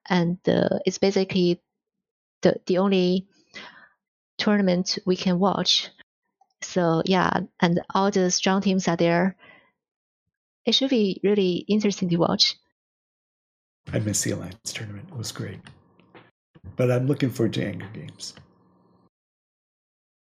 and 0.10 0.38
uh, 0.48 0.80
it's 0.86 0.98
basically 0.98 1.62
the 2.42 2.56
the 2.68 2.80
only 2.80 3.28
tournament 4.38 5.00
we 5.06 5.16
can 5.16 5.40
watch. 5.40 5.90
So 6.62 7.04
yeah, 7.06 7.42
and 7.62 7.82
all 7.96 8.12
the 8.12 8.32
strong 8.32 8.62
teams 8.62 8.88
are 8.88 8.98
there. 8.98 9.38
It 10.66 10.74
should 10.74 10.90
be 10.90 11.20
really 11.24 11.66
interesting 11.68 12.10
to 12.10 12.18
watch. 12.18 12.56
I 13.92 14.00
missed 14.00 14.24
the 14.24 14.32
Alliance 14.32 14.72
tournament; 14.72 15.10
it 15.10 15.18
was 15.18 15.32
great, 15.32 15.60
but 16.76 16.92
I'm 16.92 17.08
looking 17.08 17.30
forward 17.30 17.54
to 17.54 17.66
Anger 17.66 17.90
Games. 17.94 18.34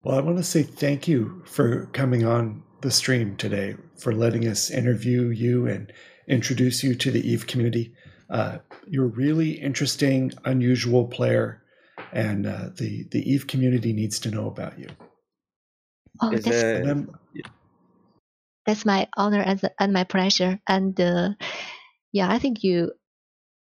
Well, 0.04 0.18
I 0.18 0.22
want 0.22 0.38
to 0.38 0.44
say 0.44 0.64
thank 0.64 1.08
you 1.08 1.42
for 1.46 1.88
coming 1.88 2.24
on 2.26 2.64
the 2.82 2.92
stream 2.92 3.36
today, 3.36 3.76
for 3.98 4.14
letting 4.14 4.48
us 4.48 4.70
interview 4.70 5.30
you 5.30 5.68
and 5.68 5.92
introduce 6.28 6.84
you 6.84 6.94
to 6.96 7.12
the 7.12 7.28
Eve 7.28 7.48
community. 7.48 7.94
Uh, 8.30 8.60
you're 8.88 9.06
a 9.06 9.10
really 9.10 9.52
interesting, 9.52 10.32
unusual 10.46 11.06
player, 11.08 11.64
and 12.14 12.46
uh, 12.46 12.70
the 12.76 13.06
the 13.12 13.30
Eve 13.30 13.48
community 13.48 13.92
needs 13.92 14.20
to 14.20 14.32
know 14.32 14.48
about 14.48 14.78
you. 14.78 14.88
Oh, 16.22 16.32
Is 16.32 16.46
that's 16.46 16.64
And 16.64 16.90
I'm, 16.90 17.20
that's 18.68 18.86
my 18.86 19.10
honor 19.18 19.42
and, 19.42 19.62
and 19.80 19.94
my 19.94 20.06
pleasure. 20.06 20.60
And 20.68 21.00
uh, 21.02 21.32
yeah, 22.14 22.32
I 22.32 22.40
think 22.40 22.64
you 22.64 22.94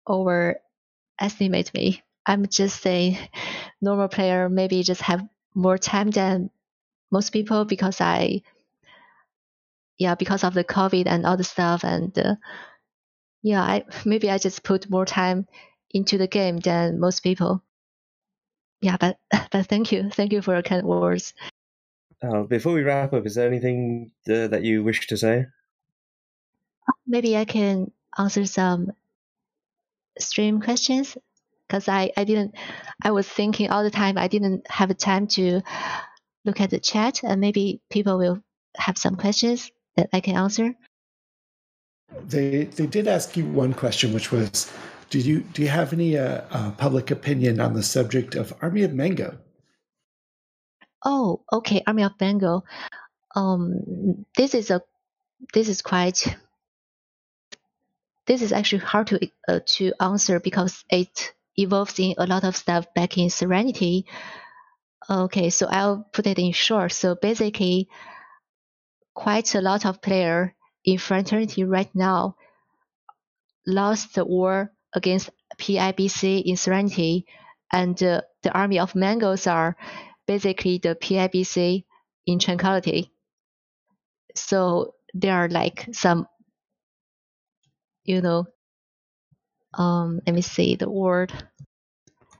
overestimate 0.09 1.75
me. 1.75 2.03
I'm 2.27 2.47
just 2.47 2.87
a 2.87 3.19
normal 3.81 4.09
player, 4.09 4.49
maybe 4.49 4.83
just 4.83 5.03
have 5.03 5.27
more 5.55 5.79
time 5.79 6.11
than 6.11 6.51
most 7.11 7.31
people 7.31 7.65
because 7.65 8.01
I, 8.01 8.43
yeah, 9.99 10.15
because 10.15 10.45
of 10.45 10.55
the 10.55 10.65
COVID 10.65 11.07
and 11.07 11.27
all 11.27 11.37
the 11.37 11.45
stuff. 11.45 11.85
And 11.85 12.17
uh, 12.19 12.37
yeah, 13.43 13.63
I 13.63 13.85
maybe 14.05 14.31
I 14.31 14.39
just 14.39 14.63
put 14.65 14.91
more 14.91 15.07
time 15.07 15.47
into 15.91 16.19
the 16.19 16.27
game 16.27 16.57
than 16.59 16.99
most 16.99 17.23
people. 17.23 17.63
Yeah, 18.83 18.97
but 18.99 19.19
but 19.51 19.67
thank 19.67 19.93
you, 19.93 20.11
thank 20.11 20.33
you 20.33 20.43
for 20.43 20.55
your 20.55 20.63
kind 20.63 20.87
words. 20.87 21.35
Uh, 22.23 22.43
before 22.43 22.73
we 22.73 22.83
wrap 22.83 23.13
up, 23.13 23.27
is 23.27 23.35
there 23.35 23.49
anything 23.49 24.13
uh, 24.29 24.47
that 24.47 24.63
you 24.63 24.85
wish 24.85 25.07
to 25.09 25.17
say? 25.17 25.47
maybe 27.07 27.37
I 27.37 27.45
can 27.45 27.91
answer 28.19 28.45
some 28.47 28.93
stream 30.19 30.61
questions 30.61 31.17
because 31.67 31.89
I, 31.89 32.13
I 32.17 32.25
didn't 32.25 32.55
I 33.03 33.11
was 33.13 33.29
thinking 33.29 33.71
all 33.71 33.83
the 33.83 33.91
time 33.91 34.19
I 34.19 34.29
didn't 34.29 34.71
have 34.71 34.97
time 34.97 35.27
to 35.29 35.63
look 36.45 36.61
at 36.61 36.71
the 36.71 36.81
chat 36.81 37.23
and 37.23 37.41
maybe 37.41 37.81
people 37.91 38.19
will 38.19 38.43
have 38.77 38.99
some 38.99 39.17
questions 39.17 39.71
that 39.97 40.09
I 40.13 40.21
can 40.21 40.37
answer. 40.37 40.75
they 42.29 42.65
they 42.65 42.87
did 42.87 43.09
ask 43.09 43.37
you 43.37 43.47
one 43.47 43.75
question, 43.75 44.13
which 44.13 44.31
was, 44.33 44.71
do 45.11 45.19
you 45.19 45.41
do 45.41 45.63
you 45.63 45.69
have 45.69 45.93
any 45.93 46.19
uh, 46.19 46.43
uh, 46.51 46.71
public 46.73 47.11
opinion 47.11 47.61
on 47.61 47.75
the 47.75 47.83
subject 47.83 48.35
of 48.35 48.53
Army 48.61 48.83
of 48.83 48.93
Mango? 48.93 49.39
Oh, 51.05 51.43
okay, 51.53 51.83
Army 51.87 52.05
of 52.05 52.17
Bengal. 52.19 52.65
Um, 53.35 54.25
this 54.37 54.55
is 54.55 54.71
a 54.71 54.83
this 55.53 55.69
is 55.69 55.83
quite 55.83 56.37
this 58.27 58.43
is 58.43 58.53
actually 58.53 58.81
hard 58.81 59.09
to 59.09 59.31
uh, 59.49 59.61
to 59.67 59.93
answer 60.01 60.39
because 60.39 60.85
it 60.91 61.35
evolves 61.57 61.99
in 61.99 62.15
a 62.19 62.27
lot 62.27 62.45
of 62.45 62.57
stuff 62.57 62.93
back 62.95 63.19
in 63.19 63.31
Serenity. 63.31 64.07
Okay, 65.11 65.51
so 65.51 65.67
I'll 65.67 66.07
put 66.13 66.27
it 66.27 66.39
in 66.39 66.53
short. 66.53 66.93
So 66.93 67.17
basically, 67.17 67.89
quite 69.15 69.55
a 69.55 69.61
lot 69.61 69.85
of 69.85 70.01
player 70.01 70.55
in 70.85 70.99
Fraternity 70.99 71.65
right 71.65 71.93
now 71.95 72.37
lost 73.67 74.15
the 74.15 74.25
war 74.25 74.73
against 74.95 75.31
PIBC 75.59 76.43
in 76.45 76.57
Serenity, 76.57 77.27
and 77.73 78.01
uh, 78.03 78.23
the 78.43 78.53
army 78.53 78.79
of 78.79 78.95
Mangoes 78.95 79.47
are 79.47 79.77
basically 80.27 80.79
the 80.79 80.95
PIBC 80.95 81.85
in 82.27 82.39
Tranquility. 82.39 83.11
So 84.35 84.95
there 85.15 85.35
are 85.35 85.49
like 85.49 85.89
some, 85.93 86.27
you 88.05 88.21
know, 88.21 88.47
um, 89.75 90.21
let 90.27 90.35
me 90.35 90.43
see 90.43 90.77
the 90.77 90.89
word 90.91 91.33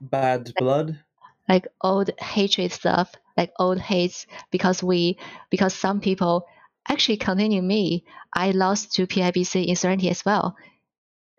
Bad 0.01 0.53
blood. 0.55 0.99
like 1.47 1.67
old 1.81 2.11
hatred 2.19 2.71
stuff, 2.71 3.11
like 3.37 3.51
old 3.59 3.79
hates, 3.79 4.25
because 4.51 4.83
we 4.83 5.17
because 5.49 5.73
some 5.73 5.99
people 5.99 6.45
actually 6.87 7.17
continue 7.17 7.61
me, 7.61 8.03
I 8.33 8.51
lost 8.51 8.93
to 8.93 9.07
PIBC 9.07 9.65
in 9.65 9.75
Serenity 9.75 10.09
as 10.09 10.25
well. 10.25 10.55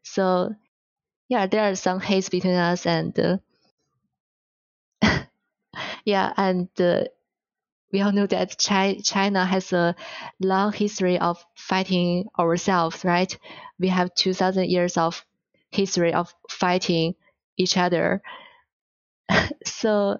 So 0.04 0.54
yeah, 1.28 1.46
there 1.46 1.70
are 1.70 1.76
some 1.76 2.00
hates 2.00 2.28
between 2.28 2.54
us, 2.54 2.86
and 2.86 3.18
uh, 3.18 3.38
yeah, 6.04 6.32
and 6.36 6.68
uh, 6.80 7.04
we 7.92 8.02
all 8.02 8.12
know 8.12 8.26
that 8.26 8.58
Chi- 8.62 9.00
China 9.04 9.46
has 9.46 9.72
a 9.72 9.96
long 10.40 10.72
history 10.72 11.18
of 11.18 11.44
fighting 11.56 12.28
ourselves, 12.38 13.04
right? 13.04 13.36
We 13.80 13.88
have 13.88 14.14
two 14.14 14.34
thousand 14.34 14.70
years 14.70 14.96
of 14.98 15.24
history 15.72 16.14
of 16.14 16.34
fighting 16.50 17.14
each 17.58 17.76
other 17.76 18.22
so 19.64 20.18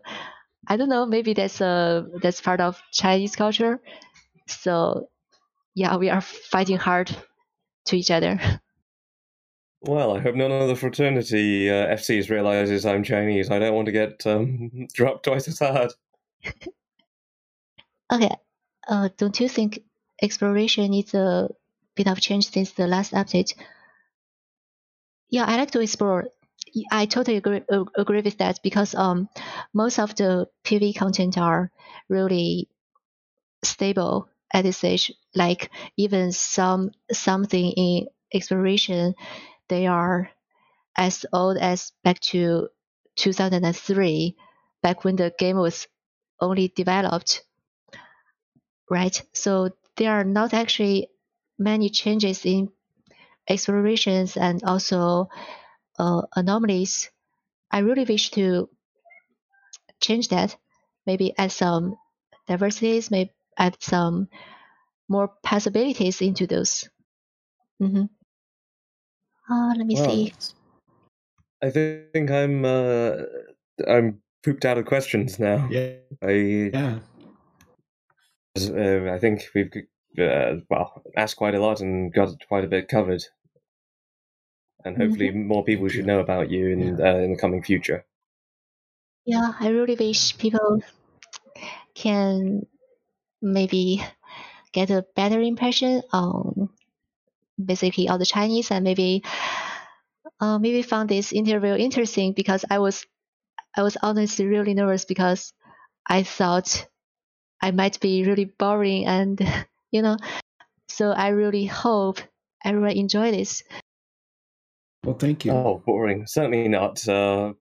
I 0.68 0.76
don't 0.76 0.88
know. 0.88 1.06
Maybe 1.06 1.34
that's 1.34 1.60
a 1.60 2.06
that's 2.22 2.40
part 2.40 2.60
of 2.60 2.82
Chinese 2.92 3.36
culture. 3.36 3.80
So 4.48 5.08
yeah, 5.74 5.96
we 5.96 6.10
are 6.10 6.20
fighting 6.22 6.78
hard 6.78 7.16
to 7.86 7.96
each 7.98 8.12
other. 8.12 8.40
Well, 9.86 10.16
I 10.16 10.20
hope 10.20 10.34
none 10.34 10.50
of 10.50 10.68
the 10.68 10.76
fraternity 10.76 11.68
uh, 11.70 11.94
FCs 11.94 12.30
realizes 12.30 12.86
I'm 12.86 13.02
Chinese. 13.02 13.50
I 13.50 13.58
don't 13.58 13.74
want 13.74 13.86
to 13.86 13.92
get 13.92 14.26
um, 14.26 14.88
dropped 14.94 15.24
twice 15.24 15.48
as 15.48 15.58
hard. 15.58 15.92
Okay. 18.12 18.30
Uh, 18.86 19.08
don't 19.16 19.40
you 19.40 19.48
think 19.48 19.80
exploration 20.20 20.90
needs 20.90 21.14
a 21.14 21.48
bit 21.96 22.06
of 22.06 22.20
change 22.20 22.50
since 22.50 22.72
the 22.72 22.86
last 22.86 23.12
update? 23.12 23.54
Yeah, 25.30 25.46
I 25.46 25.56
like 25.56 25.70
to 25.70 25.80
explore 25.80 26.28
I 26.90 27.06
totally 27.06 27.36
agree, 27.36 27.62
agree 27.96 28.20
with 28.20 28.38
that 28.38 28.60
because 28.62 28.94
um, 28.94 29.28
most 29.72 29.98
of 29.98 30.14
the 30.16 30.48
PvE 30.64 30.96
content 30.96 31.38
are 31.38 31.70
really 32.08 32.68
stable 33.62 34.28
at 34.52 34.64
this 34.64 34.78
stage. 34.78 35.12
Like 35.34 35.70
even 35.96 36.32
some 36.32 36.90
something 37.12 37.70
in 37.72 38.06
exploration, 38.32 39.14
they 39.68 39.86
are 39.86 40.30
as 40.96 41.26
old 41.32 41.58
as 41.58 41.92
back 42.04 42.20
to 42.20 42.68
2003, 43.16 44.36
back 44.82 45.04
when 45.04 45.16
the 45.16 45.32
game 45.38 45.58
was 45.58 45.88
only 46.40 46.68
developed. 46.68 47.44
Right. 48.90 49.22
So 49.34 49.70
there 49.96 50.12
are 50.12 50.24
not 50.24 50.54
actually 50.54 51.08
many 51.58 51.90
changes 51.90 52.46
in 52.46 52.70
explorations 53.48 54.36
and 54.36 54.62
also 54.64 55.28
uh, 55.98 56.22
anomalies. 56.36 57.10
I 57.70 57.80
really 57.80 58.04
wish 58.04 58.30
to 58.32 58.68
change 60.00 60.28
that. 60.28 60.56
Maybe 61.06 61.36
add 61.36 61.52
some 61.52 61.96
diversities, 62.46 63.10
maybe 63.10 63.32
add 63.58 63.76
some 63.82 64.28
more 65.08 65.28
possibilities 65.42 66.22
into 66.22 66.46
those. 66.46 66.88
Mm-hmm. 67.82 68.04
Uh, 69.50 69.74
let 69.76 69.86
me 69.86 69.94
well, 69.94 70.10
see. 70.10 70.32
I 71.62 71.70
think 71.70 72.30
I'm 72.30 72.64
uh, 72.64 73.16
I'm 73.86 74.20
pooped 74.42 74.64
out 74.64 74.78
of 74.78 74.86
questions 74.86 75.38
now. 75.38 75.68
Yeah. 75.70 75.94
I 76.22 76.70
yeah. 76.72 76.98
Uh, 78.56 79.12
I 79.12 79.18
think 79.18 79.48
we've 79.54 79.70
uh, 80.18 80.60
well 80.70 81.02
asked 81.16 81.36
quite 81.36 81.54
a 81.54 81.60
lot 81.60 81.80
and 81.80 82.12
got 82.12 82.30
quite 82.48 82.64
a 82.64 82.68
bit 82.68 82.88
covered, 82.88 83.24
and 84.84 84.96
hopefully 84.96 85.28
mm-hmm. 85.30 85.48
more 85.48 85.64
people 85.64 85.88
should 85.88 86.06
know 86.06 86.20
about 86.20 86.50
you 86.50 86.68
in 86.68 86.98
yeah. 86.98 87.12
uh, 87.12 87.16
in 87.16 87.32
the 87.32 87.38
coming 87.38 87.62
future. 87.62 88.04
Yeah, 89.26 89.52
I 89.58 89.68
really 89.68 89.96
wish 89.96 90.36
people 90.38 90.82
can 91.94 92.66
maybe 93.40 94.02
get 94.72 94.90
a 94.90 95.06
better 95.16 95.40
impression 95.40 96.02
on 96.12 96.63
basically 97.62 98.08
all 98.08 98.18
the 98.18 98.26
Chinese 98.26 98.70
and 98.70 98.84
maybe 98.84 99.22
uh, 100.40 100.58
maybe 100.58 100.82
found 100.82 101.08
this 101.08 101.32
interview 101.32 101.74
interesting 101.74 102.32
because 102.32 102.64
I 102.70 102.78
was 102.78 103.06
I 103.76 103.82
was 103.82 103.96
honestly 104.02 104.46
really 104.46 104.74
nervous 104.74 105.04
because 105.04 105.52
I 106.08 106.22
thought 106.22 106.86
I 107.62 107.70
might 107.70 108.00
be 108.00 108.24
really 108.24 108.44
boring 108.44 109.06
and 109.06 109.40
you 109.90 110.02
know 110.02 110.16
so 110.88 111.10
I 111.10 111.28
really 111.28 111.66
hope 111.66 112.20
everyone 112.64 112.92
enjoy 112.92 113.30
this. 113.30 113.62
Well, 115.04 115.16
thank 115.16 115.44
you. 115.44 115.52
Oh, 115.52 115.82
boring. 115.84 116.26
Certainly 116.26 116.68
not. 116.68 117.06
Uh, 117.06 117.54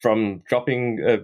from 0.00 0.42
dropping 0.48 1.04
uh, 1.06 1.18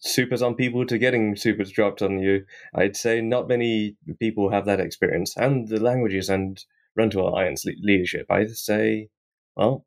supers 0.00 0.42
on 0.42 0.54
people 0.54 0.84
to 0.86 0.98
getting 0.98 1.36
supers 1.36 1.70
dropped 1.70 2.02
on 2.02 2.18
you, 2.18 2.44
I'd 2.74 2.96
say 2.96 3.20
not 3.20 3.48
many 3.48 3.96
people 4.18 4.50
have 4.50 4.66
that 4.66 4.80
experience. 4.80 5.36
And 5.36 5.68
the 5.68 5.80
languages 5.80 6.28
and 6.28 6.62
Run 7.00 7.08
to 7.10 7.20
Alliance 7.20 7.64
leadership, 7.64 8.26
I'd 8.28 8.50
say, 8.50 9.08
well, 9.56 9.86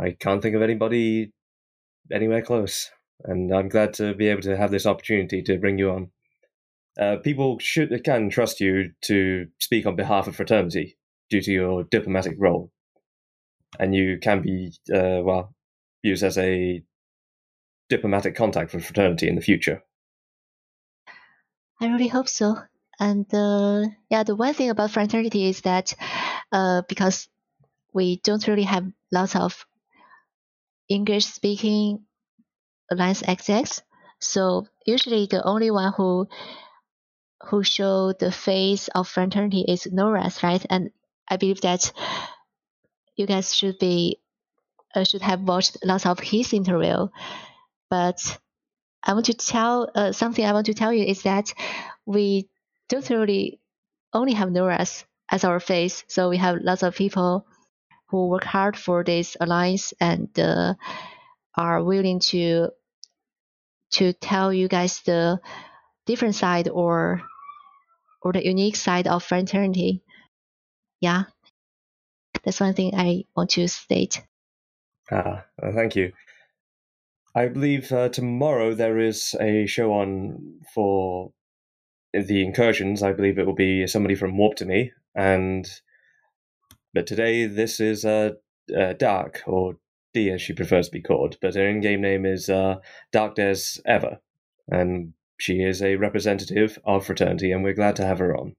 I 0.00 0.10
can't 0.10 0.42
think 0.42 0.56
of 0.56 0.62
anybody 0.62 1.32
anywhere 2.10 2.42
close. 2.42 2.90
And 3.22 3.54
I'm 3.54 3.68
glad 3.68 3.94
to 3.94 4.12
be 4.12 4.26
able 4.26 4.42
to 4.42 4.56
have 4.56 4.72
this 4.72 4.86
opportunity 4.86 5.40
to 5.42 5.56
bring 5.56 5.78
you 5.78 5.90
on. 5.90 6.10
Uh, 7.00 7.18
people 7.22 7.60
should 7.60 7.92
can 8.02 8.28
trust 8.28 8.60
you 8.60 8.90
to 9.02 9.46
speak 9.60 9.86
on 9.86 9.94
behalf 9.94 10.26
of 10.26 10.34
fraternity 10.34 10.98
due 11.30 11.40
to 11.42 11.52
your 11.52 11.84
diplomatic 11.84 12.34
role, 12.38 12.72
and 13.78 13.94
you 13.94 14.18
can 14.20 14.42
be 14.42 14.72
uh, 14.92 15.22
well 15.22 15.54
used 16.02 16.24
as 16.24 16.36
a 16.38 16.82
diplomatic 17.88 18.34
contact 18.34 18.72
for 18.72 18.80
fraternity 18.80 19.28
in 19.28 19.36
the 19.36 19.40
future. 19.40 19.84
I 21.80 21.86
really 21.86 22.08
hope 22.08 22.28
so. 22.28 22.56
And 23.00 23.26
uh, 23.34 23.86
yeah, 24.10 24.22
the 24.24 24.36
one 24.36 24.54
thing 24.54 24.70
about 24.70 24.90
fraternity 24.90 25.48
is 25.48 25.62
that 25.62 25.94
uh, 26.52 26.82
because 26.88 27.28
we 27.94 28.18
don't 28.24 28.46
really 28.48 28.64
have 28.64 28.90
lots 29.12 29.36
of 29.36 29.66
English 30.90 31.24
speaking 31.26 32.04
Alliance 32.90 33.22
XX, 33.22 33.82
so 34.20 34.66
usually 34.86 35.26
the 35.26 35.42
only 35.44 35.70
one 35.70 35.92
who 35.94 36.28
who 37.48 37.62
show 37.64 38.12
the 38.12 38.30
face 38.32 38.88
of 38.88 39.08
fraternity 39.08 39.64
is 39.66 39.86
Noras, 39.86 40.42
right? 40.42 40.64
And 40.70 40.90
I 41.28 41.36
believe 41.36 41.60
that 41.62 41.92
you 43.16 43.26
guys 43.26 43.54
should 43.54 43.78
be 43.78 44.18
uh, 44.94 45.04
should 45.04 45.22
have 45.22 45.42
watched 45.42 45.78
lots 45.84 46.06
of 46.06 46.20
his 46.20 46.52
interview. 46.52 47.08
But 47.90 48.38
I 49.04 49.14
want 49.14 49.26
to 49.26 49.34
tell 49.34 49.90
uh, 49.94 50.12
something. 50.12 50.44
I 50.44 50.52
want 50.52 50.66
to 50.66 50.74
tell 50.74 50.92
you 50.92 51.04
is 51.04 51.22
that 51.22 51.54
we 52.06 52.48
don't 52.88 53.08
really 53.10 53.60
only 54.12 54.34
have 54.34 54.48
Noras 54.48 55.04
as 55.30 55.44
our 55.44 55.60
face. 55.60 56.04
So 56.08 56.28
we 56.28 56.38
have 56.38 56.58
lots 56.62 56.82
of 56.82 56.94
people 56.94 57.46
who 58.08 58.28
work 58.28 58.44
hard 58.44 58.76
for 58.76 59.04
this 59.04 59.36
alliance 59.40 59.92
and 60.00 60.28
uh, 60.38 60.74
are 61.54 61.82
willing 61.82 62.20
to 62.20 62.70
to 63.90 64.12
tell 64.12 64.52
you 64.52 64.68
guys 64.68 65.00
the 65.02 65.40
different 66.06 66.34
side 66.34 66.68
or 66.68 67.22
or 68.22 68.32
the 68.32 68.44
unique 68.44 68.76
side 68.76 69.06
of 69.06 69.22
fraternity. 69.22 70.02
Yeah, 71.00 71.24
that's 72.44 72.60
one 72.60 72.74
thing 72.74 72.94
I 72.94 73.24
want 73.36 73.50
to 73.50 73.68
state. 73.68 74.22
Ah, 75.10 75.44
thank 75.60 75.96
you. 75.96 76.12
I 77.34 77.48
believe 77.48 77.92
uh, 77.92 78.08
tomorrow 78.08 78.74
there 78.74 78.98
is 78.98 79.34
a 79.40 79.66
show 79.66 79.92
on 79.92 80.60
for 80.74 81.32
the 82.12 82.44
incursions. 82.44 83.02
I 83.02 83.12
believe 83.12 83.38
it 83.38 83.46
will 83.46 83.54
be 83.54 83.86
somebody 83.86 84.14
from 84.14 84.36
Warp 84.36 84.56
to 84.56 84.66
me, 84.66 84.92
and 85.14 85.68
but 86.94 87.06
today 87.06 87.46
this 87.46 87.80
is 87.80 88.04
uh, 88.04 88.32
uh, 88.76 88.94
Dark 88.94 89.42
or 89.46 89.76
D 90.14 90.30
as 90.30 90.42
she 90.42 90.52
prefers 90.52 90.86
to 90.88 90.92
be 90.92 91.02
called, 91.02 91.36
but 91.40 91.54
her 91.54 91.68
in-game 91.68 92.00
name 92.00 92.24
is 92.24 92.48
uh, 92.48 92.76
Dark 93.12 93.34
Des 93.34 93.80
Ever, 93.86 94.18
and 94.68 95.12
she 95.38 95.62
is 95.62 95.82
a 95.82 95.96
representative 95.96 96.78
of 96.84 97.06
fraternity, 97.06 97.52
and 97.52 97.62
we're 97.62 97.74
glad 97.74 97.96
to 97.96 98.06
have 98.06 98.18
her 98.18 98.36
on. 98.36 98.54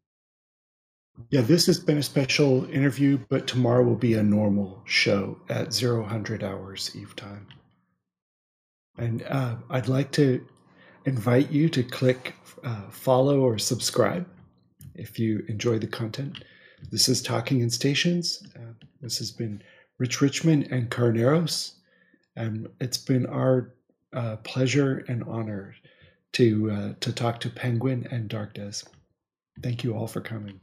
Yeah, 1.29 1.41
this 1.41 1.65
has 1.67 1.79
been 1.79 1.97
a 1.97 2.03
special 2.03 2.69
interview, 2.69 3.19
but 3.29 3.45
tomorrow 3.45 3.83
will 3.83 3.95
be 3.95 4.13
a 4.13 4.23
normal 4.23 4.81
show 4.85 5.37
at 5.49 5.73
0 5.73 6.05
hours 6.05 6.91
Eve 6.95 7.15
time. 7.15 7.47
And 8.97 9.23
uh, 9.23 9.55
I'd 9.69 9.87
like 9.87 10.11
to 10.13 10.45
invite 11.05 11.51
you 11.51 11.69
to 11.69 11.83
click 11.83 12.35
uh, 12.63 12.89
follow 12.89 13.41
or 13.41 13.57
subscribe 13.57 14.27
if 14.95 15.17
you 15.17 15.45
enjoy 15.47 15.79
the 15.79 15.87
content. 15.87 16.43
This 16.91 17.09
is 17.09 17.21
Talking 17.21 17.61
in 17.61 17.69
Stations. 17.69 18.43
Uh, 18.55 18.73
this 19.01 19.17
has 19.19 19.31
been 19.31 19.61
Rich 19.97 20.21
Richmond 20.21 20.67
and 20.71 20.89
Carneros. 20.89 21.73
And 22.35 22.69
it's 22.79 22.97
been 22.97 23.25
our 23.25 23.73
uh, 24.13 24.37
pleasure 24.37 25.05
and 25.07 25.23
honor 25.23 25.75
to 26.33 26.71
uh, 26.71 26.93
to 26.99 27.11
talk 27.11 27.39
to 27.41 27.49
Penguin 27.49 28.07
and 28.11 28.29
Dark 28.29 28.53
Des. 28.53 28.83
Thank 29.61 29.83
you 29.83 29.95
all 29.95 30.07
for 30.07 30.21
coming. 30.21 30.59